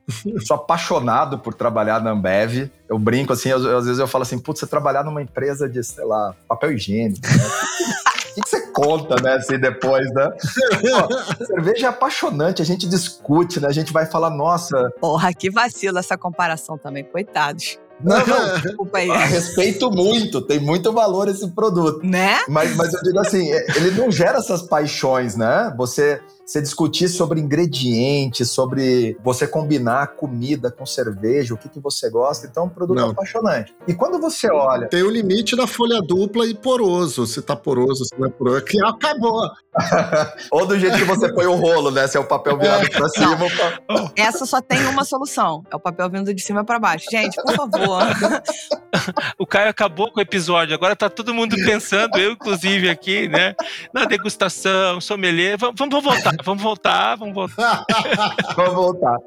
Sou 0.46 0.56
apaixonado 0.56 1.40
por 1.40 1.54
trabalhar 1.54 2.02
na 2.02 2.12
Ambev. 2.12 2.72
Eu 2.90 2.98
brinco 2.98 3.34
assim, 3.34 3.52
às 3.52 3.86
vezes 3.86 4.00
eu 4.00 4.08
falo 4.08 4.22
assim, 4.22 4.40
putz, 4.40 4.62
você 4.62 4.68
trabalhar 4.68 5.04
numa 5.04 5.22
empresa 5.22 5.68
de, 5.68 5.84
sei 5.84 6.06
lá, 6.06 6.34
papel 6.48 6.72
higiênico, 6.72 7.28
né? 7.28 7.34
O 8.38 8.44
que, 8.44 8.50
você 8.50 8.68
conta, 8.68 9.16
né, 9.22 9.34
assim, 9.34 9.58
depois, 9.58 10.12
né? 10.14 10.30
Cerveja 11.46 11.88
é 11.88 11.90
apaixonante, 11.90 12.62
a 12.62 12.66
gente 12.66 12.88
discute, 12.88 13.60
né? 13.60 13.68
A 13.68 13.74
gente 13.74 13.92
vai 13.92 14.06
falar, 14.06 14.30
nossa. 14.30 14.92
Porra, 15.00 15.34
que 15.34 15.50
vacilo 15.50 15.98
essa 15.98 16.18
comparação 16.18 16.78
também, 16.78 17.04
coitados. 17.04 17.80
Não, 18.00 18.26
não, 18.26 18.60
desculpa 18.62 19.00
aí. 19.00 19.10
Respeito 19.10 19.90
muito, 19.90 20.42
tem 20.42 20.60
muito 20.60 20.92
valor 20.94 21.28
esse 21.28 21.50
produto. 21.52 22.06
Né? 22.06 22.38
Mas, 22.48 22.76
mas 22.76 22.94
eu 22.94 23.02
digo 23.02 23.20
assim, 23.20 23.52
é, 23.52 23.66
ele 23.76 23.92
não 23.92 24.12
gera 24.12 24.38
essas 24.38 24.62
paixões, 24.62 25.36
né? 25.36 25.74
Você 25.78 26.22
você 26.48 26.62
discutir 26.62 27.10
sobre 27.10 27.42
ingredientes, 27.42 28.50
sobre 28.50 29.18
você 29.22 29.46
combinar 29.46 30.16
comida 30.16 30.72
com 30.72 30.86
cerveja, 30.86 31.54
o 31.54 31.58
que, 31.58 31.68
que 31.68 31.80
você 31.80 32.10
gosta. 32.10 32.48
Então, 32.48 32.64
é 32.64 32.66
um 32.68 32.70
produto 32.70 32.98
Não. 32.98 33.10
apaixonante. 33.10 33.76
E 33.86 33.94
quando 33.94 34.18
você 34.18 34.50
olha. 34.50 34.88
Tem 34.88 35.04
o 35.04 35.10
limite 35.10 35.58
da 35.58 35.68
folha 35.68 36.02
dupla 36.02 36.46
e 36.46 36.56
poroso. 36.56 37.28
Se 37.28 37.42
tá 37.42 37.54
poroso, 37.54 38.06
se 38.06 38.18
não 38.18 38.28
é 38.28 38.30
poroso, 38.30 38.64
que 38.64 38.82
acabou. 38.82 39.42
Ou 40.52 40.66
do 40.66 40.80
jeito 40.80 40.98
que 40.98 41.04
você 41.04 41.32
põe 41.34 41.46
o 41.46 41.56
rolo, 41.56 41.92
né? 41.92 42.08
Se 42.08 42.18
é 42.18 42.20
o 42.20 42.24
papel 42.24 42.58
virado 42.58 42.90
pra 42.90 43.10
cima. 43.10 43.38
Pra... 43.38 44.12
Essa 44.16 44.46
só 44.46 44.62
tem 44.62 44.86
uma 44.88 45.04
solução: 45.04 45.64
é 45.70 45.76
o 45.76 45.80
papel 45.80 46.10
vindo 46.10 46.34
de 46.34 46.42
cima 46.42 46.64
para 46.64 46.80
baixo. 46.80 47.06
Gente, 47.12 47.36
por 47.42 47.54
favor. 47.54 48.04
o 49.38 49.46
Caio 49.46 49.70
acabou 49.70 50.12
com 50.12 50.20
o 50.20 50.24
episódio. 50.24 50.74
Agora 50.74 50.96
tá 50.96 51.10
todo 51.10 51.34
mundo 51.34 51.56
pensando, 51.58 52.18
eu 52.18 52.32
inclusive 52.32 52.90
aqui, 52.90 53.28
né? 53.28 53.54
Na 53.94 54.06
degustação, 54.06 55.02
sommelier. 55.02 55.58
Vamos, 55.58 55.76
vamos 55.78 56.04
voltar, 56.04 56.37
vamos 56.44 56.64
voltar, 56.64 57.18
vamos 57.18 57.34
voltar. 57.36 57.86
vamos 58.56 58.76
voltar. 58.76 59.18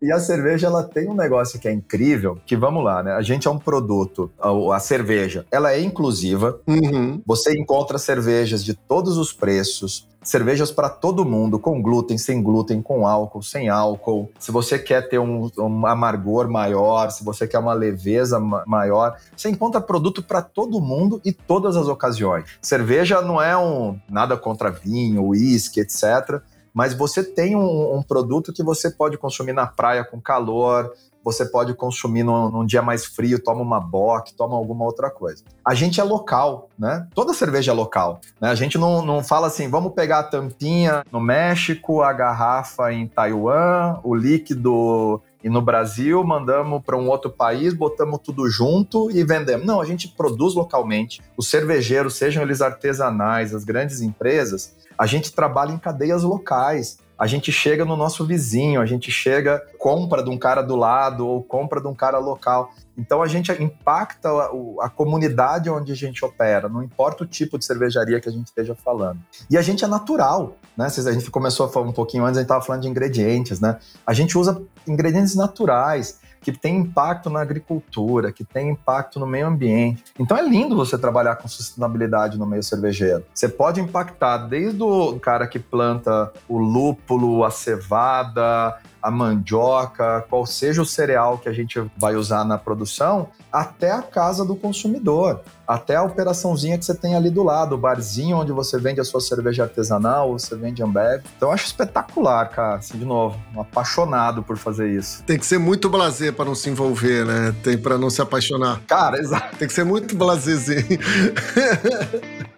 E 0.00 0.12
a 0.12 0.20
cerveja, 0.20 0.66
ela 0.66 0.82
tem 0.82 1.08
um 1.08 1.14
negócio 1.14 1.58
que 1.58 1.66
é 1.66 1.72
incrível, 1.72 2.38
que 2.44 2.54
vamos 2.54 2.84
lá, 2.84 3.02
né? 3.02 3.12
A 3.12 3.22
gente 3.22 3.48
é 3.48 3.50
um 3.50 3.58
produto, 3.58 4.30
a, 4.38 4.76
a 4.76 4.78
cerveja, 4.78 5.46
ela 5.50 5.72
é 5.72 5.80
inclusiva. 5.80 6.60
Uhum. 6.66 7.22
Você 7.24 7.58
encontra 7.58 7.96
cervejas 7.96 8.62
de 8.62 8.74
todos 8.74 9.16
os 9.16 9.32
preços, 9.32 10.06
cervejas 10.22 10.70
para 10.70 10.90
todo 10.90 11.24
mundo, 11.24 11.58
com 11.58 11.80
glúten, 11.80 12.18
sem 12.18 12.42
glúten, 12.42 12.82
com 12.82 13.06
álcool, 13.06 13.42
sem 13.42 13.70
álcool. 13.70 14.30
Se 14.38 14.52
você 14.52 14.78
quer 14.78 15.08
ter 15.08 15.18
um, 15.18 15.50
um 15.56 15.86
amargor 15.86 16.50
maior, 16.50 17.10
se 17.10 17.24
você 17.24 17.46
quer 17.48 17.58
uma 17.58 17.72
leveza 17.72 18.38
maior, 18.38 19.16
você 19.34 19.48
encontra 19.48 19.80
produto 19.80 20.22
para 20.22 20.42
todo 20.42 20.80
mundo 20.80 21.22
e 21.24 21.32
todas 21.32 21.74
as 21.74 21.88
ocasiões. 21.88 22.44
Cerveja 22.60 23.22
não 23.22 23.40
é 23.40 23.56
um 23.56 23.98
nada 24.10 24.36
contra 24.36 24.70
vinho, 24.70 25.28
uísque, 25.28 25.80
etc 25.80 26.42
mas 26.76 26.92
você 26.92 27.24
tem 27.24 27.56
um, 27.56 27.96
um, 27.96 28.02
produto 28.02 28.52
que 28.52 28.62
você 28.62 28.90
pode 28.90 29.16
consumir 29.16 29.54
na 29.54 29.66
praia 29.66 30.04
com 30.04 30.20
calor, 30.20 30.92
você 31.24 31.46
pode 31.46 31.72
consumir 31.72 32.22
num, 32.22 32.50
num, 32.50 32.66
dia 32.66 32.82
mais 32.82 33.06
frio, 33.06 33.42
toma 33.42 33.62
uma 33.62 33.80
bock, 33.80 34.34
toma 34.34 34.54
alguma 34.56 34.84
outra 34.84 35.10
coisa. 35.10 35.42
A 35.64 35.74
gente 35.74 36.02
é 36.02 36.04
local, 36.04 36.68
né? 36.78 37.08
Toda 37.14 37.32
cerveja 37.32 37.72
é 37.72 37.74
local. 37.74 38.20
Né? 38.38 38.50
A 38.50 38.54
gente 38.54 38.76
não, 38.76 39.00
não 39.00 39.24
fala 39.24 39.46
assim, 39.46 39.70
vamos 39.70 39.94
pegar 39.94 40.18
a 40.18 40.22
tampinha 40.22 41.02
no 41.10 41.18
México, 41.18 42.02
a 42.02 42.12
garrafa 42.12 42.92
em 42.92 43.08
Taiwan, 43.08 43.98
o 44.04 44.14
líquido 44.14 45.22
e 45.42 45.48
no 45.48 45.62
Brasil 45.62 46.24
mandamos 46.24 46.82
para 46.84 46.96
um 46.96 47.08
outro 47.08 47.30
país, 47.30 47.72
botamos 47.74 48.20
tudo 48.20 48.48
junto 48.48 49.10
e 49.10 49.22
vendemos. 49.22 49.66
Não, 49.66 49.80
a 49.80 49.84
gente 49.84 50.08
produz 50.08 50.54
localmente. 50.54 51.22
Os 51.36 51.48
cervejeiros, 51.48 52.16
sejam 52.16 52.42
eles 52.42 52.60
artesanais, 52.60 53.54
as 53.54 53.64
grandes 53.64 54.00
empresas, 54.00 54.74
a 54.98 55.06
gente 55.06 55.32
trabalha 55.32 55.72
em 55.72 55.78
cadeias 55.78 56.22
locais. 56.22 56.98
A 57.18 57.26
gente 57.26 57.50
chega 57.50 57.84
no 57.84 57.96
nosso 57.96 58.26
vizinho, 58.26 58.80
a 58.80 58.86
gente 58.86 59.10
chega, 59.10 59.62
compra 59.78 60.22
de 60.22 60.28
um 60.28 60.36
cara 60.36 60.62
do 60.62 60.76
lado 60.76 61.26
ou 61.26 61.42
compra 61.42 61.80
de 61.80 61.86
um 61.86 61.94
cara 61.94 62.18
local. 62.18 62.70
Então 62.96 63.22
a 63.22 63.26
gente 63.26 63.50
impacta 63.62 64.28
a, 64.28 64.50
a, 64.82 64.88
comunidade 64.90 65.70
onde 65.70 65.92
a 65.92 65.94
gente 65.94 66.24
opera, 66.24 66.68
não 66.68 66.82
importa 66.82 67.24
o 67.24 67.26
tipo 67.26 67.58
de 67.58 67.64
cervejaria 67.64 68.20
que 68.20 68.28
a 68.28 68.32
gente 68.32 68.46
esteja 68.46 68.74
falando. 68.74 69.18
E 69.50 69.56
a 69.56 69.62
gente 69.62 69.84
é 69.84 69.86
natural, 69.86 70.56
né? 70.76 70.86
A 70.86 71.12
gente 71.12 71.30
começou 71.30 71.66
a 71.66 71.68
falar 71.68 71.86
um 71.86 71.92
pouquinho 71.92 72.24
antes, 72.24 72.38
a 72.38 72.40
gente 72.40 72.46
estava 72.46 72.64
falando 72.64 72.82
de 72.82 72.88
ingredientes, 72.88 73.60
né? 73.60 73.78
A 74.06 74.12
gente 74.12 74.36
usa 74.36 74.62
ingredientes 74.86 75.34
naturais 75.34 76.18
que 76.46 76.52
tem 76.52 76.76
impacto 76.76 77.28
na 77.28 77.40
agricultura, 77.40 78.30
que 78.30 78.44
tem 78.44 78.70
impacto 78.70 79.18
no 79.18 79.26
meio 79.26 79.48
ambiente. 79.48 80.04
Então 80.16 80.36
é 80.36 80.42
lindo 80.42 80.76
você 80.76 80.96
trabalhar 80.96 81.34
com 81.34 81.48
sustentabilidade 81.48 82.38
no 82.38 82.46
meio 82.46 82.62
cervejeiro. 82.62 83.24
Você 83.34 83.48
pode 83.48 83.80
impactar 83.80 84.46
desde 84.46 84.80
o 84.80 85.18
cara 85.18 85.48
que 85.48 85.58
planta 85.58 86.32
o 86.48 86.56
lúpulo, 86.56 87.42
a 87.42 87.50
cevada, 87.50 88.78
a 89.06 89.10
mandioca, 89.10 90.26
qual 90.28 90.44
seja 90.44 90.82
o 90.82 90.84
cereal 90.84 91.38
que 91.38 91.48
a 91.48 91.52
gente 91.52 91.80
vai 91.96 92.16
usar 92.16 92.44
na 92.44 92.58
produção, 92.58 93.28
até 93.52 93.92
a 93.92 94.02
casa 94.02 94.44
do 94.44 94.56
consumidor, 94.56 95.42
até 95.66 95.94
a 95.94 96.02
operaçãozinha 96.02 96.76
que 96.76 96.84
você 96.84 96.94
tem 96.94 97.14
ali 97.14 97.30
do 97.30 97.44
lado, 97.44 97.76
o 97.76 97.78
barzinho 97.78 98.36
onde 98.36 98.50
você 98.50 98.80
vende 98.80 99.00
a 99.00 99.04
sua 99.04 99.20
cerveja 99.20 99.62
artesanal, 99.62 100.32
você 100.32 100.56
vende 100.56 100.82
Ambev. 100.82 101.22
Então 101.36 101.50
eu 101.50 101.52
acho 101.52 101.66
espetacular, 101.66 102.50
cara. 102.50 102.78
Assim, 102.78 102.98
de 102.98 103.04
novo, 103.04 103.38
um 103.54 103.60
apaixonado 103.60 104.42
por 104.42 104.56
fazer 104.56 104.90
isso. 104.90 105.22
Tem 105.22 105.38
que 105.38 105.46
ser 105.46 105.58
muito 105.58 105.88
blazer 105.88 106.32
para 106.32 106.44
não 106.44 106.56
se 106.56 106.68
envolver, 106.68 107.24
né? 107.24 107.54
Tem 107.62 107.78
para 107.78 107.96
não 107.96 108.10
se 108.10 108.20
apaixonar. 108.20 108.80
Cara, 108.88 109.18
exato. 109.22 109.56
Tem 109.56 109.68
que 109.68 109.74
ser 109.74 109.84
muito 109.84 110.16
blazerzinho. 110.16 110.98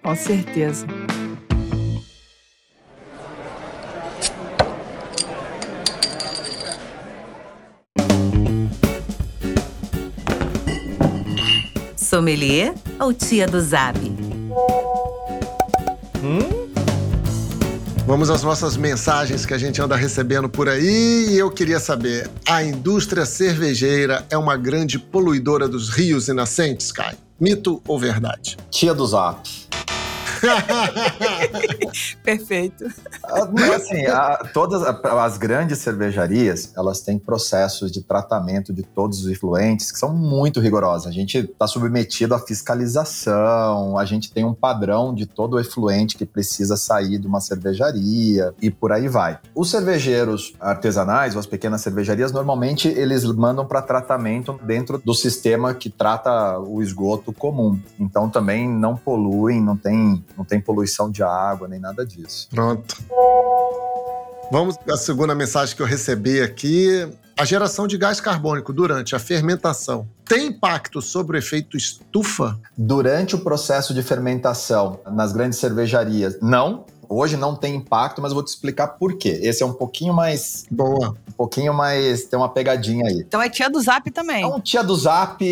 Com 0.03 0.16
certeza. 0.16 0.86
Sommelier 12.09 12.72
ou 12.98 13.12
tia 13.12 13.46
do 13.46 13.61
Zap? 13.61 13.98
Hum? 16.24 16.68
Vamos 18.06 18.30
às 18.30 18.42
nossas 18.42 18.78
mensagens 18.78 19.44
que 19.44 19.52
a 19.52 19.59
gente 19.59 19.82
anda 19.82 19.94
recebendo 19.94 20.48
por 20.48 20.70
aí 20.70 21.26
e 21.28 21.36
eu 21.36 21.50
queria 21.50 21.78
saber: 21.78 22.30
a 22.46 22.64
indústria 22.64 23.26
cervejeira 23.26 24.24
é 24.30 24.38
uma 24.38 24.56
grande 24.56 24.98
poluidora 24.98 25.68
dos 25.68 25.90
rios 25.90 26.28
e 26.28 26.32
nascentes, 26.32 26.90
Kai? 26.90 27.14
Mito 27.38 27.82
ou 27.86 27.98
verdade? 27.98 28.56
Tia 28.70 28.94
do 28.94 29.06
Zap. 29.06 29.67
Perfeito. 32.22 32.86
Ah, 33.24 33.49
assim, 33.74 34.07
a, 34.07 34.36
todas 34.53 34.82
as 34.82 35.39
grandes 35.39 35.78
cervejarias, 35.78 36.72
elas 36.76 37.01
têm 37.01 37.18
processos 37.18 37.91
de 37.91 38.03
tratamento 38.03 38.72
de 38.72 38.82
todos 38.82 39.20
os 39.24 39.30
efluentes 39.30 39.93
que 39.93 39.99
são 39.99 40.14
muito 40.14 40.61
rigorosos. 40.61 41.07
A 41.07 41.12
gente 41.12 41.39
está 41.39 41.66
submetido 41.66 42.34
à 42.34 42.39
fiscalização, 42.39 43.99
a 43.99 44.05
gente 44.05 44.32
tem 44.32 44.45
um 44.45 44.55
padrão 44.55 45.14
de 45.14 45.26
todo 45.26 45.55
o 45.55 45.61
efluente 45.61 46.16
que 46.16 46.26
precisa 46.26 46.76
sair 46.76 47.18
de 47.18 47.26
uma 47.26 47.41
cervejaria 47.41 48.55
e 48.61 48.70
por 48.70 48.93
aí 48.93 49.09
vai. 49.09 49.39
Os 49.55 49.70
cervejeiros 49.70 50.55
artesanais, 50.61 51.34
ou 51.34 51.41
as 51.41 51.47
pequenas 51.47 51.80
cervejarias, 51.80 52.32
normalmente 52.32 52.89
eles 52.89 53.24
mandam 53.24 53.66
para 53.66 53.82
tratamento 53.82 54.59
dentro 54.62 54.99
do 54.99 55.14
sistema 55.14 55.74
que 55.74 55.91
trata 55.91 56.59
o 56.59 56.82
esgoto 56.82 57.32
comum. 57.32 57.78
Então 57.99 58.28
também 58.28 58.68
não 58.68 58.97
poluem, 58.97 59.62
não 59.62 59.76
tem 59.76 60.24
não 60.36 60.44
tem 60.44 60.60
poluição 60.60 61.10
de 61.10 61.22
água 61.22 61.68
nem 61.68 61.80
nada 61.80 62.04
disso. 62.04 62.48
Pronto. 62.50 62.96
Vamos 64.50 64.76
à 64.88 64.96
segunda 64.96 65.34
mensagem 65.34 65.76
que 65.76 65.82
eu 65.82 65.86
recebi 65.86 66.40
aqui. 66.40 67.06
A 67.38 67.44
geração 67.44 67.86
de 67.86 67.96
gás 67.96 68.20
carbônico 68.20 68.72
durante 68.72 69.14
a 69.14 69.18
fermentação 69.18 70.08
tem 70.24 70.48
impacto 70.48 71.00
sobre 71.00 71.36
o 71.36 71.38
efeito 71.38 71.76
estufa? 71.76 72.58
Durante 72.76 73.36
o 73.36 73.38
processo 73.38 73.94
de 73.94 74.02
fermentação 74.02 75.00
nas 75.12 75.32
grandes 75.32 75.58
cervejarias, 75.58 76.38
não. 76.42 76.84
Hoje 77.08 77.36
não 77.36 77.54
tem 77.54 77.76
impacto, 77.76 78.20
mas 78.20 78.32
vou 78.32 78.42
te 78.42 78.48
explicar 78.48 78.88
por 78.88 79.16
quê. 79.16 79.38
Esse 79.42 79.62
é 79.62 79.66
um 79.66 79.72
pouquinho 79.72 80.12
mais. 80.12 80.66
Boa. 80.70 81.16
Um 81.28 81.32
pouquinho 81.32 81.72
mais. 81.72 82.24
Tem 82.24 82.38
uma 82.38 82.48
pegadinha 82.48 83.06
aí. 83.06 83.24
Então 83.26 83.40
é 83.40 83.48
tia 83.48 83.70
do 83.70 83.80
zap 83.80 84.10
também. 84.10 84.42
É 84.42 84.46
um 84.46 84.60
tia 84.60 84.82
do 84.82 84.94
zap. 84.94 85.42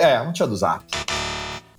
É, 0.00 0.22
um 0.22 0.32
tia 0.32 0.46
do 0.46 0.56
zap. 0.56 0.84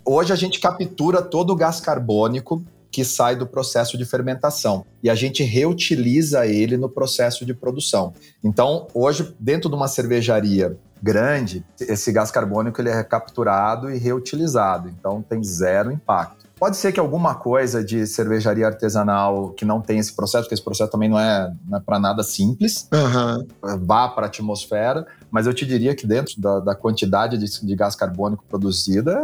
Hoje 0.05 0.33
a 0.33 0.35
gente 0.35 0.59
captura 0.59 1.21
todo 1.21 1.51
o 1.51 1.55
gás 1.55 1.79
carbônico 1.79 2.63
que 2.91 3.05
sai 3.05 3.35
do 3.35 3.47
processo 3.47 3.97
de 3.97 4.05
fermentação 4.05 4.85
e 5.01 5.09
a 5.09 5.15
gente 5.15 5.43
reutiliza 5.43 6.45
ele 6.45 6.77
no 6.77 6.89
processo 6.89 7.45
de 7.45 7.53
produção. 7.53 8.13
Então, 8.43 8.87
hoje, 8.93 9.33
dentro 9.39 9.69
de 9.69 9.75
uma 9.75 9.87
cervejaria 9.87 10.77
grande, 11.01 11.65
esse 11.79 12.11
gás 12.11 12.29
carbônico 12.31 12.79
ele 12.79 12.89
é 12.89 13.03
capturado 13.03 13.89
e 13.89 13.97
reutilizado, 13.97 14.89
então 14.89 15.21
tem 15.21 15.43
zero 15.43 15.91
impacto. 15.91 16.43
Pode 16.57 16.77
ser 16.77 16.91
que 16.91 16.99
alguma 16.99 17.35
coisa 17.35 17.83
de 17.83 18.05
cervejaria 18.05 18.67
artesanal 18.67 19.49
que 19.49 19.65
não 19.65 19.81
tem 19.81 19.99
esse 19.99 20.13
processo, 20.13 20.43
porque 20.43 20.53
esse 20.53 20.63
processo 20.63 20.91
também 20.91 21.09
não 21.09 21.19
é, 21.19 21.51
é 21.73 21.79
para 21.79 21.99
nada 21.99 22.23
simples, 22.23 22.87
uhum. 22.93 23.77
vá 23.85 24.07
para 24.07 24.27
a 24.27 24.29
atmosfera, 24.29 25.05
mas 25.33 25.47
eu 25.47 25.53
te 25.53 25.65
diria 25.65 25.95
que 25.95 26.05
dentro 26.05 26.39
da, 26.39 26.59
da 26.59 26.75
quantidade 26.75 27.39
de, 27.39 27.65
de, 27.65 27.75
gás 27.75 27.95
carbônico 27.95 28.45
produzida 28.47 29.19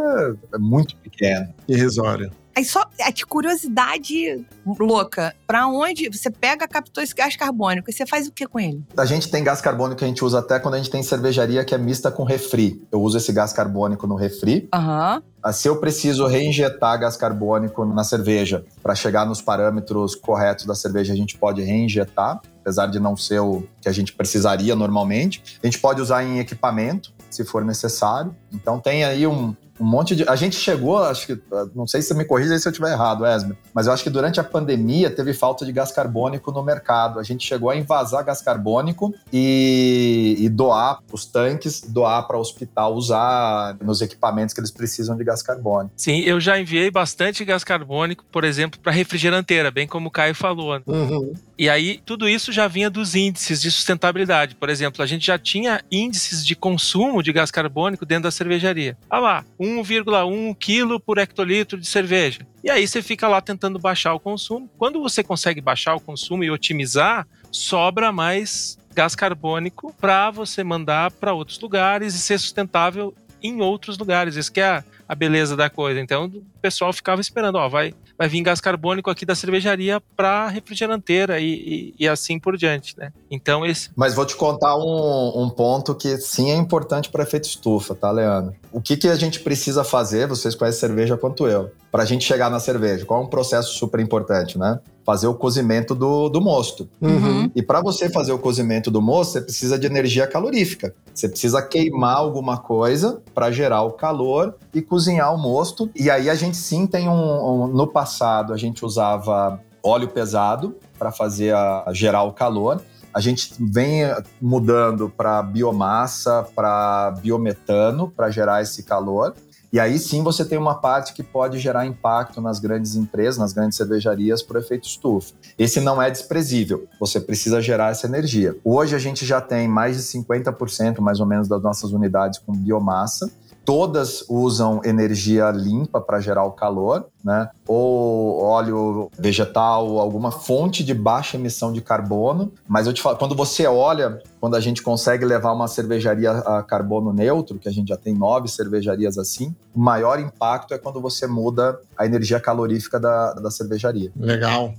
é, 0.52 0.56
é 0.56 0.58
muito 0.58 0.96
pequeno. 0.96 1.54
Irrisório. 1.68 2.32
Aí 2.56 2.64
só 2.64 2.84
é 2.98 3.10
de 3.12 3.24
curiosidade 3.24 4.44
louca. 4.78 5.34
Para 5.46 5.66
onde 5.68 6.08
você 6.08 6.30
pega, 6.30 6.66
captou 6.66 7.02
esse 7.02 7.14
gás 7.14 7.36
carbônico 7.36 7.90
e 7.90 7.92
você 7.92 8.06
faz 8.06 8.26
o 8.26 8.32
que 8.32 8.46
com 8.46 8.58
ele? 8.58 8.84
A 8.96 9.04
gente 9.04 9.30
tem 9.30 9.42
gás 9.42 9.60
carbônico 9.60 9.98
que 9.98 10.04
a 10.04 10.08
gente 10.08 10.24
usa 10.24 10.40
até 10.40 10.58
quando 10.58 10.74
a 10.74 10.78
gente 10.78 10.90
tem 10.90 11.02
cervejaria 11.02 11.64
que 11.64 11.74
é 11.74 11.78
mista 11.78 12.10
com 12.10 12.24
refri. 12.24 12.86
Eu 12.90 13.00
uso 13.00 13.18
esse 13.18 13.32
gás 13.32 13.52
carbônico 13.52 14.06
no 14.06 14.14
refri. 14.14 14.68
Aham. 14.74 15.22
Uhum. 15.44 15.52
Se 15.52 15.68
eu 15.68 15.76
preciso 15.80 16.26
reinjetar 16.26 17.00
gás 17.00 17.16
carbônico 17.16 17.84
na 17.86 18.04
cerveja 18.04 18.62
para 18.82 18.94
chegar 18.94 19.24
nos 19.24 19.40
parâmetros 19.40 20.14
corretos 20.14 20.66
da 20.66 20.74
cerveja, 20.74 21.14
a 21.14 21.16
gente 21.16 21.38
pode 21.38 21.62
reinjetar, 21.62 22.42
apesar 22.60 22.88
de 22.88 23.00
não 23.00 23.16
ser 23.16 23.40
o 23.40 23.62
que 23.80 23.88
a 23.88 23.92
gente 23.92 24.12
precisaria 24.12 24.76
normalmente. 24.76 25.42
A 25.62 25.66
gente 25.66 25.78
pode 25.78 26.02
usar 26.02 26.22
em 26.24 26.40
equipamento, 26.40 27.10
se 27.30 27.42
for 27.42 27.64
necessário. 27.64 28.36
Então 28.52 28.78
tem 28.78 29.02
aí 29.02 29.26
um, 29.26 29.56
um 29.80 29.84
monte 29.86 30.14
de. 30.14 30.28
A 30.28 30.36
gente 30.36 30.56
chegou, 30.56 30.98
acho 30.98 31.26
que. 31.26 31.40
Não 31.74 31.86
sei 31.86 32.02
se 32.02 32.08
você 32.08 32.14
me 32.14 32.24
corrija 32.24 32.58
se 32.58 32.68
eu 32.68 32.70
estiver 32.70 32.92
errado, 32.92 33.26
Esmer, 33.26 33.56
mas 33.72 33.86
eu 33.86 33.92
acho 33.92 34.02
que 34.04 34.10
durante 34.10 34.38
a 34.38 34.44
pandemia 34.44 35.10
teve 35.10 35.32
falta 35.32 35.64
de 35.64 35.72
gás 35.72 35.90
carbônico 35.90 36.52
no 36.52 36.62
mercado. 36.62 37.18
A 37.18 37.22
gente 37.22 37.46
chegou 37.46 37.70
a 37.70 37.76
invasar 37.76 38.24
gás 38.24 38.42
carbônico 38.42 39.14
e, 39.32 40.36
e 40.38 40.48
doar 40.48 40.98
os 41.10 41.24
tanques, 41.24 41.80
doar 41.80 42.26
para 42.26 42.36
o 42.36 42.40
hospital 42.40 42.94
usar 42.94 43.76
nos 43.80 44.00
equipamentos 44.00 44.54
que 44.54 44.60
eles 44.60 44.70
precisam 44.70 45.16
de 45.16 45.24
gás 45.24 45.42
carbônico. 45.42 45.94
Sim, 45.96 46.20
eu 46.20 46.38
já 46.40 46.58
enviei 46.58 46.90
bastante 46.90 47.44
gás 47.44 47.64
carbônico, 47.64 48.24
por 48.30 48.44
exemplo, 48.44 48.78
para 48.80 48.92
refrigeranteira, 48.92 49.70
bem 49.70 49.86
como 49.86 50.08
o 50.08 50.10
Caio 50.10 50.34
falou. 50.34 50.74
Né? 50.74 50.82
Uhum. 50.86 51.32
E 51.58 51.68
aí, 51.68 52.00
tudo 52.04 52.28
isso 52.28 52.52
já 52.52 52.66
vinha 52.66 52.88
dos 52.88 53.14
índices 53.14 53.60
de 53.60 53.70
sustentabilidade. 53.70 54.54
Por 54.54 54.68
exemplo, 54.68 55.02
a 55.02 55.06
gente 55.06 55.26
já 55.26 55.38
tinha 55.38 55.82
índices 55.90 56.44
de 56.44 56.56
consumo 56.56 57.22
de 57.22 57.32
gás 57.32 57.50
carbônico 57.50 58.06
dentro 58.06 58.24
da 58.24 58.30
cervejaria. 58.30 58.96
Ah 59.08 59.18
lá, 59.18 59.44
1,1 59.78 60.56
kg 60.56 61.00
por 61.00 61.18
hectolitro 61.18 61.78
de 61.78 61.86
cerveja. 61.86 62.46
E 62.62 62.70
aí 62.70 62.86
você 62.86 63.02
fica 63.02 63.28
lá 63.28 63.40
tentando 63.40 63.78
baixar 63.78 64.14
o 64.14 64.20
consumo. 64.20 64.70
Quando 64.76 65.00
você 65.00 65.22
consegue 65.22 65.60
baixar 65.60 65.94
o 65.94 66.00
consumo 66.00 66.44
e 66.44 66.50
otimizar, 66.50 67.26
sobra 67.50 68.12
mais 68.12 68.78
gás 68.94 69.14
carbônico 69.14 69.94
para 70.00 70.30
você 70.30 70.64
mandar 70.64 71.10
para 71.12 71.32
outros 71.32 71.58
lugares 71.60 72.14
e 72.14 72.18
ser 72.18 72.38
sustentável 72.38 73.14
em 73.42 73.60
outros 73.60 73.96
lugares. 73.96 74.36
Isso 74.36 74.52
que 74.52 74.60
é 74.60 74.84
a 75.10 75.14
beleza 75.16 75.56
da 75.56 75.68
coisa. 75.68 75.98
Então 75.98 76.26
o 76.26 76.60
pessoal 76.62 76.92
ficava 76.92 77.20
esperando, 77.20 77.56
ó, 77.56 77.68
vai, 77.68 77.92
vai 78.16 78.28
vir 78.28 78.42
gás 78.42 78.60
carbônico 78.60 79.10
aqui 79.10 79.26
da 79.26 79.34
cervejaria 79.34 80.00
para 80.16 80.46
refrigeranteira 80.46 81.40
e, 81.40 81.94
e, 81.98 82.04
e, 82.04 82.08
assim 82.08 82.38
por 82.38 82.56
diante, 82.56 82.96
né? 82.96 83.12
Então 83.28 83.66
esse. 83.66 83.90
Mas 83.96 84.14
vou 84.14 84.24
te 84.24 84.36
contar 84.36 84.76
um, 84.76 85.32
um 85.42 85.50
ponto 85.50 85.96
que 85.96 86.16
sim 86.18 86.52
é 86.52 86.54
importante 86.54 87.10
para 87.10 87.24
efeito 87.24 87.48
estufa, 87.48 87.92
tá, 87.92 88.08
Leandro? 88.12 88.54
O 88.70 88.80
que, 88.80 88.96
que 88.96 89.08
a 89.08 89.16
gente 89.16 89.40
precisa 89.40 89.82
fazer? 89.82 90.28
Vocês 90.28 90.54
conhecem 90.54 90.78
cerveja 90.78 91.16
quanto 91.16 91.48
eu? 91.48 91.72
Para 91.90 92.04
a 92.04 92.06
gente 92.06 92.24
chegar 92.24 92.48
na 92.48 92.60
cerveja, 92.60 93.04
qual 93.04 93.20
é 93.20 93.24
um 93.24 93.28
processo 93.28 93.74
super 93.74 93.98
importante, 93.98 94.56
né? 94.56 94.78
Fazer 95.04 95.26
o 95.26 95.34
cozimento 95.34 95.92
do, 95.92 96.28
do 96.28 96.40
mosto. 96.40 96.88
Uhum. 97.00 97.50
E 97.52 97.60
para 97.60 97.80
você 97.80 98.08
fazer 98.08 98.30
o 98.30 98.38
cozimento 98.38 98.92
do 98.92 99.02
mosto, 99.02 99.32
você 99.32 99.40
precisa 99.40 99.76
de 99.76 99.88
energia 99.88 100.24
calorífica. 100.24 100.94
Você 101.12 101.28
precisa 101.28 101.60
queimar 101.60 102.16
alguma 102.16 102.58
coisa 102.58 103.20
para 103.34 103.50
gerar 103.50 103.82
o 103.82 103.90
calor 103.90 104.54
e 104.72 104.80
cozinhar 104.80 104.99
o 105.08 105.36
mosto. 105.36 105.90
E 105.94 106.10
aí 106.10 106.28
a 106.28 106.34
gente 106.34 106.56
sim 106.56 106.86
tem 106.86 107.08
um, 107.08 107.64
um 107.64 107.66
no 107.66 107.86
passado 107.86 108.52
a 108.52 108.56
gente 108.56 108.84
usava 108.84 109.60
óleo 109.82 110.08
pesado 110.08 110.76
para 110.98 111.10
fazer 111.10 111.54
a, 111.54 111.84
a 111.86 111.92
gerar 111.92 112.22
o 112.24 112.32
calor. 112.32 112.82
A 113.12 113.20
gente 113.20 113.54
vem 113.58 114.02
mudando 114.40 115.10
para 115.10 115.42
biomassa, 115.42 116.46
para 116.54 117.12
biometano, 117.22 118.08
para 118.08 118.30
gerar 118.30 118.62
esse 118.62 118.84
calor. 118.84 119.34
E 119.72 119.78
aí 119.78 119.98
sim 119.98 120.22
você 120.22 120.44
tem 120.44 120.58
uma 120.58 120.74
parte 120.74 121.12
que 121.12 121.22
pode 121.22 121.58
gerar 121.58 121.86
impacto 121.86 122.40
nas 122.40 122.58
grandes 122.58 122.96
empresas, 122.96 123.38
nas 123.38 123.52
grandes 123.52 123.76
cervejarias 123.76 124.42
por 124.42 124.56
efeito 124.56 124.86
estufa. 124.86 125.32
Esse 125.56 125.80
não 125.80 126.02
é 126.02 126.10
desprezível, 126.10 126.88
você 126.98 127.20
precisa 127.20 127.60
gerar 127.60 127.92
essa 127.92 128.06
energia. 128.06 128.56
Hoje 128.64 128.96
a 128.96 128.98
gente 128.98 129.24
já 129.24 129.40
tem 129.40 129.68
mais 129.68 129.96
de 129.96 130.02
50% 130.02 130.98
mais 130.98 131.20
ou 131.20 131.26
menos 131.26 131.46
das 131.46 131.62
nossas 131.62 131.92
unidades 131.92 132.40
com 132.40 132.52
biomassa 132.52 133.30
todas 133.64 134.24
usam 134.28 134.80
energia 134.84 135.50
limpa 135.50 136.00
para 136.00 136.20
gerar 136.20 136.44
o 136.44 136.52
calor, 136.52 137.06
né? 137.24 137.48
Ou 137.66 138.42
óleo 138.42 139.10
vegetal, 139.18 139.98
alguma 139.98 140.30
fonte 140.30 140.82
de 140.82 140.94
baixa 140.94 141.36
emissão 141.36 141.72
de 141.72 141.80
carbono. 141.80 142.52
Mas 142.66 142.86
eu 142.86 142.92
te 142.92 143.00
falo, 143.00 143.16
quando 143.16 143.34
você 143.34 143.66
olha, 143.66 144.20
quando 144.40 144.56
a 144.56 144.60
gente 144.60 144.82
consegue 144.82 145.24
levar 145.24 145.52
uma 145.52 145.68
cervejaria 145.68 146.30
a 146.30 146.62
carbono 146.62 147.12
neutro, 147.12 147.58
que 147.58 147.68
a 147.68 147.72
gente 147.72 147.88
já 147.88 147.96
tem 147.96 148.14
nove 148.14 148.48
cervejarias 148.48 149.18
assim, 149.18 149.54
o 149.74 149.80
maior 149.80 150.18
impacto 150.18 150.74
é 150.74 150.78
quando 150.78 151.00
você 151.00 151.26
muda 151.26 151.78
a 151.96 152.06
energia 152.06 152.40
calorífica 152.40 152.98
da, 152.98 153.34
da 153.34 153.50
cervejaria. 153.50 154.10
Legal. 154.16 154.74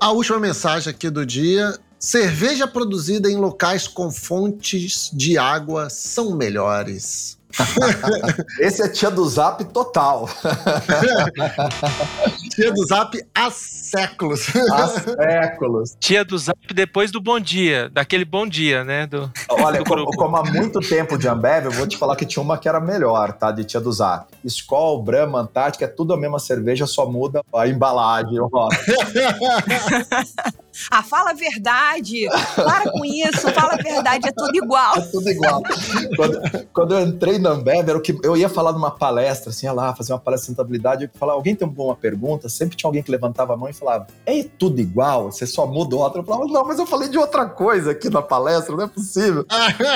A 0.00 0.10
última 0.10 0.40
mensagem 0.40 0.90
aqui 0.90 1.08
do 1.08 1.24
dia 1.24 1.78
Cerveja 2.02 2.66
produzida 2.66 3.30
em 3.30 3.36
locais 3.36 3.86
com 3.86 4.10
fontes 4.10 5.08
de 5.12 5.38
água 5.38 5.88
são 5.88 6.34
melhores. 6.34 7.38
Esse 8.58 8.82
é 8.82 8.88
tia 8.88 9.08
do 9.08 9.24
Zap 9.28 9.64
total. 9.66 10.28
tia 12.54 12.72
do 12.72 12.86
Zap 12.86 13.18
há 13.34 13.50
séculos. 13.50 14.46
Há 14.70 14.88
séculos. 14.88 15.96
Tia 15.98 16.24
do 16.24 16.38
Zap 16.38 16.58
depois 16.74 17.10
do 17.10 17.20
Bom 17.20 17.40
Dia, 17.40 17.90
daquele 17.90 18.24
Bom 18.24 18.46
Dia, 18.46 18.84
né? 18.84 19.06
Do, 19.06 19.30
Olha, 19.48 19.78
do 19.78 19.84
como, 19.84 20.04
como, 20.16 20.36
há 20.36 20.44
muito 20.44 20.80
tempo 20.80 21.18
de 21.18 21.28
Ambev, 21.28 21.66
eu 21.66 21.72
vou 21.72 21.86
te 21.86 21.96
falar 21.96 22.16
que 22.16 22.26
tinha 22.26 22.42
uma 22.42 22.58
que 22.58 22.68
era 22.68 22.80
melhor, 22.80 23.32
tá? 23.32 23.50
De 23.50 23.64
tia 23.64 23.80
do 23.80 23.92
Zap. 23.92 24.32
Skol, 24.44 25.02
Brahma, 25.02 25.40
Antártica, 25.40 25.84
é 25.84 25.88
tudo 25.88 26.12
a 26.12 26.16
mesma 26.16 26.38
cerveja, 26.38 26.86
só 26.86 27.06
muda 27.06 27.42
a 27.54 27.66
embalagem. 27.66 28.38
Ah, 30.90 31.02
fala 31.02 31.30
a 31.30 31.34
verdade. 31.34 32.26
Para 32.56 32.90
com 32.90 33.04
isso, 33.04 33.50
fala 33.52 33.74
a 33.74 33.76
verdade, 33.76 34.28
é 34.28 34.32
tudo 34.32 34.56
igual. 34.56 34.96
É 34.96 35.00
tudo 35.02 35.28
igual. 35.28 35.62
Quando, 36.16 36.66
quando 36.72 36.94
eu 36.94 37.06
entrei 37.06 37.38
na 37.38 37.50
Ambev, 37.50 37.88
era 37.88 37.98
o 37.98 38.00
que 38.00 38.16
eu 38.22 38.36
ia 38.36 38.48
falar 38.48 38.72
numa 38.72 38.90
palestra, 38.90 39.50
assim, 39.50 39.66
ia 39.66 39.72
lá, 39.72 39.94
fazer 39.94 40.12
uma 40.12 40.18
palestra 40.18 40.44
de 40.44 40.46
sustentabilidade, 40.46 41.04
eu 41.04 41.10
ia 41.12 41.18
falar, 41.18 41.34
alguém 41.34 41.54
tem 41.54 41.68
uma 41.68 41.96
pergunta? 41.96 42.41
Sempre 42.48 42.76
tinha 42.76 42.88
alguém 42.88 43.02
que 43.02 43.10
levantava 43.10 43.54
a 43.54 43.56
mão 43.56 43.68
e 43.68 43.72
falava, 43.72 44.06
é 44.26 44.42
tudo 44.42 44.80
igual? 44.80 45.30
Você 45.30 45.46
só 45.46 45.66
muda 45.66 45.96
outra? 45.96 46.20
Eu 46.20 46.24
falava, 46.24 46.46
não, 46.46 46.64
mas 46.64 46.78
eu 46.78 46.86
falei 46.86 47.08
de 47.08 47.18
outra 47.18 47.46
coisa 47.46 47.92
aqui 47.92 48.08
na 48.08 48.22
palestra, 48.22 48.74
não 48.76 48.84
é 48.84 48.88
possível. 48.88 49.44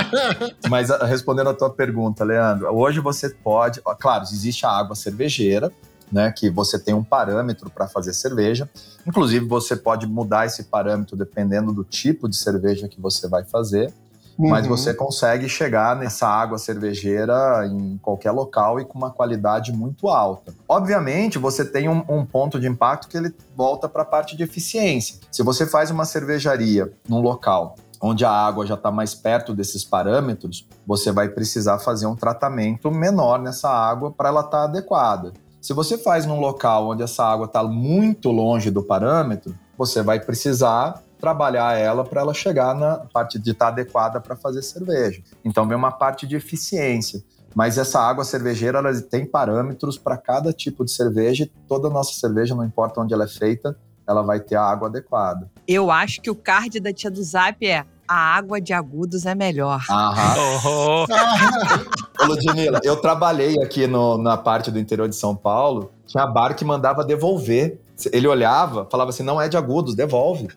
mas 0.69 0.91
ah, 0.91 1.05
respondendo 1.05 1.51
a 1.51 1.55
tua 1.55 1.71
pergunta, 1.71 2.25
Leandro, 2.25 2.69
hoje 2.75 3.01
você 3.01 3.31
pode, 3.31 3.81
claro, 3.99 4.25
existe 4.25 4.65
a 4.67 4.71
água 4.71 4.95
cervejeira, 4.95 5.73
né, 6.11 6.31
que 6.31 6.49
você 6.49 6.79
tem 6.79 6.95
um 6.95 7.03
parâmetro 7.03 7.69
para 7.71 7.89
fazer 7.89 8.13
cerveja. 8.13 8.69
Inclusive, 9.07 9.45
você 9.47 9.77
pode 9.77 10.07
mudar 10.07 10.47
esse 10.47 10.65
parâmetro 10.65 11.17
dependendo 11.17 11.73
do 11.73 11.85
tipo 11.85 12.29
de 12.29 12.37
cerveja 12.37 12.89
que 12.89 13.01
você 13.01 13.29
vai 13.29 13.45
fazer. 13.45 13.93
Uhum. 14.39 14.51
Mas 14.51 14.67
você 14.67 14.93
consegue 14.93 15.49
chegar 15.49 15.97
nessa 15.97 16.29
água 16.29 16.59
cervejeira 16.59 17.67
em 17.67 17.99
qualquer 17.99 18.31
local 18.31 18.79
e 18.79 18.85
com 18.85 18.99
uma 18.99 19.11
qualidade 19.11 19.73
muito 19.73 20.09
alta. 20.09 20.55
Obviamente, 20.69 21.39
você 21.39 21.65
tem 21.65 21.89
um, 21.89 22.05
um 22.09 22.25
ponto 22.25 22.61
de 22.61 22.67
impacto 22.67 23.09
que 23.09 23.17
ele 23.17 23.35
volta 23.57 23.89
para 23.89 24.03
a 24.03 24.07
parte 24.07 24.37
de 24.37 24.43
eficiência. 24.43 25.17
Se 25.31 25.43
você 25.43 25.67
faz 25.67 25.91
uma 25.91 26.05
cervejaria 26.05 26.93
num 27.09 27.21
local 27.21 27.77
onde 28.01 28.27
a 28.27 28.31
água 28.31 28.67
já 28.67 28.75
está 28.75 28.91
mais 28.91 29.15
perto 29.15 29.55
desses 29.55 29.83
parâmetros, 29.83 30.67
você 30.87 31.11
vai 31.11 31.29
precisar 31.29 31.79
fazer 31.79 32.07
um 32.07 32.15
tratamento 32.15 32.91
menor 32.91 33.41
nessa 33.41 33.71
água 33.71 34.11
para 34.11 34.29
ela 34.29 34.41
estar 34.41 34.51
tá 34.51 34.65
adequada. 34.65 35.33
Se 35.63 35.73
você 35.73 35.99
faz 35.99 36.27
num 36.27 36.39
local 36.39 36.91
onde 36.91 37.03
essa 37.03 37.25
água 37.25 37.47
está 37.47 37.63
muito 37.65 38.31
longe 38.31 38.71
do 38.71 38.83
parâmetro, 38.83 39.59
você 39.77 40.03
vai 40.03 40.21
precisar 40.21 41.03
trabalhar 41.19 41.77
ela 41.79 42.05
para 42.05 42.21
ela 42.21 42.35
chegar 42.35 42.75
na 42.75 42.97
parte 43.13 43.39
de 43.39 43.51
estar 43.51 43.67
tá 43.67 43.73
adequada 43.73 44.21
para 44.21 44.37
fazer 44.37 44.63
cerveja. 44.63 45.23
Então 45.45 45.67
vem 45.67 45.77
uma 45.77 45.93
parte 45.93 46.27
de 46.27 46.37
eficiência. 46.37 47.23
Mas 47.55 47.79
essa 47.79 47.99
água 47.99 48.23
cervejeira 48.23 48.79
ela 48.79 48.93
tem 49.01 49.25
parâmetros 49.25 49.97
para 49.97 50.19
cada 50.19 50.53
tipo 50.53 50.85
de 50.85 50.91
cerveja 50.91 51.45
e 51.45 51.47
toda 51.67 51.89
nossa 51.89 52.13
cerveja, 52.13 52.55
não 52.55 52.65
importa 52.65 53.01
onde 53.01 53.15
ela 53.15 53.25
é 53.25 53.29
feita, 53.29 53.75
ela 54.07 54.23
vai 54.23 54.41
ter 54.41 54.57
a 54.57 54.63
água 54.63 54.89
adequada. 54.89 55.51
Eu 55.67 55.91
acho 55.91 56.21
que 56.21 56.31
o 56.31 56.35
card 56.35 56.79
da 56.79 56.93
tia 56.93 57.11
do 57.11 57.23
Zap 57.23 57.67
é 57.67 57.85
a 58.07 58.15
água 58.15 58.61
de 58.61 58.73
agudos 58.73 59.27
é 59.27 59.35
melhor. 59.35 59.83
Aham. 59.91 60.35
Oh. 60.65 61.07
Ô, 62.23 62.27
Ludmilla, 62.27 62.81
eu 62.85 62.97
trabalhei 62.97 63.61
aqui 63.63 63.87
no, 63.87 64.17
na 64.17 64.37
parte 64.37 64.71
do 64.71 64.79
interior 64.79 65.09
de 65.09 65.17
São 65.17 65.35
Paulo, 65.35 65.91
tinha 66.07 66.27
bar 66.27 66.55
que 66.55 66.65
mandava 66.65 67.05
devolver 67.05 67.81
ele 68.13 68.27
olhava, 68.27 68.87
falava 68.91 69.11
assim: 69.11 69.23
não 69.23 69.41
é 69.41 69.49
de 69.49 69.57
agudos, 69.57 69.95
devolve. 69.95 70.49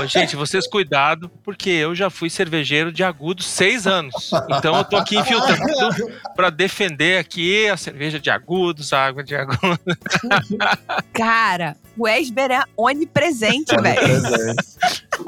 Ô, 0.00 0.06
gente, 0.06 0.34
vocês 0.34 0.66
cuidado, 0.66 1.30
porque 1.44 1.68
eu 1.68 1.94
já 1.94 2.08
fui 2.08 2.30
cervejeiro 2.30 2.90
de 2.90 3.04
agudos 3.04 3.46
seis 3.46 3.86
anos. 3.86 4.30
Então 4.56 4.76
eu 4.76 4.84
tô 4.84 4.96
aqui 4.96 5.18
infiltrando 5.18 6.10
para 6.34 6.48
defender 6.48 7.18
aqui 7.18 7.68
a 7.68 7.76
cerveja 7.76 8.18
de 8.18 8.30
agudos, 8.30 8.92
a 8.92 9.04
água 9.04 9.22
de 9.22 9.34
agudos. 9.36 9.78
Cara, 11.12 11.76
o 11.98 12.08
Esber 12.08 12.50
é 12.50 12.62
onipresente, 12.76 13.76
velho. 13.76 14.54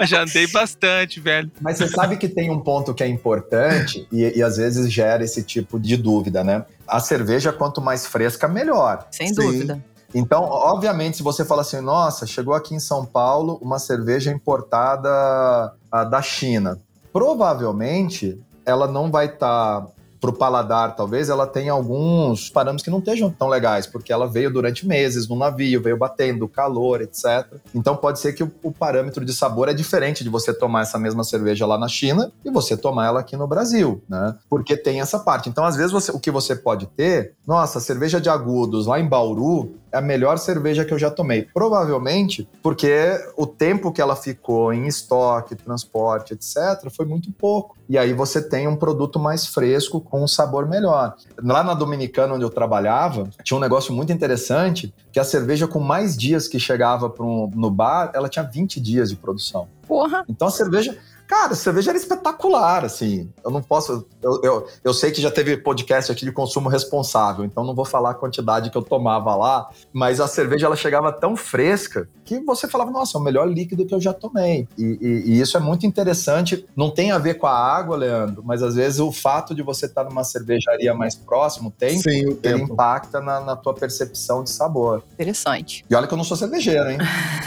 já 0.06 0.22
andei 0.22 0.46
bastante, 0.46 1.20
velho. 1.20 1.50
Mas 1.60 1.78
você 1.78 1.88
sabe 1.88 2.16
que 2.16 2.28
tem 2.28 2.50
um 2.50 2.60
ponto 2.60 2.94
que 2.94 3.02
é 3.02 3.06
importante 3.08 4.06
e, 4.10 4.38
e 4.38 4.42
às 4.42 4.56
vezes 4.56 4.90
gera 4.90 5.22
esse 5.22 5.42
tipo 5.42 5.78
de 5.78 5.96
dúvida, 5.96 6.42
né? 6.42 6.64
A 6.88 6.98
cerveja, 6.98 7.52
quanto 7.52 7.80
mais 7.80 8.06
fresca, 8.06 8.48
melhor. 8.48 9.06
Sem 9.10 9.28
Sim. 9.28 9.34
dúvida. 9.34 9.91
Então, 10.14 10.42
obviamente, 10.42 11.16
se 11.16 11.22
você 11.22 11.44
fala 11.44 11.62
assim, 11.62 11.80
nossa, 11.80 12.26
chegou 12.26 12.54
aqui 12.54 12.74
em 12.74 12.80
São 12.80 13.04
Paulo 13.04 13.58
uma 13.62 13.78
cerveja 13.78 14.30
importada 14.30 15.72
da 16.10 16.22
China, 16.22 16.78
provavelmente 17.12 18.40
ela 18.64 18.86
não 18.86 19.10
vai 19.10 19.26
estar 19.26 19.82
tá 19.82 19.86
pro 20.22 20.32
paladar, 20.32 20.94
talvez, 20.94 21.28
ela 21.28 21.48
tenha 21.48 21.72
alguns 21.72 22.48
parâmetros 22.48 22.84
que 22.84 22.90
não 22.90 23.00
estejam 23.00 23.28
tão 23.28 23.48
legais, 23.48 23.88
porque 23.88 24.12
ela 24.12 24.28
veio 24.28 24.52
durante 24.52 24.86
meses 24.86 25.28
no 25.28 25.34
navio, 25.34 25.82
veio 25.82 25.98
batendo, 25.98 26.46
calor, 26.46 27.02
etc. 27.02 27.44
Então 27.74 27.96
pode 27.96 28.20
ser 28.20 28.32
que 28.32 28.44
o, 28.44 28.52
o 28.62 28.70
parâmetro 28.70 29.24
de 29.24 29.32
sabor 29.32 29.68
é 29.68 29.74
diferente 29.74 30.22
de 30.22 30.30
você 30.30 30.54
tomar 30.54 30.82
essa 30.82 30.96
mesma 30.96 31.24
cerveja 31.24 31.66
lá 31.66 31.76
na 31.76 31.88
China 31.88 32.30
e 32.44 32.52
você 32.52 32.76
tomar 32.76 33.06
ela 33.06 33.18
aqui 33.18 33.36
no 33.36 33.48
Brasil, 33.48 34.00
né? 34.08 34.36
Porque 34.48 34.76
tem 34.76 35.00
essa 35.00 35.18
parte. 35.18 35.48
Então, 35.48 35.64
às 35.64 35.74
vezes, 35.74 35.90
você, 35.90 36.12
o 36.12 36.20
que 36.20 36.30
você 36.30 36.54
pode 36.54 36.86
ter, 36.86 37.34
nossa, 37.44 37.80
cerveja 37.80 38.20
de 38.20 38.30
agudos 38.30 38.86
lá 38.86 39.00
em 39.00 39.08
Bauru, 39.08 39.74
a 39.92 40.00
melhor 40.00 40.38
cerveja 40.38 40.84
que 40.84 40.92
eu 40.92 40.98
já 40.98 41.10
tomei. 41.10 41.48
Provavelmente 41.52 42.48
porque 42.62 43.18
o 43.36 43.46
tempo 43.46 43.92
que 43.92 44.00
ela 44.00 44.16
ficou 44.16 44.72
em 44.72 44.86
estoque, 44.86 45.54
transporte, 45.54 46.34
etc., 46.34 46.90
foi 46.94 47.06
muito 47.06 47.30
pouco. 47.32 47.76
E 47.88 47.98
aí 47.98 48.12
você 48.12 48.40
tem 48.40 48.66
um 48.66 48.76
produto 48.76 49.18
mais 49.18 49.46
fresco, 49.46 50.00
com 50.00 50.22
um 50.22 50.28
sabor 50.28 50.66
melhor. 50.66 51.14
Lá 51.42 51.62
na 51.62 51.74
Dominicana, 51.74 52.34
onde 52.34 52.44
eu 52.44 52.50
trabalhava, 52.50 53.28
tinha 53.42 53.56
um 53.56 53.60
negócio 53.60 53.92
muito 53.92 54.12
interessante, 54.12 54.94
que 55.12 55.20
a 55.20 55.24
cerveja 55.24 55.66
com 55.66 55.78
mais 55.78 56.16
dias 56.16 56.48
que 56.48 56.58
chegava 56.58 57.10
pro, 57.10 57.50
no 57.54 57.70
bar, 57.70 58.10
ela 58.14 58.28
tinha 58.28 58.44
20 58.44 58.80
dias 58.80 59.10
de 59.10 59.16
produção. 59.16 59.68
Porra! 59.86 60.24
Então 60.28 60.48
a 60.48 60.50
cerveja 60.50 60.96
Cara, 61.32 61.54
a 61.54 61.56
cerveja 61.56 61.92
era 61.92 61.98
espetacular, 61.98 62.84
assim. 62.84 63.32
Eu 63.42 63.50
não 63.50 63.62
posso. 63.62 64.06
Eu, 64.22 64.40
eu, 64.42 64.68
eu, 64.84 64.92
sei 64.92 65.10
que 65.10 65.18
já 65.18 65.30
teve 65.30 65.56
podcast 65.56 66.12
aqui 66.12 66.26
de 66.26 66.30
consumo 66.30 66.68
responsável, 66.68 67.42
então 67.42 67.64
não 67.64 67.74
vou 67.74 67.86
falar 67.86 68.10
a 68.10 68.14
quantidade 68.14 68.68
que 68.68 68.76
eu 68.76 68.82
tomava 68.82 69.34
lá, 69.34 69.70
mas 69.94 70.20
a 70.20 70.28
cerveja 70.28 70.66
ela 70.66 70.76
chegava 70.76 71.10
tão 71.10 71.34
fresca 71.34 72.06
que 72.22 72.38
você 72.40 72.68
falava, 72.68 72.90
nossa, 72.90 73.16
é 73.16 73.20
o 73.20 73.24
melhor 73.24 73.48
líquido 73.48 73.86
que 73.86 73.94
eu 73.94 74.00
já 74.00 74.12
tomei. 74.12 74.68
E, 74.76 74.98
e, 75.00 75.22
e 75.30 75.40
isso 75.40 75.56
é 75.56 75.60
muito 75.60 75.86
interessante. 75.86 76.66
Não 76.76 76.90
tem 76.90 77.12
a 77.12 77.18
ver 77.18 77.34
com 77.34 77.46
a 77.46 77.58
água, 77.58 77.96
Leandro, 77.96 78.42
mas 78.44 78.62
às 78.62 78.74
vezes 78.74 79.00
o 79.00 79.10
fato 79.10 79.54
de 79.54 79.62
você 79.62 79.86
estar 79.86 80.04
numa 80.04 80.24
cervejaria 80.24 80.92
mais 80.94 81.14
próximo, 81.14 81.70
tem, 81.70 81.98
Sim, 81.98 82.10
ele 82.10 82.34
tempo. 82.34 82.74
impacta 82.74 83.22
na, 83.22 83.40
na 83.40 83.56
tua 83.56 83.72
percepção 83.72 84.44
de 84.44 84.50
sabor. 84.50 85.02
Interessante. 85.14 85.82
E 85.88 85.94
olha 85.94 86.06
que 86.06 86.12
eu 86.12 86.18
não 86.18 86.24
sou 86.24 86.36
cervejeiro, 86.36 86.90
hein? 86.90 86.98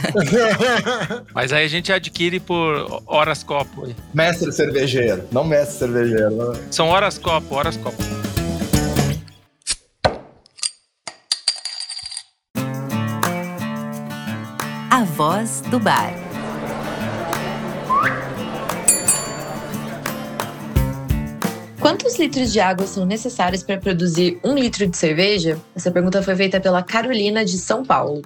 mas 1.35 1.53
aí 1.53 1.65
a 1.65 1.69
gente 1.69 1.93
adquire 1.93 2.39
por 2.39 3.03
horas 3.05 3.43
copo 3.43 3.74
aí. 3.83 3.95
Mestre 4.13 4.51
cervejeiro, 4.51 5.23
não 5.31 5.43
mestre 5.43 5.79
cervejeiro. 5.79 6.31
Né? 6.31 6.59
São 6.71 6.87
horas 6.87 7.17
copo, 7.17 7.55
horas 7.55 7.75
copo. 7.77 8.01
A 14.89 15.03
voz 15.03 15.61
do 15.69 15.79
bar. 15.79 16.13
Quantos 21.85 22.17
litros 22.17 22.51
de 22.51 22.59
água 22.59 22.87
são 22.87 23.05
necessários 23.05 23.61
para 23.61 23.77
produzir 23.77 24.39
um 24.43 24.55
litro 24.55 24.87
de 24.87 24.97
cerveja? 24.97 25.59
Essa 25.75 25.91
pergunta 25.91 26.23
foi 26.23 26.35
feita 26.35 26.59
pela 26.59 26.81
Carolina 26.81 27.45
de 27.45 27.59
São 27.59 27.85
Paulo. 27.85 28.23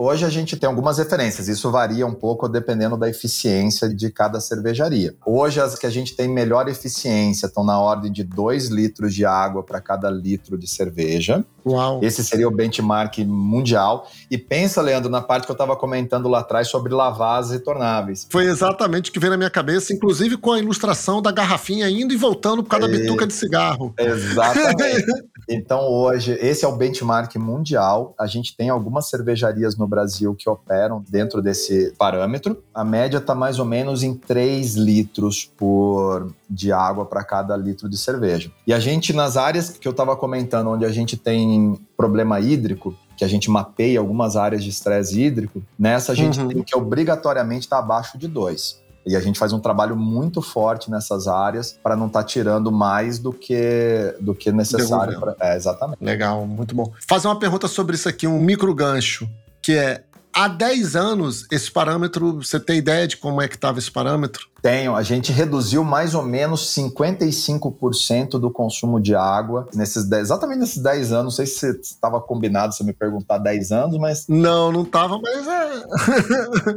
Hoje 0.00 0.24
a 0.24 0.28
gente 0.28 0.56
tem 0.56 0.68
algumas 0.68 0.96
referências, 0.98 1.48
isso 1.48 1.72
varia 1.72 2.06
um 2.06 2.14
pouco 2.14 2.48
dependendo 2.48 2.96
da 2.96 3.08
eficiência 3.08 3.92
de 3.92 4.10
cada 4.12 4.40
cervejaria. 4.40 5.16
Hoje 5.26 5.60
as 5.60 5.76
que 5.76 5.86
a 5.86 5.90
gente 5.90 6.14
tem 6.14 6.28
melhor 6.28 6.68
eficiência 6.68 7.46
estão 7.46 7.64
na 7.64 7.80
ordem 7.80 8.12
de 8.12 8.22
2 8.22 8.68
litros 8.68 9.12
de 9.12 9.24
água 9.24 9.64
para 9.64 9.80
cada 9.80 10.08
litro 10.08 10.56
de 10.56 10.68
cerveja. 10.68 11.44
Uau. 11.66 11.98
Esse 12.00 12.24
seria 12.24 12.46
o 12.46 12.50
benchmark 12.50 13.18
mundial. 13.18 14.08
E 14.30 14.38
pensa, 14.38 14.80
Leandro, 14.80 15.10
na 15.10 15.20
parte 15.20 15.44
que 15.44 15.50
eu 15.50 15.54
estava 15.54 15.76
comentando 15.76 16.28
lá 16.28 16.38
atrás 16.38 16.68
sobre 16.68 16.94
lavar 16.94 17.40
as 17.40 17.50
retornáveis. 17.50 18.26
Foi 18.30 18.44
exatamente 18.46 19.10
o 19.10 19.12
que 19.12 19.18
veio 19.18 19.32
na 19.32 19.36
minha 19.36 19.50
cabeça, 19.50 19.92
inclusive 19.92 20.36
com 20.36 20.52
a 20.52 20.58
ilustração 20.60 21.20
da 21.20 21.32
garrafinha 21.32 21.90
indo 21.90 22.14
e 22.14 22.16
voltando 22.16 22.62
por 22.62 22.70
causa 22.70 22.86
da 22.86 22.96
bituca 22.96 23.26
de 23.26 23.32
cigarro. 23.32 23.92
Exatamente. 23.98 25.06
então 25.50 25.80
hoje, 25.80 26.38
esse 26.40 26.64
é 26.64 26.68
o 26.68 26.76
benchmark 26.76 27.34
mundial. 27.36 28.14
A 28.18 28.26
gente 28.26 28.56
tem 28.56 28.70
algumas 28.70 29.08
cervejarias 29.10 29.76
no 29.76 29.87
Brasil 29.88 30.34
que 30.34 30.48
operam 30.48 31.04
dentro 31.08 31.42
desse 31.42 31.92
parâmetro. 31.98 32.62
A 32.74 32.84
média 32.84 33.18
está 33.18 33.34
mais 33.34 33.58
ou 33.58 33.64
menos 33.64 34.02
em 34.02 34.14
3 34.14 34.74
litros 34.76 35.44
por 35.56 36.32
de 36.48 36.72
água 36.72 37.04
para 37.04 37.24
cada 37.24 37.56
litro 37.56 37.88
de 37.88 37.98
cerveja. 37.98 38.50
E 38.66 38.72
a 38.72 38.78
gente, 38.78 39.12
nas 39.12 39.36
áreas 39.36 39.70
que 39.70 39.88
eu 39.88 39.92
estava 39.92 40.16
comentando, 40.16 40.70
onde 40.70 40.84
a 40.84 40.90
gente 40.90 41.16
tem 41.16 41.78
problema 41.96 42.40
hídrico, 42.40 42.94
que 43.16 43.24
a 43.24 43.28
gente 43.28 43.50
mapeia 43.50 43.98
algumas 43.98 44.36
áreas 44.36 44.62
de 44.62 44.70
estresse 44.70 45.20
hídrico, 45.20 45.62
nessa 45.78 46.12
a 46.12 46.14
gente 46.14 46.38
uhum. 46.38 46.48
tem 46.48 46.62
que 46.62 46.76
obrigatoriamente 46.76 47.66
estar 47.66 47.78
tá 47.78 47.82
abaixo 47.82 48.16
de 48.16 48.28
2. 48.28 48.88
E 49.08 49.16
a 49.16 49.20
gente 49.20 49.38
faz 49.38 49.54
um 49.54 49.58
trabalho 49.58 49.96
muito 49.96 50.42
forte 50.42 50.90
nessas 50.90 51.26
áreas 51.26 51.78
para 51.82 51.96
não 51.96 52.08
estar 52.08 52.20
tá 52.20 52.24
tirando 52.26 52.70
mais 52.70 53.18
do 53.18 53.32
que, 53.32 54.14
do 54.20 54.34
que 54.34 54.52
necessário. 54.52 55.18
Pra... 55.18 55.34
É, 55.40 55.56
exatamente. 55.56 55.98
Legal, 56.04 56.46
muito 56.46 56.74
bom. 56.74 56.92
Fazer 57.08 57.26
uma 57.26 57.38
pergunta 57.38 57.66
sobre 57.66 57.96
isso 57.96 58.08
aqui, 58.08 58.26
um 58.26 58.38
micro 58.38 58.74
gancho 58.74 59.28
que 59.68 59.76
é 59.76 60.02
há 60.32 60.48
10 60.48 60.96
anos, 60.96 61.46
esse 61.52 61.70
parâmetro, 61.70 62.42
você 62.42 62.58
tem 62.58 62.78
ideia 62.78 63.06
de 63.06 63.18
como 63.18 63.42
é 63.42 63.46
que 63.46 63.54
estava 63.54 63.78
esse 63.78 63.90
parâmetro? 63.90 64.48
Tenho. 64.62 64.96
A 64.96 65.02
gente 65.02 65.30
reduziu 65.30 65.84
mais 65.84 66.14
ou 66.14 66.22
menos 66.22 66.74
55% 66.74 68.38
do 68.38 68.50
consumo 68.50 68.98
de 68.98 69.14
água 69.14 69.68
nesses 69.74 70.08
10, 70.08 70.22
exatamente 70.22 70.60
nesses 70.60 70.82
10 70.82 71.12
anos. 71.12 71.24
Não 71.24 71.30
sei 71.32 71.44
se 71.44 71.68
estava 71.82 72.18
combinado 72.18 72.72
você 72.72 72.82
me 72.82 72.94
perguntar 72.94 73.36
10 73.36 73.70
anos, 73.72 73.98
mas. 73.98 74.24
Não, 74.26 74.72
não 74.72 74.84
estava, 74.84 75.20
mas 75.20 75.46
é. 75.46 75.84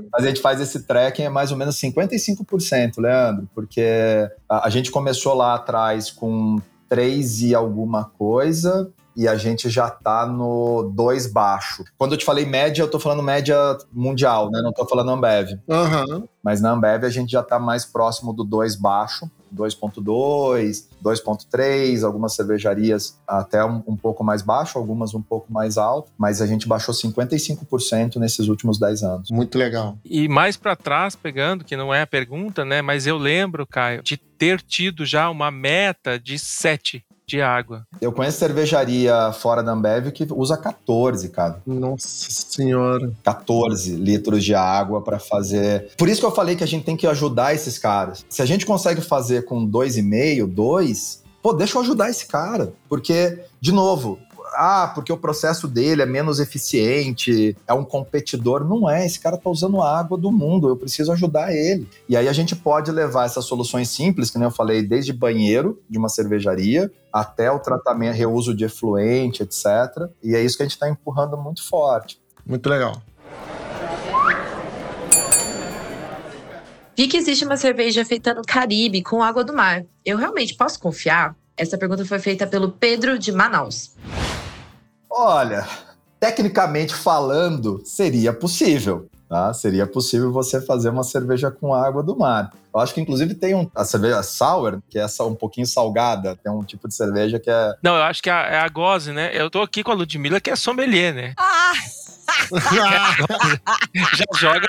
mas 0.12 0.26
a 0.26 0.28
gente 0.28 0.42
faz 0.42 0.60
esse 0.60 0.82
tracking 0.82 1.24
é 1.24 1.30
mais 1.30 1.50
ou 1.50 1.58
menos 1.58 1.80
55%, 1.80 2.98
Leandro, 2.98 3.48
porque 3.56 4.30
a, 4.50 4.68
a 4.68 4.70
gente 4.70 4.92
começou 4.92 5.34
lá 5.34 5.56
atrás 5.56 6.12
com 6.12 6.60
3 6.90 7.44
e 7.44 7.56
alguma 7.56 8.04
coisa, 8.04 8.92
e 9.22 9.28
a 9.28 9.36
gente 9.36 9.70
já 9.70 9.88
tá 9.88 10.26
no 10.26 10.92
2 10.96 11.32
baixo. 11.32 11.84
Quando 11.96 12.14
eu 12.14 12.18
te 12.18 12.26
falei 12.26 12.44
média, 12.44 12.82
eu 12.82 12.90
tô 12.90 13.00
falando 13.00 13.22
média 13.22 13.56
mundial, 13.94 14.50
né? 14.50 14.60
Não 14.64 14.74
tô 14.74 14.84
falando 14.84 15.12
Ambev. 15.12 15.60
Uhum. 15.68 16.28
Mas 16.44 16.60
na 16.60 16.72
Ambev 16.72 17.04
a 17.06 17.10
gente 17.10 17.32
já 17.32 17.44
tá 17.44 17.60
mais 17.60 17.86
próximo 17.86 18.34
do 18.34 18.44
2 18.44 18.76
baixo, 18.78 19.30
2.2, 19.56 20.88
2.3, 21.04 22.04
algumas 22.04 22.34
cervejarias 22.34 23.20
até 23.28 23.64
um, 23.64 23.84
um, 23.86 23.96
pouco 23.96 24.24
mais 24.24 24.42
baixo, 24.42 24.80
algumas 24.80 25.14
um 25.14 25.22
pouco 25.22 25.54
mais 25.54 25.78
alto, 25.78 26.12
mas 26.18 26.42
a 26.42 26.48
gente 26.48 26.68
baixou 26.68 26.96
55% 26.96 28.16
nesses 28.16 28.48
últimos 28.48 28.80
10 28.80 29.04
anos. 29.04 29.30
Muito 29.30 29.56
legal. 29.56 30.00
E 30.04 30.28
mais 30.28 30.58
para 30.58 30.76
trás, 30.76 31.16
pegando, 31.16 31.64
que 31.64 31.78
não 31.78 31.94
é 31.94 32.02
a 32.02 32.08
pergunta, 32.08 32.66
né, 32.66 32.82
mas 32.82 33.06
eu 33.06 33.18
lembro, 33.20 33.68
Caio, 33.68 34.02
de 34.02 34.18
ter 34.18 34.60
tido 34.62 35.06
já 35.06 35.30
uma 35.30 35.52
meta 35.52 36.18
de 36.18 36.40
7 36.40 37.06
de 37.32 37.42
água. 37.42 37.86
Eu 38.00 38.12
conheço 38.12 38.38
cervejaria 38.38 39.32
fora 39.34 39.64
da 39.64 39.72
Ambev 39.72 40.12
que 40.12 40.28
usa 40.32 40.58
14, 40.58 41.30
cara. 41.30 41.62
Nossa 41.66 42.30
senhora. 42.30 43.12
14 43.24 43.96
litros 43.96 44.44
de 44.44 44.54
água 44.54 45.02
para 45.02 45.20
fazer. 45.20 45.92
Por 45.98 46.10
isso 46.10 46.20
que 46.20 46.26
eu 46.26 46.32
falei 46.32 46.56
que 46.56 46.64
a 46.64 46.68
gente 46.68 46.84
tem 46.84 46.98
que 46.98 47.08
ajudar 47.08 47.54
esses 47.54 47.78
caras. 47.78 48.26
Se 48.30 48.42
a 48.42 48.46
gente 48.46 48.66
consegue 48.66 49.02
fazer 49.02 49.46
com 49.46 49.66
2,5, 49.66 50.46
2, 50.48 51.24
pô, 51.42 51.54
deixa 51.54 51.78
eu 51.78 51.82
ajudar 51.82 52.10
esse 52.10 52.26
cara. 52.26 52.74
Porque, 52.90 53.40
de 53.60 53.72
novo, 53.72 54.20
ah, 54.64 54.88
porque 54.94 55.12
o 55.12 55.18
processo 55.18 55.68
dele 55.68 56.04
é 56.04 56.06
menos 56.06 56.40
eficiente, 56.40 57.58
é 57.68 57.74
um 57.74 57.84
competidor. 57.84 58.64
Não 58.64 58.88
é, 58.88 59.04
esse 59.04 59.20
cara 59.20 59.36
tá 59.36 59.50
usando 59.50 59.82
a 59.82 60.00
água 60.00 60.16
do 60.16 60.32
mundo, 60.32 60.70
eu 60.70 60.78
preciso 60.78 61.12
ajudar 61.12 61.52
ele. 61.52 61.90
E 62.08 62.16
aí 62.16 62.28
a 62.28 62.34
gente 62.34 62.56
pode 62.56 62.92
levar 62.92 63.26
essas 63.26 63.46
soluções 63.46 63.90
simples, 63.90 64.30
que 64.30 64.38
nem 64.38 64.46
eu 64.46 64.52
falei, 64.52 64.84
desde 64.84 65.12
banheiro 65.12 65.82
de 65.90 65.98
uma 65.98 66.10
cervejaria 66.10 66.92
até 67.12 67.52
o 67.52 67.58
tratamento, 67.58 68.16
reuso 68.16 68.54
de 68.54 68.66
efluente, 68.66 69.42
etc. 69.42 69.66
E 70.22 70.36
é 70.36 70.44
isso 70.44 70.58
que 70.58 70.62
a 70.62 70.66
gente 70.68 70.76
está 70.76 70.88
empurrando 70.88 71.36
muito 71.38 71.68
forte. 71.68 72.22
Muito 72.46 72.70
legal. 72.70 73.02
Vi 76.96 77.08
que 77.08 77.18
existe 77.18 77.44
uma 77.44 77.58
cerveja 77.58 78.06
feita 78.06 78.32
no 78.36 78.44
Caribe 78.44 79.02
com 79.02 79.24
água 79.24 79.44
do 79.44 79.54
mar. 79.54 79.84
Eu 80.06 80.20
realmente 80.20 80.54
posso 80.54 80.80
confiar? 80.80 81.36
Essa 81.58 81.80
pergunta 81.80 82.06
foi 82.06 82.20
feita 82.20 82.46
pelo 82.46 82.72
Pedro 82.72 83.18
de 83.18 83.32
Manaus. 83.32 83.96
Olha, 85.12 85.68
tecnicamente 86.20 86.96
falando, 86.96 87.82
seria 87.84 88.32
possível. 88.32 89.10
Tá? 89.32 89.54
Seria 89.54 89.88
possível 89.88 90.30
você 90.30 90.60
fazer 90.60 90.90
uma 90.90 91.04
cerveja 91.04 91.50
com 91.50 91.74
água 91.74 92.04
do 92.04 92.18
mar. 92.18 92.52
Eu 92.74 92.82
acho 92.82 92.94
que 92.94 93.00
inclusive 93.00 93.34
tem 93.34 93.56
um, 93.56 93.70
a 93.74 93.86
cerveja 93.86 94.22
sour, 94.24 94.82
que 94.90 95.00
é 95.00 95.06
um 95.22 95.36
pouquinho 95.36 95.66
salgada. 95.66 96.36
Tem 96.36 96.52
um 96.52 96.64
tipo 96.64 96.86
de 96.88 96.94
cerveja 96.94 97.40
que 97.40 97.50
é. 97.50 97.74
Não, 97.82 97.96
eu 97.96 98.04
acho 98.04 98.22
que 98.22 98.30
é 98.30 98.34
a, 98.34 98.42
é 98.48 98.60
a 98.60 98.68
Gose, 98.68 99.14
né? 99.14 99.32
Eu 99.34 99.50
tô 99.50 99.62
aqui 99.62 99.84
com 99.84 99.92
a 99.92 99.94
Ludmilla, 99.94 100.42
que 100.42 100.50
é 100.50 100.56
sommelier, 100.58 101.14
né? 101.14 101.34
Ah! 101.38 101.72
Já 104.16 104.26
joga, 104.36 104.68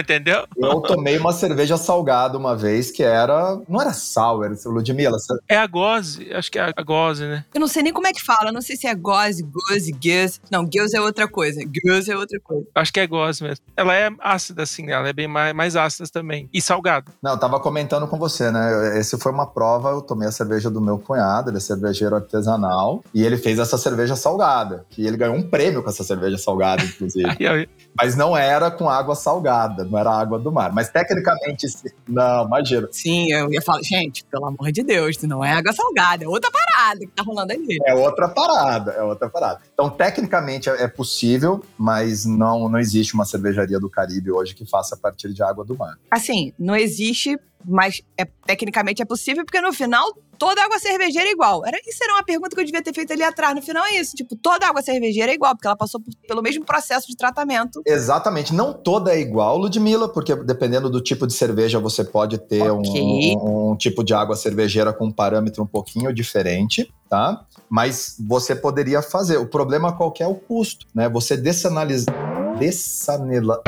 entendeu? 0.00 0.46
Eu 0.56 0.80
tomei 0.80 1.18
uma 1.18 1.32
cerveja 1.32 1.76
salgada 1.76 2.38
uma 2.38 2.56
vez 2.56 2.90
que 2.90 3.02
era. 3.02 3.60
Não 3.68 3.80
era 3.80 3.92
sour, 3.92 4.56
Ludmilla. 4.66 5.16
É 5.48 5.56
a 5.56 5.66
Gose, 5.66 6.32
acho 6.32 6.50
que 6.50 6.58
é 6.58 6.72
a 6.74 6.82
Gose, 6.82 7.24
né? 7.24 7.44
Eu 7.54 7.60
não 7.60 7.68
sei 7.68 7.82
nem 7.82 7.92
como 7.92 8.06
é 8.06 8.12
que 8.12 8.22
fala, 8.22 8.52
não 8.52 8.60
sei 8.60 8.76
se 8.76 8.86
é 8.86 8.94
Gose, 8.94 9.42
Gose, 9.42 9.92
Guse. 9.92 10.40
Não, 10.50 10.64
Guse 10.64 10.96
é 10.96 11.00
outra 11.00 11.28
coisa. 11.28 11.60
Guse 11.64 12.10
é 12.10 12.16
outra 12.16 12.38
coisa. 12.40 12.66
Acho 12.74 12.92
que 12.92 13.00
é 13.00 13.06
Gose 13.06 13.42
mesmo. 13.42 13.64
Ela 13.76 13.94
é 13.94 14.10
ácida, 14.20 14.62
assim, 14.62 14.90
ela 14.90 15.08
é 15.08 15.12
bem 15.12 15.28
mais, 15.28 15.54
mais 15.54 15.76
ácida 15.76 16.08
também. 16.12 16.48
E 16.52 16.60
salgada. 16.60 17.06
Não, 17.22 17.32
eu 17.32 17.38
tava 17.38 17.60
comentando 17.60 18.06
com 18.06 18.18
você, 18.18 18.50
né? 18.50 18.98
Esse 18.98 19.18
foi 19.18 19.32
uma 19.32 19.46
prova, 19.46 19.90
eu 19.90 20.02
tomei 20.02 20.28
a 20.28 20.32
cerveja 20.32 20.70
do 20.70 20.80
meu 20.80 20.98
cunhado, 20.98 21.50
ele 21.50 21.58
é 21.58 21.60
cervejeiro 21.60 22.14
artesanal, 22.16 23.02
e 23.14 23.24
ele 23.24 23.36
fez 23.36 23.58
essa 23.58 23.78
cerveja 23.78 24.16
salgada. 24.16 24.84
Que 24.90 25.06
ele 25.06 25.16
ganhou 25.16 25.36
um 25.36 25.42
prêmio 25.42 25.82
com 25.82 25.88
essa 25.88 26.04
cerveja 26.04 26.38
salgada, 26.38 26.75
inclusive. 26.84 27.68
Mas 27.98 28.16
não 28.16 28.36
era 28.36 28.70
com 28.70 28.88
água 28.88 29.14
salgada, 29.14 29.84
não 29.84 29.98
era 29.98 30.10
água 30.10 30.38
do 30.38 30.52
mar. 30.52 30.72
Mas 30.72 30.88
tecnicamente, 30.88 31.66
não, 32.06 32.46
imagina. 32.46 32.88
Sim, 32.92 33.32
eu 33.32 33.52
ia 33.52 33.62
falar, 33.62 33.82
gente, 33.82 34.24
pelo 34.24 34.46
amor 34.46 34.70
de 34.70 34.82
Deus, 34.82 35.16
não 35.22 35.44
é 35.44 35.52
água 35.52 35.72
salgada, 35.72 36.24
é 36.24 36.28
outra 36.28 36.50
parada 36.50 37.00
que 37.00 37.12
tá 37.12 37.22
rolando 37.22 37.52
ali. 37.52 37.78
É 37.86 37.94
outra 37.94 38.28
parada, 38.28 38.92
é 38.92 39.02
outra 39.02 39.28
parada. 39.28 39.60
Então, 39.72 39.88
tecnicamente 39.88 40.68
é 40.68 40.88
possível, 40.88 41.64
mas 41.78 42.26
não, 42.26 42.68
não 42.68 42.78
existe 42.78 43.14
uma 43.14 43.24
cervejaria 43.24 43.80
do 43.80 43.88
Caribe 43.88 44.30
hoje 44.30 44.54
que 44.54 44.66
faça 44.66 44.94
a 44.94 44.98
partir 44.98 45.32
de 45.32 45.42
água 45.42 45.64
do 45.64 45.76
mar. 45.76 45.96
Assim, 46.10 46.52
não 46.58 46.76
existe 46.76 47.38
mas 47.66 48.02
é, 48.16 48.24
tecnicamente 48.46 49.02
é 49.02 49.04
possível, 49.04 49.44
porque 49.44 49.60
no 49.60 49.72
final 49.72 50.06
toda 50.38 50.62
água 50.62 50.78
cervejeira 50.78 51.28
é 51.28 51.32
igual. 51.32 51.66
Era, 51.66 51.78
isso 51.86 52.02
era 52.02 52.14
uma 52.14 52.24
pergunta 52.24 52.54
que 52.54 52.60
eu 52.60 52.64
devia 52.64 52.82
ter 52.82 52.94
feito 52.94 53.12
ali 53.12 53.22
atrás. 53.22 53.54
No 53.54 53.62
final 53.62 53.84
é 53.86 53.98
isso. 53.98 54.14
Tipo, 54.14 54.36
toda 54.36 54.66
água 54.66 54.82
cervejeira 54.82 55.32
é 55.32 55.34
igual, 55.34 55.54
porque 55.54 55.66
ela 55.66 55.76
passou 55.76 56.00
por, 56.00 56.12
pelo 56.26 56.42
mesmo 56.42 56.64
processo 56.64 57.06
de 57.08 57.16
tratamento. 57.16 57.82
Exatamente. 57.86 58.54
Não 58.54 58.72
toda 58.72 59.14
é 59.14 59.20
igual, 59.20 59.58
Ludmilla, 59.58 60.08
porque 60.08 60.34
dependendo 60.36 60.88
do 60.88 61.00
tipo 61.00 61.26
de 61.26 61.32
cerveja, 61.32 61.78
você 61.78 62.04
pode 62.04 62.38
ter 62.38 62.70
okay. 62.70 63.36
um, 63.36 63.72
um, 63.72 63.76
tipo 63.76 64.04
de 64.04 64.14
água 64.14 64.36
cervejeira 64.36 64.92
com 64.92 65.06
um 65.06 65.12
parâmetro 65.12 65.62
um 65.62 65.66
pouquinho 65.66 66.12
diferente, 66.12 66.92
tá? 67.08 67.44
Mas 67.68 68.16
você 68.20 68.54
poderia 68.54 69.02
fazer. 69.02 69.38
O 69.38 69.46
problema 69.46 69.96
qual 69.96 70.12
é 70.20 70.26
o 70.26 70.34
custo, 70.34 70.86
né? 70.94 71.08
Você 71.08 71.36
dessanalizar. 71.36 72.14
Dessanela 72.58 73.62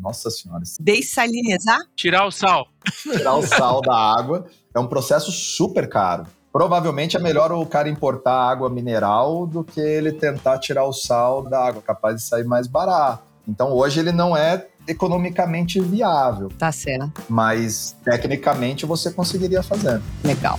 nossa 0.00 0.30
senhora. 0.30 0.62
Dessalinizar? 0.80 1.80
Tirar 1.96 2.26
o 2.26 2.30
sal. 2.30 2.68
Tirar 3.02 3.34
o 3.34 3.46
sal 3.46 3.80
da 3.80 3.94
água. 3.94 4.46
É 4.74 4.78
um 4.78 4.86
processo 4.86 5.30
super 5.30 5.88
caro. 5.88 6.26
Provavelmente 6.52 7.16
é 7.16 7.20
melhor 7.20 7.52
o 7.52 7.64
cara 7.66 7.88
importar 7.88 8.32
água 8.32 8.70
mineral 8.70 9.46
do 9.46 9.62
que 9.62 9.80
ele 9.80 10.12
tentar 10.12 10.58
tirar 10.58 10.84
o 10.84 10.92
sal 10.92 11.42
da 11.42 11.66
água, 11.66 11.82
capaz 11.82 12.16
de 12.16 12.22
sair 12.22 12.44
mais 12.44 12.66
barato. 12.66 13.22
Então 13.46 13.72
hoje 13.72 14.00
ele 14.00 14.12
não 14.12 14.36
é 14.36 14.66
economicamente 14.86 15.80
viável. 15.80 16.50
Tá 16.58 16.72
certo. 16.72 17.22
Mas 17.28 17.94
tecnicamente 18.04 18.86
você 18.86 19.10
conseguiria 19.10 19.62
fazer. 19.62 20.00
Legal. 20.24 20.56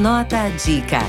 Anota 0.00 0.44
a 0.44 0.48
dica. 0.48 1.00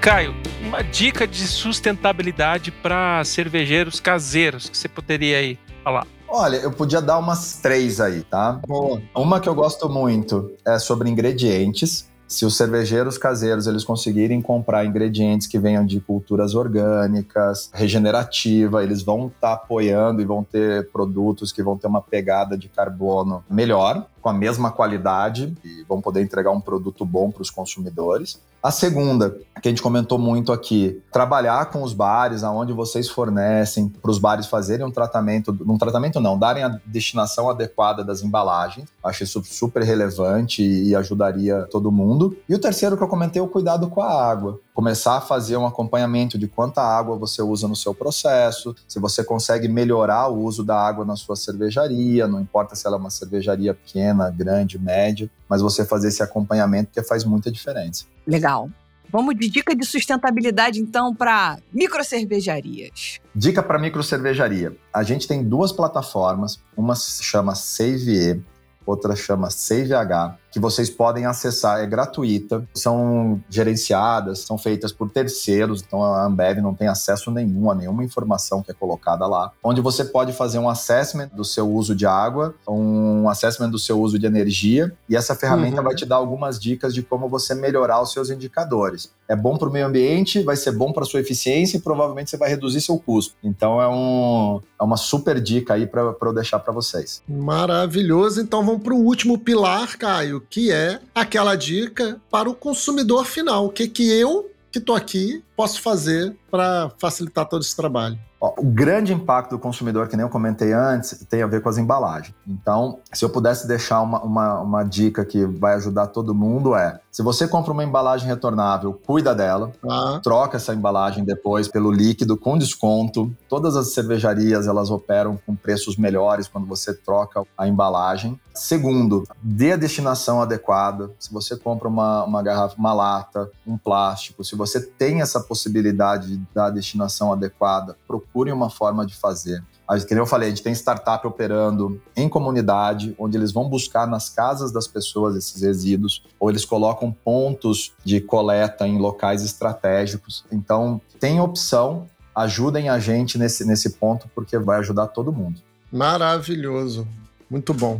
Caio, 0.00 0.34
uma 0.62 0.82
dica 0.82 1.26
de 1.26 1.46
sustentabilidade 1.46 2.70
para 2.70 3.22
cervejeiros 3.22 4.00
caseiros 4.00 4.70
que 4.70 4.78
você 4.78 4.88
poderia 4.88 5.36
aí 5.36 5.58
falar. 5.84 6.06
Olha, 6.26 6.56
eu 6.56 6.72
podia 6.72 7.02
dar 7.02 7.18
umas 7.18 7.58
três 7.58 8.00
aí, 8.00 8.22
tá? 8.22 8.58
Boa. 8.66 9.02
Uma 9.14 9.40
que 9.40 9.48
eu 9.50 9.54
gosto 9.54 9.90
muito 9.90 10.50
é 10.64 10.78
sobre 10.78 11.10
ingredientes 11.10 12.08
se 12.28 12.44
os 12.44 12.56
cervejeiros 12.56 13.16
caseiros 13.16 13.66
eles 13.66 13.84
conseguirem 13.84 14.42
comprar 14.42 14.84
ingredientes 14.84 15.46
que 15.46 15.58
venham 15.58 15.86
de 15.86 16.00
culturas 16.00 16.54
orgânicas, 16.54 17.70
regenerativa, 17.72 18.82
eles 18.82 19.02
vão 19.02 19.28
estar 19.28 19.48
tá 19.48 19.52
apoiando 19.52 20.20
e 20.20 20.24
vão 20.24 20.42
ter 20.42 20.90
produtos 20.90 21.52
que 21.52 21.62
vão 21.62 21.78
ter 21.78 21.86
uma 21.86 22.02
pegada 22.02 22.58
de 22.58 22.68
carbono 22.68 23.44
melhor, 23.48 24.06
com 24.26 24.30
a 24.30 24.34
mesma 24.34 24.72
qualidade 24.72 25.56
e 25.64 25.84
vão 25.88 26.00
poder 26.00 26.20
entregar 26.20 26.50
um 26.50 26.60
produto 26.60 27.04
bom 27.04 27.30
para 27.30 27.42
os 27.42 27.48
consumidores. 27.48 28.40
A 28.60 28.72
segunda, 28.72 29.38
que 29.62 29.68
a 29.68 29.70
gente 29.70 29.80
comentou 29.80 30.18
muito 30.18 30.50
aqui, 30.50 31.00
trabalhar 31.12 31.66
com 31.66 31.80
os 31.80 31.92
bares, 31.92 32.42
aonde 32.42 32.72
vocês 32.72 33.08
fornecem, 33.08 33.88
para 33.88 34.10
os 34.10 34.18
bares 34.18 34.48
fazerem 34.48 34.84
um 34.84 34.90
tratamento, 34.90 35.56
um 35.64 35.78
tratamento 35.78 36.18
não, 36.18 36.36
darem 36.36 36.64
a 36.64 36.80
destinação 36.84 37.48
adequada 37.48 38.02
das 38.02 38.20
embalagens. 38.20 38.88
Acho 39.04 39.22
isso 39.22 39.44
super 39.44 39.84
relevante 39.84 40.60
e 40.60 40.96
ajudaria 40.96 41.62
todo 41.70 41.92
mundo. 41.92 42.36
E 42.48 42.54
o 42.56 42.58
terceiro 42.58 42.96
que 42.96 43.04
eu 43.04 43.08
comentei 43.08 43.38
é 43.38 43.44
o 43.44 43.46
cuidado 43.46 43.88
com 43.88 44.02
a 44.02 44.28
água 44.28 44.58
começar 44.76 45.16
a 45.16 45.20
fazer 45.22 45.56
um 45.56 45.64
acompanhamento 45.64 46.36
de 46.36 46.46
quanta 46.46 46.82
água 46.82 47.16
você 47.16 47.40
usa 47.40 47.66
no 47.66 47.74
seu 47.74 47.94
processo, 47.94 48.76
se 48.86 49.00
você 49.00 49.24
consegue 49.24 49.68
melhorar 49.68 50.28
o 50.28 50.44
uso 50.44 50.62
da 50.62 50.78
água 50.78 51.02
na 51.02 51.16
sua 51.16 51.34
cervejaria, 51.34 52.28
não 52.28 52.42
importa 52.42 52.76
se 52.76 52.86
ela 52.86 52.96
é 52.96 53.00
uma 53.00 53.08
cervejaria 53.08 53.72
pequena, 53.72 54.28
grande, 54.28 54.78
média, 54.78 55.30
mas 55.48 55.62
você 55.62 55.82
fazer 55.82 56.08
esse 56.08 56.22
acompanhamento 56.22 56.90
que 56.92 57.02
faz 57.02 57.24
muita 57.24 57.50
diferença. 57.50 58.04
Legal. 58.26 58.68
Vamos 59.10 59.34
de 59.34 59.48
dica 59.48 59.74
de 59.74 59.86
sustentabilidade 59.86 60.78
então 60.78 61.14
para 61.14 61.56
microcervejarias. 61.72 63.18
Dica 63.34 63.62
para 63.62 63.78
microcervejaria. 63.78 64.76
A 64.92 65.02
gente 65.02 65.26
tem 65.26 65.42
duas 65.42 65.72
plataformas, 65.72 66.60
uma 66.76 66.94
se 66.94 67.24
chama 67.24 67.54
SaveE, 67.54 68.44
outra 68.84 69.16
chama 69.16 69.48
SaveH 69.48 70.36
que 70.56 70.60
vocês 70.60 70.88
podem 70.88 71.26
acessar, 71.26 71.80
é 71.80 71.86
gratuita, 71.86 72.66
são 72.72 73.38
gerenciadas, 73.50 74.38
são 74.38 74.56
feitas 74.56 74.90
por 74.90 75.10
terceiros, 75.10 75.84
então 75.86 76.02
a 76.02 76.24
Ambev 76.24 76.62
não 76.62 76.72
tem 76.72 76.88
acesso 76.88 77.30
nenhum 77.30 77.70
a 77.70 77.74
nenhuma 77.74 78.02
informação 78.02 78.62
que 78.62 78.70
é 78.70 78.74
colocada 78.74 79.26
lá, 79.26 79.52
onde 79.62 79.82
você 79.82 80.02
pode 80.02 80.32
fazer 80.32 80.58
um 80.58 80.66
assessment 80.66 81.28
do 81.34 81.44
seu 81.44 81.70
uso 81.70 81.94
de 81.94 82.06
água, 82.06 82.54
um 82.66 83.28
assessment 83.28 83.68
do 83.68 83.78
seu 83.78 84.00
uso 84.00 84.18
de 84.18 84.24
energia, 84.24 84.96
e 85.06 85.14
essa 85.14 85.34
ferramenta 85.34 85.76
uhum. 85.76 85.84
vai 85.84 85.94
te 85.94 86.06
dar 86.06 86.16
algumas 86.16 86.58
dicas 86.58 86.94
de 86.94 87.02
como 87.02 87.28
você 87.28 87.54
melhorar 87.54 88.00
os 88.00 88.10
seus 88.14 88.30
indicadores. 88.30 89.10
É 89.28 89.36
bom 89.36 89.58
para 89.58 89.68
o 89.68 89.72
meio 89.72 89.86
ambiente, 89.86 90.42
vai 90.42 90.56
ser 90.56 90.72
bom 90.72 90.92
para 90.92 91.04
sua 91.04 91.20
eficiência 91.20 91.76
e 91.76 91.80
provavelmente 91.80 92.30
você 92.30 92.36
vai 92.36 92.48
reduzir 92.48 92.80
seu 92.80 92.98
custo. 92.98 93.34
Então 93.42 93.82
é, 93.82 93.88
um, 93.88 94.60
é 94.80 94.84
uma 94.84 94.96
super 94.96 95.40
dica 95.40 95.74
aí 95.74 95.86
para 95.86 96.14
eu 96.22 96.32
deixar 96.32 96.60
para 96.60 96.72
vocês. 96.72 97.22
Maravilhoso. 97.28 98.40
Então 98.40 98.64
vamos 98.64 98.82
para 98.82 98.94
o 98.94 98.98
último 98.98 99.36
pilar, 99.36 99.98
Caio, 99.98 100.45
que 100.50 100.70
é 100.70 101.00
aquela 101.14 101.54
dica 101.54 102.20
para 102.30 102.48
o 102.48 102.54
consumidor 102.54 103.24
final. 103.24 103.66
O 103.66 103.70
que, 103.70 103.88
que 103.88 104.10
eu, 104.10 104.50
que 104.70 104.78
estou 104.78 104.94
aqui, 104.94 105.42
posso 105.56 105.80
fazer 105.80 106.36
para 106.50 106.90
facilitar 106.98 107.48
todo 107.48 107.62
esse 107.62 107.76
trabalho? 107.76 108.18
O 108.40 108.64
grande 108.64 109.12
impacto 109.12 109.50
do 109.50 109.58
consumidor, 109.58 110.08
que 110.08 110.16
nem 110.16 110.24
eu 110.24 110.30
comentei 110.30 110.72
antes, 110.72 111.24
tem 111.28 111.42
a 111.42 111.46
ver 111.46 111.62
com 111.62 111.68
as 111.68 111.78
embalagens. 111.78 112.34
Então, 112.46 112.98
se 113.12 113.24
eu 113.24 113.30
pudesse 113.30 113.66
deixar 113.66 114.02
uma, 114.02 114.22
uma, 114.22 114.60
uma 114.60 114.82
dica 114.82 115.24
que 115.24 115.44
vai 115.44 115.74
ajudar 115.74 116.08
todo 116.08 116.34
mundo 116.34 116.74
é 116.74 117.00
se 117.16 117.22
você 117.22 117.48
compra 117.48 117.72
uma 117.72 117.82
embalagem 117.82 118.28
retornável, 118.28 118.92
cuida 118.92 119.34
dela, 119.34 119.72
ah. 119.88 120.20
troca 120.22 120.58
essa 120.58 120.74
embalagem 120.74 121.24
depois 121.24 121.66
pelo 121.66 121.90
líquido 121.90 122.36
com 122.36 122.58
desconto. 122.58 123.34
Todas 123.48 123.74
as 123.74 123.94
cervejarias 123.94 124.66
elas 124.66 124.90
operam 124.90 125.38
com 125.46 125.56
preços 125.56 125.96
melhores 125.96 126.46
quando 126.46 126.66
você 126.66 126.92
troca 126.92 127.42
a 127.56 127.66
embalagem. 127.66 128.38
Segundo, 128.54 129.24
dê 129.42 129.72
a 129.72 129.76
destinação 129.78 130.42
adequada. 130.42 131.10
Se 131.18 131.32
você 131.32 131.56
compra 131.56 131.88
uma, 131.88 132.22
uma 132.24 132.42
garrafa, 132.42 132.76
uma 132.76 132.92
lata, 132.92 133.50
um 133.66 133.78
plástico, 133.78 134.44
se 134.44 134.54
você 134.54 134.78
tem 134.78 135.22
essa 135.22 135.40
possibilidade 135.40 136.36
de 136.36 136.42
dar 136.54 136.66
a 136.66 136.70
destinação 136.70 137.32
adequada, 137.32 137.96
procure 138.06 138.26
uma 138.52 138.70
forma 138.70 139.06
de 139.06 139.14
fazer. 139.16 139.62
Que 140.06 140.14
eu 140.14 140.26
falei, 140.26 140.48
a 140.48 140.50
gente 140.50 140.62
tem 140.62 140.72
startup 140.72 141.26
operando 141.26 142.00
em 142.16 142.28
comunidade, 142.28 143.14
onde 143.18 143.36
eles 143.36 143.52
vão 143.52 143.68
buscar 143.68 144.06
nas 144.06 144.28
casas 144.28 144.72
das 144.72 144.88
pessoas 144.88 145.36
esses 145.36 145.62
resíduos, 145.62 146.24
ou 146.38 146.50
eles 146.50 146.64
colocam 146.64 147.12
pontos 147.12 147.92
de 148.04 148.20
coleta 148.20 148.86
em 148.86 148.98
locais 148.98 149.42
estratégicos. 149.42 150.44
Então, 150.50 151.00
tem 151.20 151.40
opção, 151.40 152.06
ajudem 152.34 152.88
a 152.88 152.98
gente 152.98 153.38
nesse, 153.38 153.64
nesse 153.64 153.90
ponto, 153.90 154.28
porque 154.34 154.58
vai 154.58 154.78
ajudar 154.80 155.06
todo 155.08 155.32
mundo. 155.32 155.60
Maravilhoso. 155.90 157.06
Muito 157.48 157.72
bom. 157.72 157.96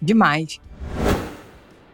Demais. 0.00 0.58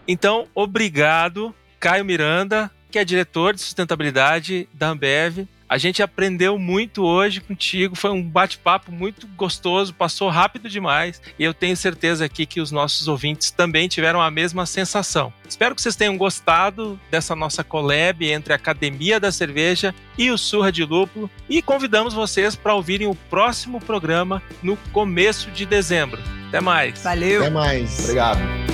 Então, 0.07 0.47
obrigado, 0.55 1.55
Caio 1.81 2.05
Miranda, 2.05 2.71
que 2.91 2.99
é 2.99 3.05
diretor 3.05 3.55
de 3.55 3.61
sustentabilidade 3.61 4.69
da 4.73 4.91
Ambev 4.91 5.49
A 5.73 5.79
gente 5.79 6.03
aprendeu 6.03 6.59
muito 6.59 7.03
hoje 7.03 7.41
contigo, 7.41 7.97
foi 7.97 8.11
um 8.11 8.23
bate-papo 8.23 8.93
muito 8.93 9.27
gostoso, 9.29 9.95
passou 9.95 10.29
rápido 10.29 10.69
demais 10.69 11.19
e 11.39 11.45
eu 11.45 11.55
tenho 11.55 11.75
certeza 11.75 12.27
aqui 12.27 12.45
que 12.45 12.61
os 12.61 12.71
nossos 12.71 13.09
ouvintes 13.09 13.51
também 13.51 13.89
tiveram 13.89 14.21
a 14.21 14.31
mesma 14.31 14.67
sensação. 14.67 15.33
Espero 15.49 15.75
que 15.75 15.81
vocês 15.81 15.97
tenham 15.97 16.19
gostado 16.19 17.01
dessa 17.11 17.35
nossa 17.35 17.65
collab 17.65 18.23
entre 18.31 18.53
a 18.53 18.57
Academia 18.57 19.19
da 19.19 19.33
Cerveja 19.33 19.95
e 20.19 20.31
o 20.31 20.37
Surra 20.37 20.71
de 20.71 20.85
Lúpulo 20.85 21.31
e 21.49 21.63
convidamos 21.63 22.13
vocês 22.13 22.55
para 22.55 22.75
ouvirem 22.75 23.09
o 23.09 23.15
próximo 23.15 23.81
programa 23.81 24.43
no 24.63 24.77
começo 24.93 25.51
de 25.53 25.65
dezembro. 25.65 26.21
Até 26.49 26.61
mais. 26.61 27.03
Valeu. 27.03 27.41
Até 27.41 27.51
mais. 27.51 27.99
Obrigado. 28.01 28.72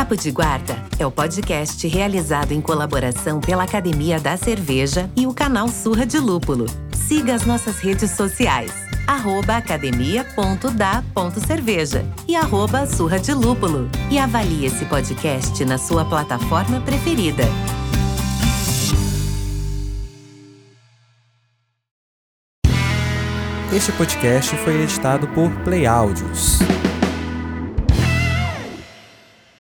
Papo 0.00 0.16
de 0.16 0.30
Guarda 0.30 0.82
é 0.98 1.04
o 1.04 1.10
podcast 1.10 1.86
realizado 1.86 2.52
em 2.52 2.60
colaboração 2.62 3.38
pela 3.38 3.64
Academia 3.64 4.18
da 4.18 4.34
Cerveja 4.34 5.10
e 5.14 5.26
o 5.26 5.34
canal 5.34 5.68
Surra 5.68 6.06
de 6.06 6.18
Lúpulo. 6.18 6.64
Siga 6.96 7.34
as 7.34 7.44
nossas 7.44 7.80
redes 7.80 8.12
sociais, 8.12 8.72
arroba 9.06 9.58
academia.da.cerveja 9.58 12.02
e 12.26 12.34
arroba 12.34 12.86
Surra 12.86 13.18
de 13.18 13.34
Lúpulo. 13.34 13.90
E 14.10 14.18
avalie 14.18 14.64
esse 14.64 14.86
podcast 14.86 15.62
na 15.66 15.76
sua 15.76 16.02
plataforma 16.02 16.80
preferida. 16.80 17.44
Este 23.70 23.92
podcast 23.92 24.56
foi 24.56 24.80
editado 24.80 25.28
por 25.28 25.50
Play 25.62 25.86
Áudios. 25.86 26.58